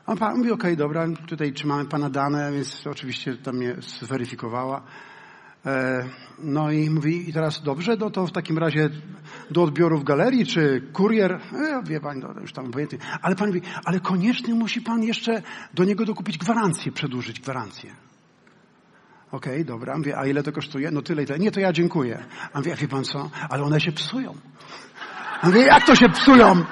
A 0.07 0.17
pan 0.17 0.39
mówi, 0.39 0.51
okej, 0.51 0.73
okay, 0.73 0.77
dobra, 0.77 1.07
tutaj 1.27 1.53
trzymamy 1.53 1.85
pana 1.85 2.11
dane, 2.11 2.53
więc 2.53 2.87
oczywiście 2.87 3.37
tam 3.37 3.57
mnie 3.57 3.77
zweryfikowała. 4.01 4.83
E, 5.67 6.05
no 6.39 6.71
i 6.71 6.91
mówi, 6.91 7.31
i 7.31 7.33
teraz 7.33 7.63
dobrze, 7.63 7.97
no 7.97 8.11
to 8.11 8.27
w 8.27 8.33
takim 8.33 8.59
razie 8.59 8.91
do 9.51 9.63
odbioru 9.63 9.99
w 9.99 10.05
galerii, 10.05 10.47
czy 10.47 10.89
kurier, 10.93 11.33
e, 11.33 11.83
wie 11.85 12.01
pani, 12.01 12.21
no, 12.21 12.41
już 12.41 12.53
tam 12.53 12.67
obojętnie. 12.67 12.99
Ale 13.23 13.37
pan 13.37 13.47
mówi, 13.47 13.63
ale 13.85 14.01
koniecznie 14.01 14.55
musi 14.55 14.81
pan 14.81 15.03
jeszcze 15.03 15.43
do 15.75 15.85
niego 15.85 16.05
dokupić 16.05 16.39
gwarancję, 16.39 16.93
przedłużyć 16.93 17.41
gwarancję. 17.41 17.91
Okej, 19.33 19.53
okay, 19.53 19.65
dobra. 19.65 19.99
Mówię, 19.99 20.19
a 20.19 20.27
ile 20.27 20.43
to 20.43 20.53
kosztuje? 20.53 20.91
No 20.91 21.03
tyle 21.03 21.23
i 21.23 21.27
tyle. 21.27 21.39
Nie, 21.39 21.51
to 21.51 21.61
ja 21.61 21.73
dziękuję. 21.73 22.25
A 22.53 22.59
mówię, 22.59 22.73
a 22.73 22.77
wie 22.77 22.89
pan 22.89 23.05
co? 23.05 23.31
Ale 23.49 23.63
one 23.63 23.81
się 23.81 23.93
psują. 23.93 24.35
Mówię, 25.43 25.61
jak 25.61 25.87
to 25.87 25.95
się 25.95 26.09
psują? 26.09 26.65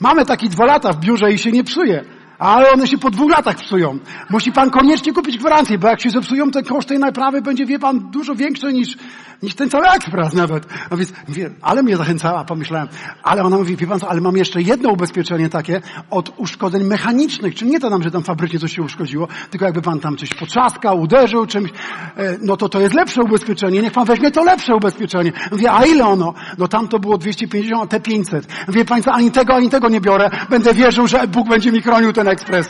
Mamy 0.00 0.26
taki 0.26 0.48
dwa 0.48 0.64
lata 0.64 0.92
w 0.92 1.00
biurze 1.00 1.32
i 1.32 1.38
się 1.38 1.52
nie 1.52 1.64
psuje. 1.64 2.04
Ale 2.38 2.72
one 2.72 2.86
się 2.86 2.98
po 2.98 3.10
dwóch 3.10 3.30
latach 3.30 3.56
psują. 3.56 3.98
Musi 4.30 4.52
pan 4.52 4.70
koniecznie 4.70 5.12
kupić 5.12 5.38
gwarancję, 5.38 5.78
bo 5.78 5.88
jak 5.88 6.00
się 6.00 6.10
zepsują, 6.10 6.50
to 6.50 6.62
koszt 6.62 6.88
tej 6.88 6.98
naprawy 6.98 7.42
będzie, 7.42 7.66
wie 7.66 7.78
pan, 7.78 8.10
dużo 8.10 8.34
większy 8.34 8.72
niż, 8.72 8.96
niż 9.42 9.54
ten 9.54 9.70
cały 9.70 9.88
ekspres 9.88 10.34
nawet. 10.34 10.66
Więc, 10.92 11.12
wie, 11.28 11.50
ale 11.62 11.82
mnie 11.82 11.96
zachęcała, 11.96 12.44
pomyślałem. 12.44 12.88
Ale 13.22 13.42
ona 13.42 13.56
mówi, 13.56 13.76
wie 13.76 13.86
pan 13.86 14.00
co, 14.00 14.08
ale 14.08 14.20
mam 14.20 14.36
jeszcze 14.36 14.62
jedno 14.62 14.90
ubezpieczenie 14.90 15.48
takie 15.48 15.80
od 16.10 16.32
uszkodzeń 16.36 16.84
mechanicznych. 16.84 17.54
Czyli 17.54 17.70
nie 17.70 17.80
to 17.80 17.90
nam, 17.90 18.02
że 18.02 18.10
tam 18.10 18.22
fabrycznie 18.22 18.58
coś 18.58 18.76
się 18.76 18.82
uszkodziło, 18.82 19.28
tylko 19.50 19.64
jakby 19.64 19.82
pan 19.82 20.00
tam 20.00 20.16
coś 20.16 20.34
poczaskał, 20.34 21.00
uderzył 21.00 21.46
czymś, 21.46 21.70
e, 22.16 22.36
no 22.42 22.56
to 22.56 22.68
to 22.68 22.80
jest 22.80 22.94
lepsze 22.94 23.22
ubezpieczenie. 23.22 23.82
Niech 23.82 23.92
pan 23.92 24.04
weźmie 24.04 24.30
to 24.30 24.44
lepsze 24.44 24.76
ubezpieczenie. 24.76 25.32
Mówię, 25.52 25.72
a 25.72 25.86
ile 25.86 26.06
ono? 26.06 26.34
No 26.58 26.68
tam 26.68 26.88
to 26.88 26.98
było 26.98 27.18
250, 27.18 27.82
a 27.82 27.86
te 27.86 28.00
500. 28.00 28.46
Wie 28.68 28.84
pan 28.84 29.02
co, 29.02 29.12
ani 29.12 29.30
tego, 29.30 29.54
ani 29.54 29.70
tego 29.70 29.88
nie 29.88 30.00
biorę. 30.00 30.30
Będę 30.50 30.74
wierzył, 30.74 31.06
że 31.06 31.26
Bóg 31.28 31.48
będzie 31.48 31.72
mi 31.72 31.82
chronił 31.82 32.12
ten 32.12 32.25
ekspres. 32.26 32.68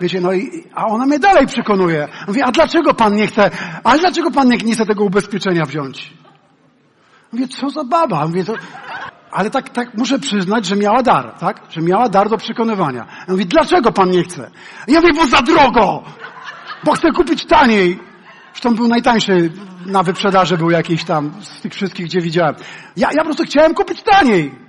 Wiecie, 0.00 0.20
no 0.20 0.32
i, 0.32 0.64
a 0.74 0.86
ona 0.86 1.06
mnie 1.06 1.18
dalej 1.18 1.46
przekonuje. 1.46 2.08
Mówi, 2.26 2.42
a 2.42 2.52
dlaczego 2.52 2.94
pan 2.94 3.14
nie 3.14 3.26
chce, 3.26 3.50
ale 3.84 3.98
dlaczego 3.98 4.30
pan 4.30 4.48
nie, 4.48 4.56
nie 4.56 4.72
chce 4.72 4.86
tego 4.86 5.04
ubezpieczenia 5.04 5.64
wziąć? 5.64 6.12
Mówię, 7.32 7.48
co 7.48 7.70
za 7.70 7.84
baba? 7.84 8.26
Mówię, 8.26 8.44
to, 8.44 8.54
ale 9.32 9.50
tak, 9.50 9.70
tak 9.70 9.94
muszę 9.94 10.18
przyznać, 10.18 10.66
że 10.66 10.76
miała 10.76 11.02
dar, 11.02 11.34
tak? 11.38 11.62
Że 11.70 11.80
miała 11.80 12.08
dar 12.08 12.28
do 12.28 12.36
przekonywania. 12.36 13.06
Ja 13.28 13.32
mówię, 13.32 13.44
dlaczego 13.44 13.92
pan 13.92 14.10
nie 14.10 14.22
chce? 14.22 14.50
Ja 14.88 15.00
mówię, 15.00 15.12
bo 15.16 15.26
za 15.26 15.42
drogo! 15.42 16.02
Bo 16.84 16.92
chcę 16.92 17.10
kupić 17.12 17.46
taniej. 17.46 17.98
Zresztą 18.52 18.74
był 18.74 18.88
najtańszy 18.88 19.52
na 19.86 20.02
wyprzedaży, 20.02 20.58
był 20.58 20.70
jakiś 20.70 21.04
tam 21.04 21.32
z 21.40 21.60
tych 21.60 21.72
wszystkich, 21.72 22.06
gdzie 22.06 22.20
widziałem. 22.20 22.54
Ja, 22.96 23.08
ja 23.10 23.18
po 23.18 23.24
prostu 23.24 23.44
chciałem 23.44 23.74
kupić 23.74 24.02
taniej. 24.02 24.63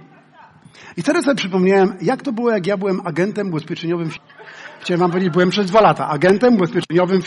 I 0.98 1.04
teraz 1.04 1.26
sobie 1.26 1.36
przypomniałem, 1.36 1.94
jak 2.02 2.22
to 2.22 2.32
było, 2.32 2.52
jak 2.52 2.68
ja 2.68 2.78
byłem 2.78 3.02
agentem 3.08 3.48
ubezpieczeniowym. 3.48 4.10
Chciałem 4.82 5.00
wam 5.00 5.12
powiedzieć, 5.12 5.34
byłem 5.34 5.50
przez 5.50 5.68
dwa 5.68 5.82
lata 5.82 6.08
agentem 6.08 6.54
ubezpieczeniowym. 6.54 7.22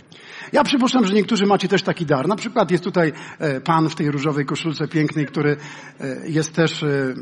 Ja 0.53 0.65
przypuszczam, 0.65 1.05
że 1.05 1.15
niektórzy 1.15 1.47
macie 1.47 1.69
też 1.69 1.83
taki 1.83 2.07
dar. 2.07 2.29
Na 2.29 2.37
przykład 2.37 2.71
jest 2.71 2.85
tutaj 2.85 3.13
e, 3.39 3.61
pan 3.61 3.89
w 3.89 3.95
tej 3.95 4.11
różowej 4.11 4.47
koszulce 4.47 4.89
pięknej, 4.89 5.27
który 5.27 5.57
e, 6.01 6.29
jest 6.29 6.55
też 6.55 6.83
e, 6.83 7.15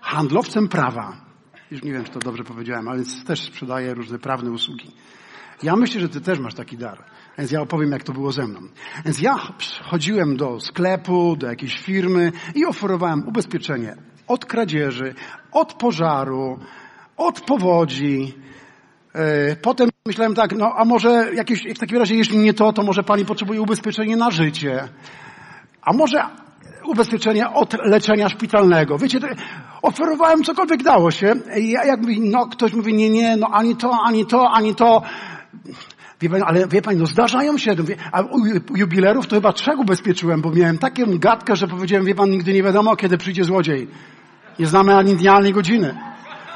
handlowcem 0.00 0.68
prawa. 0.68 1.16
Już 1.70 1.82
nie 1.82 1.92
wiem, 1.92 2.04
czy 2.04 2.10
to 2.10 2.18
dobrze 2.18 2.44
powiedziałem, 2.44 2.88
ale 2.88 3.02
też 3.26 3.40
sprzedaje 3.40 3.94
różne 3.94 4.18
prawne 4.18 4.50
usługi. 4.50 4.90
Ja 5.62 5.76
myślę, 5.76 6.00
że 6.00 6.08
ty 6.08 6.20
też 6.20 6.38
masz 6.38 6.54
taki 6.54 6.76
dar. 6.76 7.04
Więc 7.38 7.50
ja 7.50 7.60
opowiem, 7.60 7.90
jak 7.90 8.02
to 8.02 8.12
było 8.12 8.32
ze 8.32 8.46
mną. 8.46 8.60
Więc 9.04 9.20
ja 9.20 9.36
chodziłem 9.82 10.36
do 10.36 10.60
sklepu, 10.60 11.36
do 11.36 11.46
jakiejś 11.46 11.78
firmy 11.78 12.32
i 12.54 12.66
oferowałem 12.66 13.28
ubezpieczenie 13.28 13.96
od 14.28 14.44
kradzieży, 14.44 15.14
od 15.52 15.74
pożaru, 15.74 16.58
od 17.16 17.40
powodzi, 17.40 18.34
E, 19.16 19.56
potem 19.56 19.88
myślałem 20.06 20.34
tak, 20.34 20.52
no 20.52 20.72
a 20.76 20.84
może 20.84 21.34
jakieś, 21.34 21.62
w 21.76 21.78
takim 21.78 21.98
razie 21.98 22.14
jeśli 22.14 22.38
nie 22.38 22.54
to, 22.54 22.72
to 22.72 22.82
może 22.82 23.02
pani 23.02 23.24
potrzebuje 23.24 23.60
ubezpieczenie 23.60 24.16
na 24.16 24.30
życie. 24.30 24.88
A 25.82 25.92
może 25.92 26.22
ubezpieczenie 26.84 27.50
od 27.50 27.74
leczenia 27.84 28.28
szpitalnego. 28.28 28.98
Wiecie, 28.98 29.18
oferowałem 29.82 30.44
cokolwiek 30.44 30.82
dało 30.82 31.10
się. 31.10 31.34
Ja 31.56 31.84
jak 31.84 32.00
no 32.20 32.46
ktoś 32.46 32.72
mówi, 32.72 32.94
nie, 32.94 33.10
nie, 33.10 33.36
no 33.36 33.48
ani 33.52 33.76
to, 33.76 33.98
ani 34.04 34.26
to, 34.26 34.50
ani 34.50 34.74
to. 34.74 35.02
Wie 36.20 36.30
pani, 36.30 36.42
ale 36.46 36.68
wie 36.68 36.82
pani, 36.82 36.98
no 36.98 37.06
zdarzają 37.06 37.58
się, 37.58 37.74
a 38.12 38.22
u 38.70 38.76
jubilerów 38.76 39.26
to 39.26 39.36
chyba 39.36 39.52
trzech 39.52 39.78
ubezpieczyłem, 39.78 40.40
bo 40.40 40.50
miałem 40.50 40.78
taką 40.78 41.18
gadkę, 41.18 41.56
że 41.56 41.68
powiedziałem, 41.68 42.06
wie 42.06 42.14
pan, 42.14 42.30
nigdy 42.30 42.52
nie 42.52 42.62
wiadomo, 42.62 42.96
kiedy 42.96 43.18
przyjdzie 43.18 43.44
złodziej. 43.44 43.88
Nie 44.58 44.66
znamy 44.66 44.96
ani 44.96 45.16
dnia, 45.16 45.32
ani 45.32 45.52
godziny. 45.52 45.94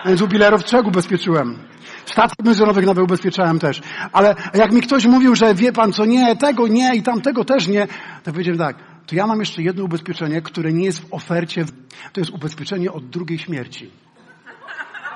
Więc 0.07 0.21
jubilerów 0.21 0.65
trzech 0.65 0.87
ubezpieczyłem. 0.87 1.59
Statków 2.07 2.45
benzynowych 2.45 2.87
nawet 2.87 3.05
ubezpieczałem 3.05 3.59
też. 3.59 3.83
Ale 4.13 4.35
jak 4.55 4.73
mi 4.73 4.83
ktoś 4.83 5.07
mówił, 5.07 5.35
że 5.35 5.55
wie 5.55 5.73
pan 5.73 5.93
co, 5.93 6.05
nie, 6.05 6.37
tego 6.37 6.67
nie 6.69 6.97
i 6.97 7.03
tamtego 7.03 7.45
też 7.45 7.69
nie, 7.69 7.87
to 8.23 8.33
powiedziałem 8.33 8.59
tak, 8.59 8.77
to 9.07 9.17
ja 9.17 9.27
mam 9.27 9.41
jeszcze 9.41 9.63
jedno 9.63 9.85
ubezpieczenie, 9.85 10.43
które 10.43 10.73
nie 10.73 10.85
jest 10.85 11.01
w 11.01 11.15
ofercie. 11.15 11.65
To 12.13 12.21
jest 12.21 12.31
ubezpieczenie 12.31 12.93
od 12.93 13.09
drugiej 13.09 13.39
śmierci. 13.39 13.91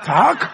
Tak? 0.04 0.50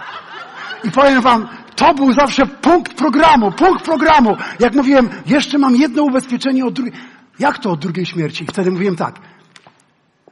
I 0.85 0.91
powiem 0.91 1.21
wam, 1.21 1.49
to 1.81 1.95
był 1.95 2.13
zawsze 2.13 2.47
punkt 2.47 2.95
programu, 2.95 3.53
punkt 3.53 3.85
programu. 3.85 4.37
Jak 4.61 4.75
mówiłem, 4.75 5.09
jeszcze 5.27 5.59
mam 5.59 5.77
jedno 5.77 6.03
ubezpieczenie 6.03 6.67
od 6.67 6.75
drugiej. 6.75 6.95
Jak 7.39 7.59
to 7.59 7.71
od 7.71 7.81
drugiej 7.81 8.07
śmierci? 8.07 8.45
I 8.45 8.47
wtedy 8.47 8.71
mówiłem 8.71 8.97
tak. 8.97 9.15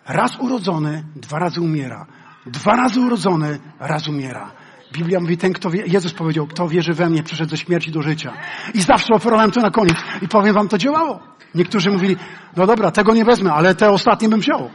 Raz 0.07 0.40
urodzony, 0.40 1.05
dwa 1.16 1.38
razy 1.38 1.61
umiera. 1.61 2.07
Dwa 2.46 2.76
razy 2.76 3.01
urodzony, 3.01 3.59
raz 3.80 4.09
umiera. 4.09 4.51
Biblia 4.92 5.20
mówi, 5.20 5.36
ten 5.36 5.53
kto 5.53 5.70
wie, 5.70 5.82
Jezus 5.86 6.12
powiedział, 6.12 6.46
kto 6.46 6.68
wierzy 6.68 6.92
we 6.92 7.11
mnie, 7.11 7.22
przyszedł 7.22 7.51
ze 7.51 7.57
śmierci 7.57 7.90
do 7.90 8.03
życia. 8.03 8.32
I 8.74 8.80
zawsze 8.80 9.14
oferowałem 9.14 9.51
to 9.51 9.61
na 9.61 9.70
koniec. 9.70 9.96
I 10.22 10.28
powiem 10.28 10.55
wam, 10.55 10.68
to 10.68 10.78
działało. 10.78 11.20
Niektórzy 11.55 11.90
mówili, 11.90 12.16
no 12.57 12.66
dobra, 12.66 12.90
tego 12.90 13.14
nie 13.14 13.24
wezmę, 13.24 13.53
ale 13.53 13.74
te 13.74 13.90
ostatnie 13.90 14.28
bym 14.28 14.40
wziął. 14.40 14.70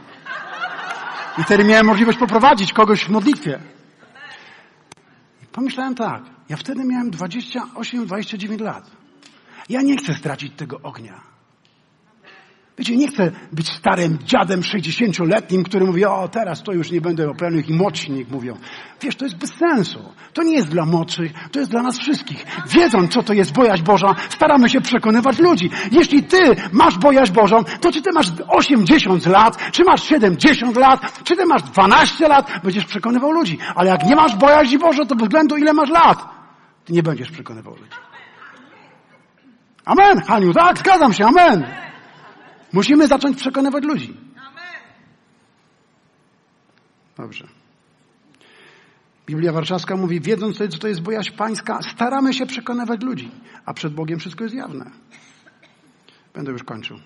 I 1.38 1.42
wtedy 1.42 1.64
miałem 1.64 1.86
możliwość 1.86 2.18
poprowadzić 2.18 2.72
kogoś 2.72 3.04
w 3.04 3.08
modlitwie. 3.08 3.58
Pomyślałem 5.54 5.94
tak, 5.94 6.22
ja 6.48 6.56
wtedy 6.56 6.84
miałem 6.84 7.10
28-29 7.10 8.60
lat. 8.60 8.90
Ja 9.68 9.82
nie 9.82 9.96
chcę 9.96 10.14
stracić 10.14 10.52
tego 10.56 10.80
ognia. 10.82 11.33
Wiecie, 12.78 12.96
nie 12.96 13.08
chcę 13.08 13.30
być 13.52 13.68
starym 13.68 14.18
dziadem 14.24 14.60
60-letnim, 14.60 15.64
który 15.64 15.86
mówi, 15.86 16.04
o 16.04 16.28
teraz 16.28 16.62
to 16.62 16.72
już 16.72 16.90
nie 16.90 17.00
będę 17.00 17.30
operował 17.30 17.60
i 17.68 17.74
młodsi 17.74 18.26
mówią. 18.30 18.56
Wiesz, 19.00 19.16
to 19.16 19.24
jest 19.24 19.36
bez 19.36 19.54
sensu. 19.54 19.98
To 20.32 20.42
nie 20.42 20.54
jest 20.54 20.68
dla 20.68 20.84
młodszych, 20.84 21.32
to 21.52 21.58
jest 21.58 21.70
dla 21.70 21.82
nas 21.82 21.98
wszystkich. 21.98 22.46
Wiedząc, 22.66 23.12
co 23.12 23.22
to 23.22 23.32
jest 23.32 23.52
bojaźń 23.52 23.84
Boża, 23.84 24.14
staramy 24.28 24.68
się 24.68 24.80
przekonywać 24.80 25.38
ludzi. 25.38 25.70
Jeśli 25.92 26.22
ty 26.22 26.56
masz 26.72 26.98
bojaźń 26.98 27.32
Bożą, 27.32 27.64
to 27.80 27.92
czy 27.92 28.02
ty 28.02 28.12
masz 28.12 28.26
80 28.48 29.26
lat, 29.26 29.70
czy 29.72 29.84
masz 29.84 30.02
70 30.02 30.76
lat, 30.76 31.22
czy 31.24 31.36
ty 31.36 31.46
masz 31.46 31.62
12 31.62 32.28
lat, 32.28 32.50
będziesz 32.64 32.84
przekonywał 32.84 33.30
ludzi. 33.30 33.58
Ale 33.74 33.90
jak 33.90 34.04
nie 34.04 34.16
masz 34.16 34.36
bojaźni 34.36 34.78
Bożą, 34.78 35.06
to 35.06 35.14
bez 35.14 35.28
względu 35.28 35.56
ile 35.56 35.72
masz 35.72 35.90
lat, 35.90 36.24
ty 36.84 36.92
nie 36.92 37.02
będziesz 37.02 37.30
przekonywał 37.30 37.74
ludzi. 37.74 37.96
Amen, 39.84 40.20
Haniu, 40.22 40.52
tak, 40.52 40.78
zgadzam 40.78 41.12
się, 41.12 41.26
amen. 41.26 41.66
Musimy 42.74 43.08
zacząć 43.08 43.36
przekonywać 43.36 43.84
ludzi. 43.84 44.16
Dobrze. 47.16 47.48
Biblia 49.26 49.52
Warszawska 49.52 49.96
mówi, 49.96 50.20
wiedząc, 50.20 50.58
co 50.70 50.78
to 50.78 50.88
jest 50.88 51.00
bojaźń 51.00 51.36
pańska, 51.36 51.82
staramy 51.82 52.34
się 52.34 52.46
przekonywać 52.46 53.02
ludzi, 53.02 53.30
a 53.64 53.74
przed 53.74 53.94
Bogiem 53.94 54.18
wszystko 54.18 54.44
jest 54.44 54.56
jawne. 54.56 54.90
Będę 56.34 56.52
już 56.52 56.64
kończył. 56.64 56.98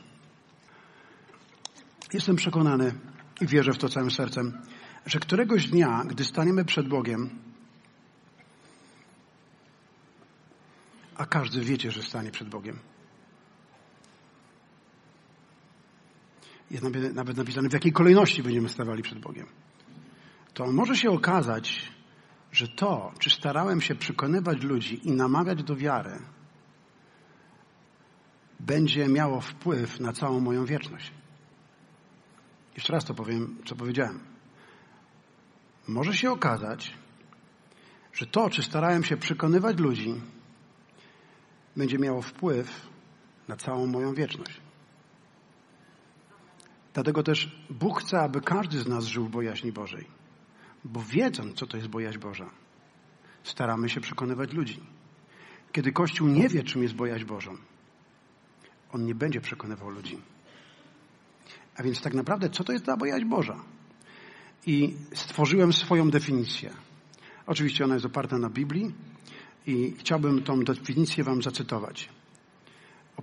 Jestem 2.12 2.36
przekonany 2.36 2.94
i 3.40 3.46
wierzę 3.46 3.72
w 3.72 3.78
to 3.78 3.88
całym 3.88 4.10
sercem, 4.10 4.60
że 5.06 5.18
któregoś 5.18 5.68
dnia, 5.68 6.04
gdy 6.06 6.24
staniemy 6.24 6.64
przed 6.64 6.88
Bogiem, 6.88 7.30
a 11.16 11.26
każdy 11.26 11.60
wiecie, 11.60 11.90
że 11.90 12.02
stanie 12.02 12.30
przed 12.30 12.48
Bogiem, 12.48 12.78
jest 16.70 16.84
nawet 17.14 17.36
napisane, 17.36 17.68
w 17.68 17.72
jakiej 17.72 17.92
kolejności 17.92 18.42
będziemy 18.42 18.68
stawali 18.68 19.02
przed 19.02 19.18
Bogiem. 19.18 19.46
To 20.54 20.72
może 20.72 20.96
się 20.96 21.10
okazać, 21.10 21.92
że 22.52 22.68
to, 22.68 23.12
czy 23.18 23.30
starałem 23.30 23.80
się 23.80 23.94
przekonywać 23.94 24.62
ludzi 24.62 25.08
i 25.08 25.12
namawiać 25.12 25.62
do 25.62 25.76
wiary, 25.76 26.18
będzie 28.60 29.08
miało 29.08 29.40
wpływ 29.40 30.00
na 30.00 30.12
całą 30.12 30.40
moją 30.40 30.64
wieczność. 30.64 31.12
Jeszcze 32.74 32.92
raz 32.92 33.04
to 33.04 33.14
powiem, 33.14 33.58
co 33.66 33.76
powiedziałem. 33.76 34.20
Może 35.88 36.14
się 36.14 36.30
okazać, 36.30 36.94
że 38.12 38.26
to, 38.26 38.50
czy 38.50 38.62
starałem 38.62 39.04
się 39.04 39.16
przekonywać 39.16 39.78
ludzi, 39.78 40.20
będzie 41.76 41.98
miało 41.98 42.22
wpływ 42.22 42.88
na 43.48 43.56
całą 43.56 43.86
moją 43.86 44.14
wieczność. 44.14 44.60
Dlatego 46.98 47.22
też 47.22 47.56
Bóg 47.70 48.00
chce, 48.00 48.20
aby 48.20 48.40
każdy 48.40 48.78
z 48.78 48.86
nas 48.86 49.04
żył 49.04 49.24
w 49.24 49.30
bojaźni 49.30 49.72
Bożej. 49.72 50.06
Bo 50.84 51.02
wiedząc, 51.02 51.54
co 51.54 51.66
to 51.66 51.76
jest 51.76 51.88
bojaźń 51.88 52.18
Boża, 52.18 52.50
staramy 53.44 53.88
się 53.88 54.00
przekonywać 54.00 54.52
ludzi. 54.52 54.80
Kiedy 55.72 55.92
Kościół 55.92 56.28
nie 56.28 56.48
wie, 56.48 56.62
czym 56.62 56.82
jest 56.82 56.94
bojaźń 56.94 57.24
Bożą, 57.24 57.56
on 58.92 59.04
nie 59.04 59.14
będzie 59.14 59.40
przekonywał 59.40 59.90
ludzi. 59.90 60.18
A 61.76 61.82
więc 61.82 62.00
tak 62.00 62.14
naprawdę, 62.14 62.50
co 62.50 62.64
to 62.64 62.72
jest 62.72 62.84
ta 62.84 62.96
bojaźń 62.96 63.26
Boża? 63.26 63.60
I 64.66 64.96
stworzyłem 65.14 65.72
swoją 65.72 66.10
definicję. 66.10 66.70
Oczywiście 67.46 67.84
ona 67.84 67.94
jest 67.94 68.06
oparta 68.06 68.38
na 68.38 68.50
Biblii 68.50 68.94
i 69.66 69.94
chciałbym 69.98 70.42
tą 70.42 70.64
definicję 70.64 71.24
Wam 71.24 71.42
zacytować. 71.42 72.08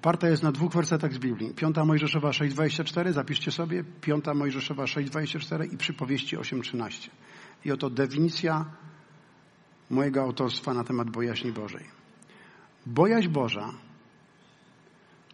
Oparta 0.05 0.27
jest 0.29 0.43
na 0.43 0.51
dwóch 0.51 0.73
wersetach 0.73 1.13
z 1.13 1.17
Biblii. 1.17 1.53
Piąta 1.53 1.85
Mojżeszowa 1.85 2.29
6,24, 2.29 3.11
zapiszcie 3.11 3.51
sobie. 3.51 3.83
Piąta 3.83 4.33
Mojżeszowa 4.33 4.83
6,24 4.83 5.73
i 5.73 5.77
przypowieści 5.77 6.37
8,13. 6.37 7.09
I 7.65 7.71
oto 7.71 7.89
definicja 7.89 8.65
mojego 9.89 10.21
autorstwa 10.21 10.73
na 10.73 10.83
temat 10.83 11.09
bojaźni 11.09 11.51
Bożej. 11.51 11.85
Bojaźń 12.85 13.29
Boża 13.29 13.73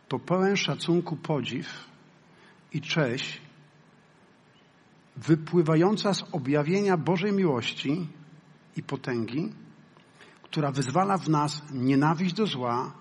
to 0.08 0.20
pełen 0.20 0.58
szacunku 0.58 1.16
podziw 1.16 1.68
i 2.74 2.82
cześć 2.82 3.42
wypływająca 5.18 6.14
z 6.14 6.24
objawienia 6.32 6.98
Bożej 6.98 7.32
miłości 7.32 8.08
i 8.78 8.84
potęgi, 8.84 9.54
która 10.44 10.72
wyzwala 10.72 11.18
w 11.18 11.30
nas 11.30 11.62
nienawiść 11.72 12.34
do 12.34 12.46
zła, 12.46 13.01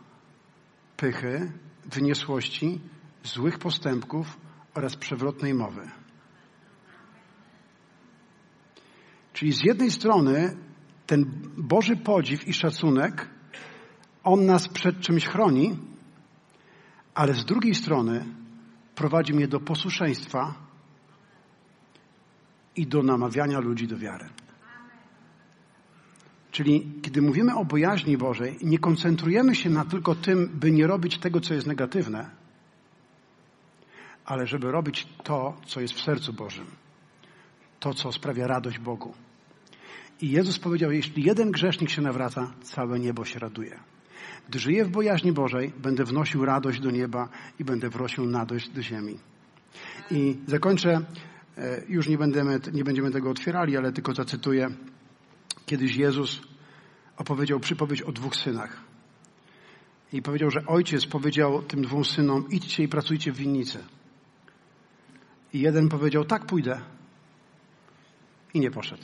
pychy, 1.01 1.53
wyniosłości, 1.85 2.81
złych 3.25 3.59
postępków 3.59 4.39
oraz 4.75 4.97
przewrotnej 4.97 5.55
mowy. 5.55 5.91
Czyli 9.33 9.53
z 9.53 9.65
jednej 9.65 9.91
strony 9.91 10.57
ten 11.07 11.25
Boży 11.57 11.97
podziw 11.97 12.49
i 12.49 12.53
szacunek, 12.53 13.29
on 14.25 14.47
nas 14.47 14.69
przed 14.69 15.01
czymś 15.01 15.27
chroni, 15.27 15.79
ale 17.15 17.35
z 17.35 17.45
drugiej 17.45 17.75
strony 17.75 18.25
prowadzi 18.95 19.35
mnie 19.35 19.49
do 19.49 19.61
posłuszeństwa 19.61 20.55
i 22.77 22.87
do 22.87 23.03
namawiania 23.03 23.59
ludzi 23.59 23.87
do 23.87 23.97
wiary. 23.99 24.29
Czyli 26.51 26.93
kiedy 27.03 27.23
mówimy 27.23 27.55
o 27.55 27.65
bojaźni 27.65 28.17
Bożej, 28.17 28.59
nie 28.63 28.79
koncentrujemy 28.79 29.55
się 29.55 29.71
na 29.71 29.85
tylko 29.85 30.15
tym, 30.15 30.51
by 30.55 30.71
nie 30.71 30.87
robić 30.87 31.19
tego, 31.19 31.41
co 31.41 31.55
jest 31.55 31.67
negatywne, 31.67 32.31
ale 34.25 34.47
żeby 34.47 34.71
robić 34.73 35.07
to, 35.25 35.57
co 35.67 35.81
jest 35.81 35.95
w 35.95 36.01
sercu 36.01 36.33
Bożym. 36.33 36.67
To, 37.81 37.95
co 37.95 38.13
sprawia 38.13 38.47
radość 38.47 38.79
Bogu. 38.79 39.15
I 40.21 40.31
Jezus 40.31 40.59
powiedział, 40.59 40.93
jeśli 40.93 41.25
jeden 41.25 41.51
grzesznik 41.51 41.91
się 41.91 42.03
nawraca, 42.03 42.53
całe 42.63 42.99
niebo 42.99 43.25
się 43.25 43.39
raduje. 43.39 43.81
Gdy 44.49 44.59
żyję 44.59 44.85
w 44.85 44.91
bojaźni 44.91 45.33
Bożej, 45.33 45.73
będę 45.83 46.05
wnosił 46.05 46.45
radość 46.45 46.81
do 46.81 46.91
nieba 46.91 47.29
i 47.59 47.65
będę 47.65 47.89
wnosił 47.89 48.27
nadość 48.27 48.69
do 48.69 48.83
ziemi. 48.83 49.19
I 50.11 50.37
zakończę, 50.47 51.01
e, 51.59 51.83
już 51.89 52.09
nie 52.09 52.19
będziemy, 52.19 52.61
nie 52.73 52.85
będziemy 52.85 53.11
tego 53.11 53.31
otwierali, 53.31 53.77
ale 53.77 53.93
tylko 53.93 54.15
zacytuję 54.15 54.71
Kiedyś 55.71 55.97
Jezus 55.97 56.41
opowiedział 57.17 57.61
przypowiedź 57.61 58.03
o 58.03 58.13
dwóch 58.13 58.37
synach. 58.37 58.81
I 60.13 60.23
powiedział, 60.23 60.51
że 60.51 60.67
ojciec 60.67 61.07
powiedział 61.07 61.63
tym 61.63 61.83
dwóm 61.83 62.05
synom, 62.05 62.49
idźcie 62.49 62.83
i 62.83 62.89
pracujcie 62.89 63.33
w 63.33 63.37
winnicy. 63.37 63.85
I 65.53 65.61
jeden 65.61 65.89
powiedział, 65.89 66.25
tak 66.25 66.47
pójdę. 66.47 66.81
I 68.55 68.61
nie 68.61 68.71
poszedł. 68.71 69.03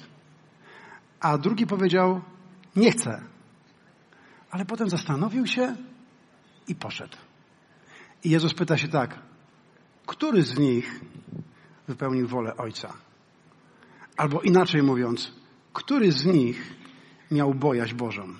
A 1.20 1.38
drugi 1.38 1.66
powiedział, 1.66 2.20
nie 2.76 2.90
chcę. 2.90 3.22
Ale 4.50 4.64
potem 4.64 4.90
zastanowił 4.90 5.46
się 5.46 5.76
i 6.68 6.74
poszedł. 6.74 7.16
I 8.24 8.30
Jezus 8.30 8.54
pyta 8.54 8.76
się 8.76 8.88
tak, 8.88 9.18
który 10.06 10.42
z 10.42 10.58
nich 10.58 11.00
wypełnił 11.88 12.28
wolę 12.28 12.56
Ojca? 12.56 12.92
Albo 14.16 14.40
inaczej 14.40 14.82
mówiąc, 14.82 15.45
który 15.76 16.12
z 16.12 16.26
nich 16.26 16.74
miał 17.30 17.54
bojaźń 17.54 17.94
Bożą? 17.94 18.34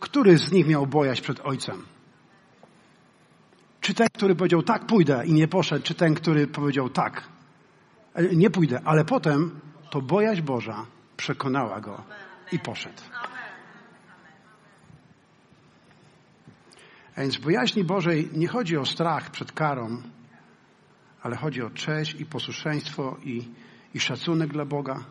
Który 0.00 0.38
z 0.38 0.52
nich 0.52 0.66
miał 0.66 0.86
bojaźń 0.86 1.22
przed 1.22 1.40
Ojcem? 1.40 1.82
Czy 3.80 3.94
ten, 3.94 4.08
który 4.14 4.34
powiedział 4.34 4.62
tak, 4.62 4.86
pójdę 4.86 5.26
i 5.26 5.32
nie 5.32 5.48
poszedł, 5.48 5.84
czy 5.84 5.94
ten, 5.94 6.14
który 6.14 6.46
powiedział 6.46 6.88
tak, 6.88 7.28
e, 8.14 8.36
nie 8.36 8.50
pójdę, 8.50 8.80
ale 8.84 9.04
potem 9.04 9.60
to 9.90 10.02
bojaźń 10.02 10.42
Boża 10.42 10.86
przekonała 11.16 11.80
go 11.80 12.02
i 12.52 12.58
poszedł. 12.58 13.02
A 17.16 17.20
więc 17.20 17.36
w 17.36 17.40
bojaźni 17.40 17.84
Bożej 17.84 18.30
nie 18.32 18.48
chodzi 18.48 18.76
o 18.76 18.86
strach 18.86 19.30
przed 19.30 19.52
karą, 19.52 20.02
ale 21.22 21.36
chodzi 21.36 21.62
o 21.62 21.70
cześć 21.70 22.14
i 22.20 22.26
posłuszeństwo 22.26 23.16
i, 23.24 23.48
i 23.94 24.00
szacunek 24.00 24.52
dla 24.52 24.64
Boga 24.64 25.04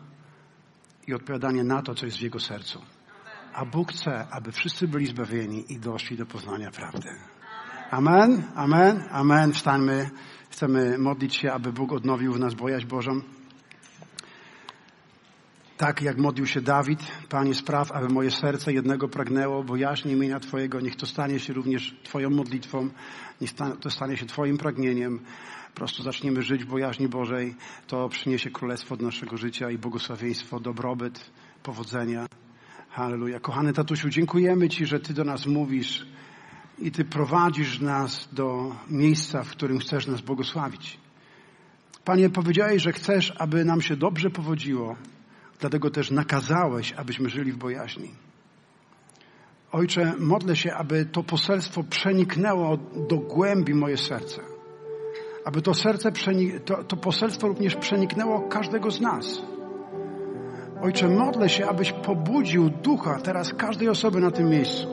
i 1.06 1.14
odpowiadanie 1.14 1.64
na 1.64 1.82
to, 1.82 1.94
co 1.94 2.06
jest 2.06 2.18
w 2.18 2.22
Jego 2.22 2.40
sercu. 2.40 2.82
A 3.54 3.64
Bóg 3.64 3.92
chce, 3.92 4.26
aby 4.30 4.52
wszyscy 4.52 4.88
byli 4.88 5.06
zbawieni 5.06 5.72
i 5.72 5.78
doszli 5.78 6.16
do 6.16 6.26
poznania 6.26 6.70
prawdy. 6.70 7.08
Amen, 7.90 8.42
amen, 8.54 9.04
amen. 9.10 9.52
Wstańmy. 9.52 10.10
Chcemy 10.50 10.98
modlić 10.98 11.36
się, 11.36 11.52
aby 11.52 11.72
Bóg 11.72 11.92
odnowił 11.92 12.32
w 12.32 12.38
nas 12.38 12.54
bojaźń 12.54 12.86
Bożą. 12.86 13.20
Tak 15.76 16.02
jak 16.02 16.18
modlił 16.18 16.46
się 16.46 16.60
Dawid, 16.60 17.00
Panie 17.28 17.54
spraw, 17.54 17.92
aby 17.92 18.08
moje 18.08 18.30
serce 18.30 18.72
jednego 18.72 19.08
pragnęło 19.08 19.64
bojaźni 19.64 20.12
imienia 20.12 20.40
Twojego. 20.40 20.80
Niech 20.80 20.96
to 20.96 21.06
stanie 21.06 21.40
się 21.40 21.52
również 21.52 21.96
Twoją 22.04 22.30
modlitwą, 22.30 22.88
niech 23.40 23.50
to 23.80 23.90
stanie 23.90 24.16
się 24.16 24.26
Twoim 24.26 24.58
pragnieniem. 24.58 25.20
Po 25.72 25.76
prostu 25.76 26.02
zaczniemy 26.02 26.42
żyć 26.42 26.64
w 26.64 26.68
bojaźni 26.68 27.08
Bożej. 27.08 27.54
To 27.86 28.08
przyniesie 28.08 28.50
królestwo 28.50 28.96
do 28.96 29.04
naszego 29.04 29.36
życia 29.36 29.70
i 29.70 29.78
błogosławieństwo, 29.78 30.60
dobrobyt, 30.60 31.30
powodzenia. 31.62 32.26
Halleluja. 32.90 33.40
Kochany 33.40 33.72
tatusiu, 33.72 34.08
dziękujemy 34.08 34.68
Ci, 34.68 34.86
że 34.86 35.00
Ty 35.00 35.14
do 35.14 35.24
nas 35.24 35.46
mówisz 35.46 36.06
i 36.78 36.90
Ty 36.90 37.04
prowadzisz 37.04 37.80
nas 37.80 38.28
do 38.32 38.76
miejsca, 38.90 39.42
w 39.42 39.50
którym 39.50 39.78
chcesz 39.78 40.06
nas 40.06 40.20
błogosławić. 40.20 40.98
Panie, 42.04 42.30
powiedziałeś, 42.30 42.82
że 42.82 42.92
chcesz, 42.92 43.32
aby 43.38 43.64
nam 43.64 43.80
się 43.80 43.96
dobrze 43.96 44.30
powodziło, 44.30 44.96
dlatego 45.60 45.90
też 45.90 46.10
nakazałeś, 46.10 46.92
abyśmy 46.92 47.28
żyli 47.28 47.52
w 47.52 47.56
bojaźni. 47.56 48.10
Ojcze, 49.72 50.14
modlę 50.18 50.56
się, 50.56 50.74
aby 50.74 51.06
to 51.06 51.22
poselstwo 51.22 51.84
przeniknęło 51.84 52.76
do 53.08 53.16
głębi 53.16 53.74
moje 53.74 53.96
serce. 53.96 54.51
Aby 55.44 55.62
to 55.62 55.74
serce, 55.74 56.12
to, 56.64 56.84
to 56.84 56.96
poselstwo 56.96 57.48
również 57.48 57.76
przeniknęło 57.76 58.40
każdego 58.40 58.90
z 58.90 59.00
nas. 59.00 59.42
Ojcze, 60.82 61.08
modlę 61.08 61.48
się, 61.48 61.66
abyś 61.66 61.92
pobudził 61.92 62.70
ducha 62.70 63.20
teraz 63.20 63.54
każdej 63.54 63.88
osoby 63.88 64.20
na 64.20 64.30
tym 64.30 64.50
miejscu 64.50 64.86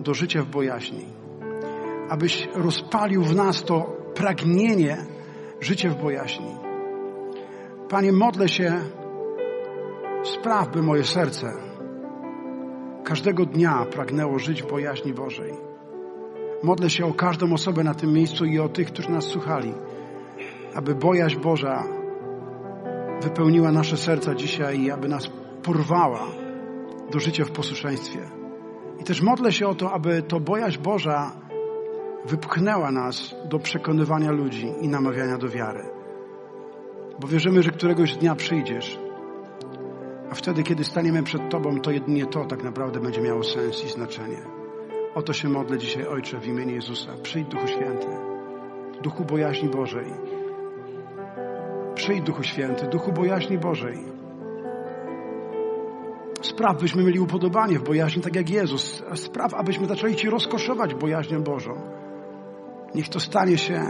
do 0.00 0.14
życia 0.14 0.42
w 0.42 0.46
bojaźni. 0.46 1.04
Abyś 2.08 2.48
rozpalił 2.54 3.22
w 3.22 3.34
nas 3.34 3.64
to 3.64 3.96
pragnienie 4.14 4.96
życia 5.60 5.90
w 5.90 6.02
bojaźni. 6.02 6.56
Panie, 7.88 8.12
modlę 8.12 8.48
się, 8.48 8.80
spraw, 10.24 10.72
by 10.72 10.82
moje 10.82 11.04
serce 11.04 11.52
każdego 13.04 13.46
dnia 13.46 13.86
pragnęło 13.92 14.38
żyć 14.38 14.62
w 14.62 14.70
bojaźni 14.70 15.12
Bożej. 15.12 15.69
Modlę 16.62 16.90
się 16.90 17.06
o 17.06 17.14
każdą 17.14 17.52
osobę 17.52 17.84
na 17.84 17.94
tym 17.94 18.12
miejscu 18.12 18.44
i 18.44 18.58
o 18.58 18.68
tych, 18.68 18.92
którzy 18.92 19.10
nas 19.10 19.24
słuchali, 19.24 19.74
aby 20.74 20.94
bojaźń 20.94 21.40
Boża 21.40 21.84
wypełniła 23.22 23.72
nasze 23.72 23.96
serca 23.96 24.34
dzisiaj 24.34 24.80
i 24.80 24.90
aby 24.90 25.08
nas 25.08 25.30
porwała 25.62 26.26
do 27.12 27.20
życia 27.20 27.44
w 27.44 27.50
posłuszeństwie. 27.50 28.18
I 29.00 29.04
też 29.04 29.22
modlę 29.22 29.52
się 29.52 29.68
o 29.68 29.74
to, 29.74 29.92
aby 29.92 30.22
to 30.22 30.40
bojaźń 30.40 30.82
Boża 30.82 31.32
wypchnęła 32.24 32.92
nas 32.92 33.34
do 33.48 33.58
przekonywania 33.58 34.30
ludzi 34.30 34.72
i 34.80 34.88
namawiania 34.88 35.38
do 35.38 35.48
wiary. 35.48 35.84
Bo 37.20 37.28
wierzymy, 37.28 37.62
że 37.62 37.70
któregoś 37.70 38.16
dnia 38.16 38.34
przyjdziesz, 38.34 38.98
a 40.30 40.34
wtedy, 40.34 40.62
kiedy 40.62 40.84
staniemy 40.84 41.22
przed 41.22 41.50
Tobą, 41.50 41.80
to 41.80 41.90
jedynie 41.90 42.26
to 42.26 42.44
tak 42.44 42.64
naprawdę 42.64 43.00
będzie 43.00 43.20
miało 43.20 43.42
sens 43.42 43.84
i 43.84 43.88
znaczenie. 43.88 44.59
O 45.14 45.22
to 45.22 45.32
się 45.32 45.48
modlę 45.48 45.78
dzisiaj, 45.78 46.06
Ojcze, 46.06 46.38
w 46.38 46.46
imieniu 46.46 46.74
Jezusa. 46.74 47.12
Przyjdź, 47.22 47.48
Duchu 47.48 47.66
Święty, 47.66 48.06
Duchu 49.02 49.24
Bojaźni 49.24 49.68
Bożej. 49.68 50.06
Przyjdź, 51.94 52.24
Duchu 52.24 52.42
Święty, 52.42 52.86
Duchu 52.86 53.12
Bojaźni 53.12 53.58
Bożej. 53.58 53.98
Spraw, 56.42 56.80
byśmy 56.80 57.02
mieli 57.04 57.20
upodobanie 57.20 57.78
w 57.78 57.82
bojaźni, 57.82 58.22
tak 58.22 58.36
jak 58.36 58.50
Jezus. 58.50 59.02
Spraw, 59.14 59.54
abyśmy 59.54 59.86
zaczęli 59.86 60.16
Ci 60.16 60.30
rozkoszować 60.30 60.94
bojaźnią 60.94 61.42
Bożą. 61.42 61.72
Niech 62.94 63.08
to 63.08 63.20
stanie 63.20 63.58
się 63.58 63.84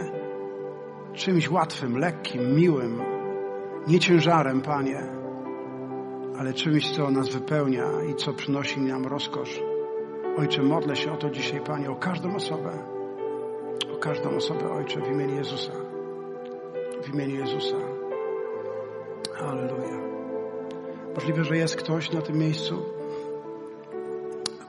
czymś 1.13 1.51
łatwym, 1.51 1.99
lekkim, 1.99 2.57
miłym, 2.57 3.01
nie 3.87 3.99
ciężarem, 3.99 4.61
Panie, 4.61 5.03
ale 6.39 6.55
czymś, 6.55 6.91
co 6.91 7.11
nas 7.11 7.29
wypełnia 7.29 7.85
i 8.11 8.15
co 8.15 8.33
przynosi 8.33 8.81
nam 8.81 9.07
rozkosz. 9.07 9.70
Ojcze, 10.39 10.63
modlę 10.63 10.97
się 10.97 11.13
o 11.13 11.17
to 11.17 11.31
dzisiaj, 11.31 11.61
Panie, 11.61 11.91
o 11.91 11.97
każdą 11.97 12.35
osobę. 12.35 12.79
O 13.95 13.97
każdą 13.97 14.31
osobę, 14.31 14.71
Ojcze, 14.71 15.01
w 15.01 15.09
imieniu 15.09 15.37
Jezusa. 15.37 15.73
W 17.03 17.15
imieniu 17.15 17.37
Jezusa. 17.37 17.77
Halleluja. 19.35 20.01
Możliwe, 21.15 21.45
że 21.45 21.57
jest 21.57 21.77
ktoś 21.77 22.13
na 22.13 22.23
tym 22.23 22.39
miejscu, 22.39 22.83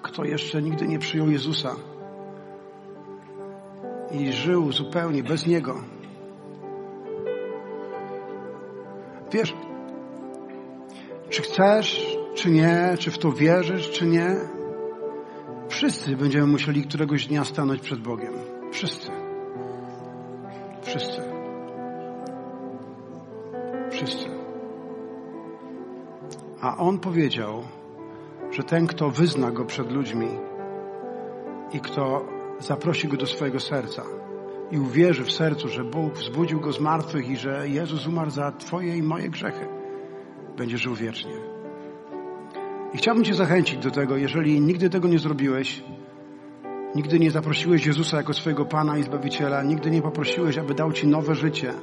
kto 0.01 0.24
jeszcze 0.24 0.62
nigdy 0.62 0.88
nie 0.88 0.99
przyjął 0.99 1.30
Jezusa 1.30 1.76
i 4.12 4.34
żył 4.34 4.72
zupełnie 4.72 5.24
bez 5.24 5.47
Niego. 5.47 5.82
Wiesz, 9.32 9.53
czy 11.30 11.41
chcesz, 11.41 12.18
czy 12.36 12.51
nie, 12.51 12.95
czy 12.99 13.12
w 13.12 13.18
to 13.18 13.32
wierzysz, 13.32 13.91
czy 13.91 14.05
nie, 14.05 14.36
wszyscy 15.82 16.15
będziemy 16.17 16.47
musieli 16.47 16.84
któregoś 16.84 17.27
dnia 17.27 17.45
stanąć 17.45 17.82
przed 17.82 17.99
Bogiem. 17.99 18.34
Wszyscy. 18.71 19.11
Wszyscy. 20.82 21.21
Wszyscy. 23.91 24.25
A 26.61 26.77
On 26.77 26.99
powiedział, 26.99 27.63
że 28.51 28.63
ten, 28.63 28.88
kto 28.88 29.09
wyzna 29.09 29.51
Go 29.51 29.65
przed 29.65 29.91
ludźmi 29.91 30.27
i 31.73 31.79
kto 31.79 32.25
zaprosi 32.59 33.07
Go 33.07 33.17
do 33.17 33.25
swojego 33.25 33.59
serca 33.59 34.03
i 34.71 34.79
uwierzy 34.79 35.23
w 35.23 35.32
sercu, 35.32 35.67
że 35.67 35.84
Bóg 35.84 36.13
wzbudził 36.13 36.59
Go 36.59 36.71
z 36.71 36.79
martwych 36.79 37.29
i 37.29 37.38
że 37.38 37.69
Jezus 37.69 38.07
umarł 38.07 38.29
za 38.29 38.51
Twoje 38.51 38.97
i 38.97 39.03
moje 39.03 39.29
grzechy, 39.29 39.67
będzie 40.57 40.77
żył 40.77 40.95
wiecznie. 40.95 41.51
I 42.93 42.97
chciałbym 42.97 43.23
Cię 43.23 43.33
zachęcić 43.33 43.77
do 43.77 43.91
tego, 43.91 44.17
jeżeli 44.17 44.61
nigdy 44.61 44.89
tego 44.89 45.07
nie 45.07 45.19
zrobiłeś, 45.19 45.83
nigdy 46.95 47.19
nie 47.19 47.31
zaprosiłeś 47.31 47.85
Jezusa 47.85 48.17
jako 48.17 48.33
swojego 48.33 48.65
Pana 48.65 48.97
i 48.97 49.03
Zbawiciela, 49.03 49.63
nigdy 49.63 49.91
nie 49.91 50.01
poprosiłeś, 50.01 50.57
aby 50.57 50.73
dał 50.73 50.93
Ci 50.93 51.07
nowe 51.07 51.35
życie, 51.35 51.73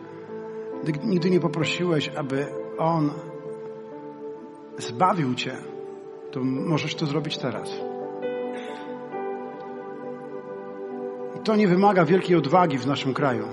nigdy 1.05 1.31
nie 1.31 1.41
poprosiłeś, 1.41 2.09
aby 2.09 2.47
On 2.79 3.11
zbawił 4.79 5.35
Cię, 5.35 5.53
to 6.31 6.45
możesz 6.45 6.95
to 6.95 7.07
zrobić 7.07 7.39
teraz. 7.39 7.71
I 11.37 11.41
to 11.45 11.57
nie 11.57 11.69
wymaga 11.69 12.05
wielkiej 12.05 12.37
odwagi 12.37 12.79
w 12.79 12.87
naszym 12.87 13.15
kraju. 13.15 13.45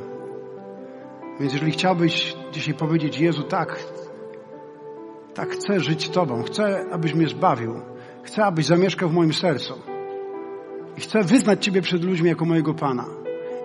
Więc 1.39 1.53
jeżeli 1.53 1.71
chciałbyś 1.71 2.35
dzisiaj 2.51 2.73
powiedzieć 2.73 3.19
Jezu, 3.19 3.43
tak, 3.43 3.85
tak 5.35 5.49
chcę 5.49 5.79
żyć 5.79 6.09
Tobą, 6.09 6.43
chcę, 6.43 6.85
abyś 6.91 7.13
mnie 7.13 7.27
zbawił, 7.27 7.81
chcę, 8.23 8.45
abyś 8.45 8.65
zamieszkał 8.65 9.09
w 9.09 9.13
moim 9.13 9.33
sercu. 9.33 9.73
I 10.97 11.01
chcę 11.01 11.23
wyznać 11.23 11.65
Ciebie 11.65 11.81
przed 11.81 12.03
ludźmi 12.03 12.29
jako 12.29 12.45
mojego 12.45 12.73
Pana. 12.73 13.05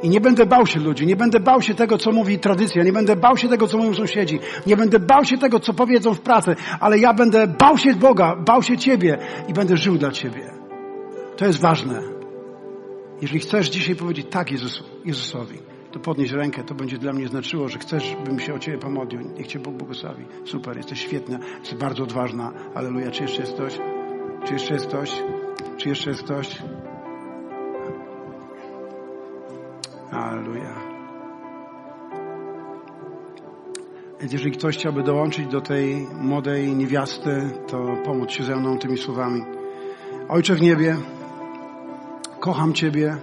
I 0.02 0.08
nie 0.08 0.20
będę 0.20 0.46
bał 0.46 0.66
się 0.66 0.80
ludzi, 0.80 1.06
nie 1.06 1.16
będę 1.16 1.40
bał 1.40 1.62
się 1.62 1.74
tego, 1.74 1.98
co 1.98 2.12
mówi 2.12 2.38
tradycja, 2.38 2.82
nie 2.82 2.92
będę 2.92 3.16
bał 3.16 3.36
się 3.36 3.48
tego, 3.48 3.66
co 3.66 3.78
mówią 3.78 3.94
sąsiedzi, 3.94 4.38
nie 4.66 4.76
będę 4.76 4.98
bał 4.98 5.24
się 5.24 5.38
tego, 5.38 5.60
co 5.60 5.74
powiedzą 5.74 6.14
w 6.14 6.20
pracy, 6.20 6.56
ale 6.80 6.98
ja 6.98 7.14
będę 7.14 7.46
bał 7.46 7.78
się 7.78 7.94
Boga, 7.94 8.36
bał 8.36 8.62
się 8.62 8.78
Ciebie 8.78 9.18
i 9.48 9.52
będę 9.52 9.76
żył 9.76 9.98
dla 9.98 10.10
Ciebie. 10.10 10.50
To 11.36 11.46
jest 11.46 11.60
ważne. 11.60 12.02
Jeżeli 13.22 13.40
chcesz 13.40 13.68
dzisiaj 13.68 13.96
powiedzieć 13.96 14.26
tak 14.30 14.50
Jezusu, 14.50 14.84
Jezusowi, 15.04 15.58
to 15.92 16.00
podnieś 16.00 16.30
rękę, 16.30 16.64
to 16.64 16.74
będzie 16.74 16.98
dla 16.98 17.12
mnie 17.12 17.28
znaczyło, 17.28 17.68
że 17.68 17.78
chcesz, 17.78 18.16
bym 18.24 18.40
się 18.40 18.54
o 18.54 18.58
Ciebie 18.58 18.78
pomodlił. 18.78 19.20
Niech 19.38 19.46
Cię 19.46 19.58
Bóg 19.58 19.74
błogosławi. 19.74 20.24
Super, 20.44 20.76
jesteś 20.76 21.00
świetna, 21.00 21.38
jesteś 21.60 21.78
bardzo 21.78 22.02
odważna. 22.02 22.52
Aleluja. 22.74 23.10
Czy 23.10 23.22
jeszcze 23.22 23.40
jest 23.40 23.54
ktoś? 23.54 23.78
Czy 24.44 24.52
jeszcze 24.52 24.74
jest 24.74 24.86
ktoś? 24.86 25.22
Czy 25.76 25.88
jeszcze 25.88 26.10
jest 26.10 26.22
ktoś? 26.22 26.62
Aleluja. 30.10 30.74
Więc 34.20 34.32
jeżeli 34.32 34.52
ktoś 34.52 34.76
chciałby 34.76 35.02
dołączyć 35.02 35.46
do 35.46 35.60
tej 35.60 36.06
młodej 36.20 36.76
niewiasty, 36.76 37.50
to 37.66 37.96
pomóc 38.04 38.30
się 38.30 38.44
ze 38.44 38.56
mną 38.56 38.78
tymi 38.78 38.98
słowami. 38.98 39.42
Ojcze 40.28 40.54
w 40.54 40.62
niebie, 40.62 40.96
kocham 42.40 42.74
Ciebie 42.74 43.16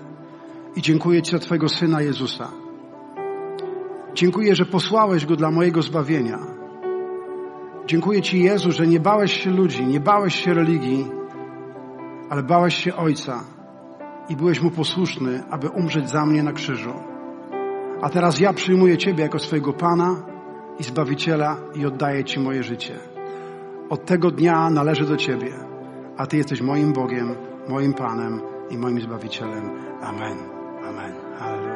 i 0.76 0.82
dziękuję 0.82 1.22
Ci 1.22 1.32
za 1.32 1.40
Twojego 1.40 1.70
Syna 1.70 2.02
Jezusa. 2.02 2.52
Dziękuję, 4.14 4.56
że 4.56 4.66
posłałeś 4.66 5.26
Go 5.26 5.36
dla 5.36 5.52
mojego 5.52 5.82
zbawienia. 5.82 6.40
Dziękuję 7.86 8.22
Ci, 8.22 8.44
Jezu, 8.44 8.72
że 8.72 8.88
nie 8.88 9.00
bałeś 9.00 9.44
się 9.44 9.50
ludzi, 9.52 9.86
nie 9.86 10.00
bałeś 10.00 10.36
się 10.36 10.54
religii, 10.54 11.06
ale 12.30 12.44
bałeś 12.44 12.76
się 12.76 12.96
Ojca 12.96 13.44
i 14.30 14.36
byłeś 14.36 14.62
Mu 14.62 14.72
posłuszny, 14.72 15.44
aby 15.50 15.70
umrzeć 15.70 16.10
za 16.10 16.26
mnie 16.26 16.44
na 16.44 16.52
krzyżu. 16.52 16.94
A 18.02 18.10
teraz 18.10 18.40
ja 18.40 18.54
przyjmuję 18.54 18.98
Ciebie 18.98 19.24
jako 19.24 19.40
swojego 19.40 19.74
Pana 19.74 20.16
i 20.80 20.84
Zbawiciela 20.84 21.58
i 21.76 21.86
oddaję 21.86 22.24
Ci 22.24 22.40
moje 22.40 22.64
życie. 22.64 23.00
Od 23.90 24.06
tego 24.06 24.32
dnia 24.32 24.70
należę 24.70 25.06
do 25.06 25.18
Ciebie, 25.18 25.54
a 26.18 26.26
Ty 26.26 26.38
jesteś 26.38 26.62
moim 26.62 26.94
Bogiem, 26.94 27.36
moim 27.70 27.94
Panem 27.94 28.42
i 28.70 28.78
moim 28.78 29.02
Zbawicielem. 29.02 29.70
Amen. 30.02 30.57
Amen. 30.88 31.14
Hallelujah. 31.38 31.67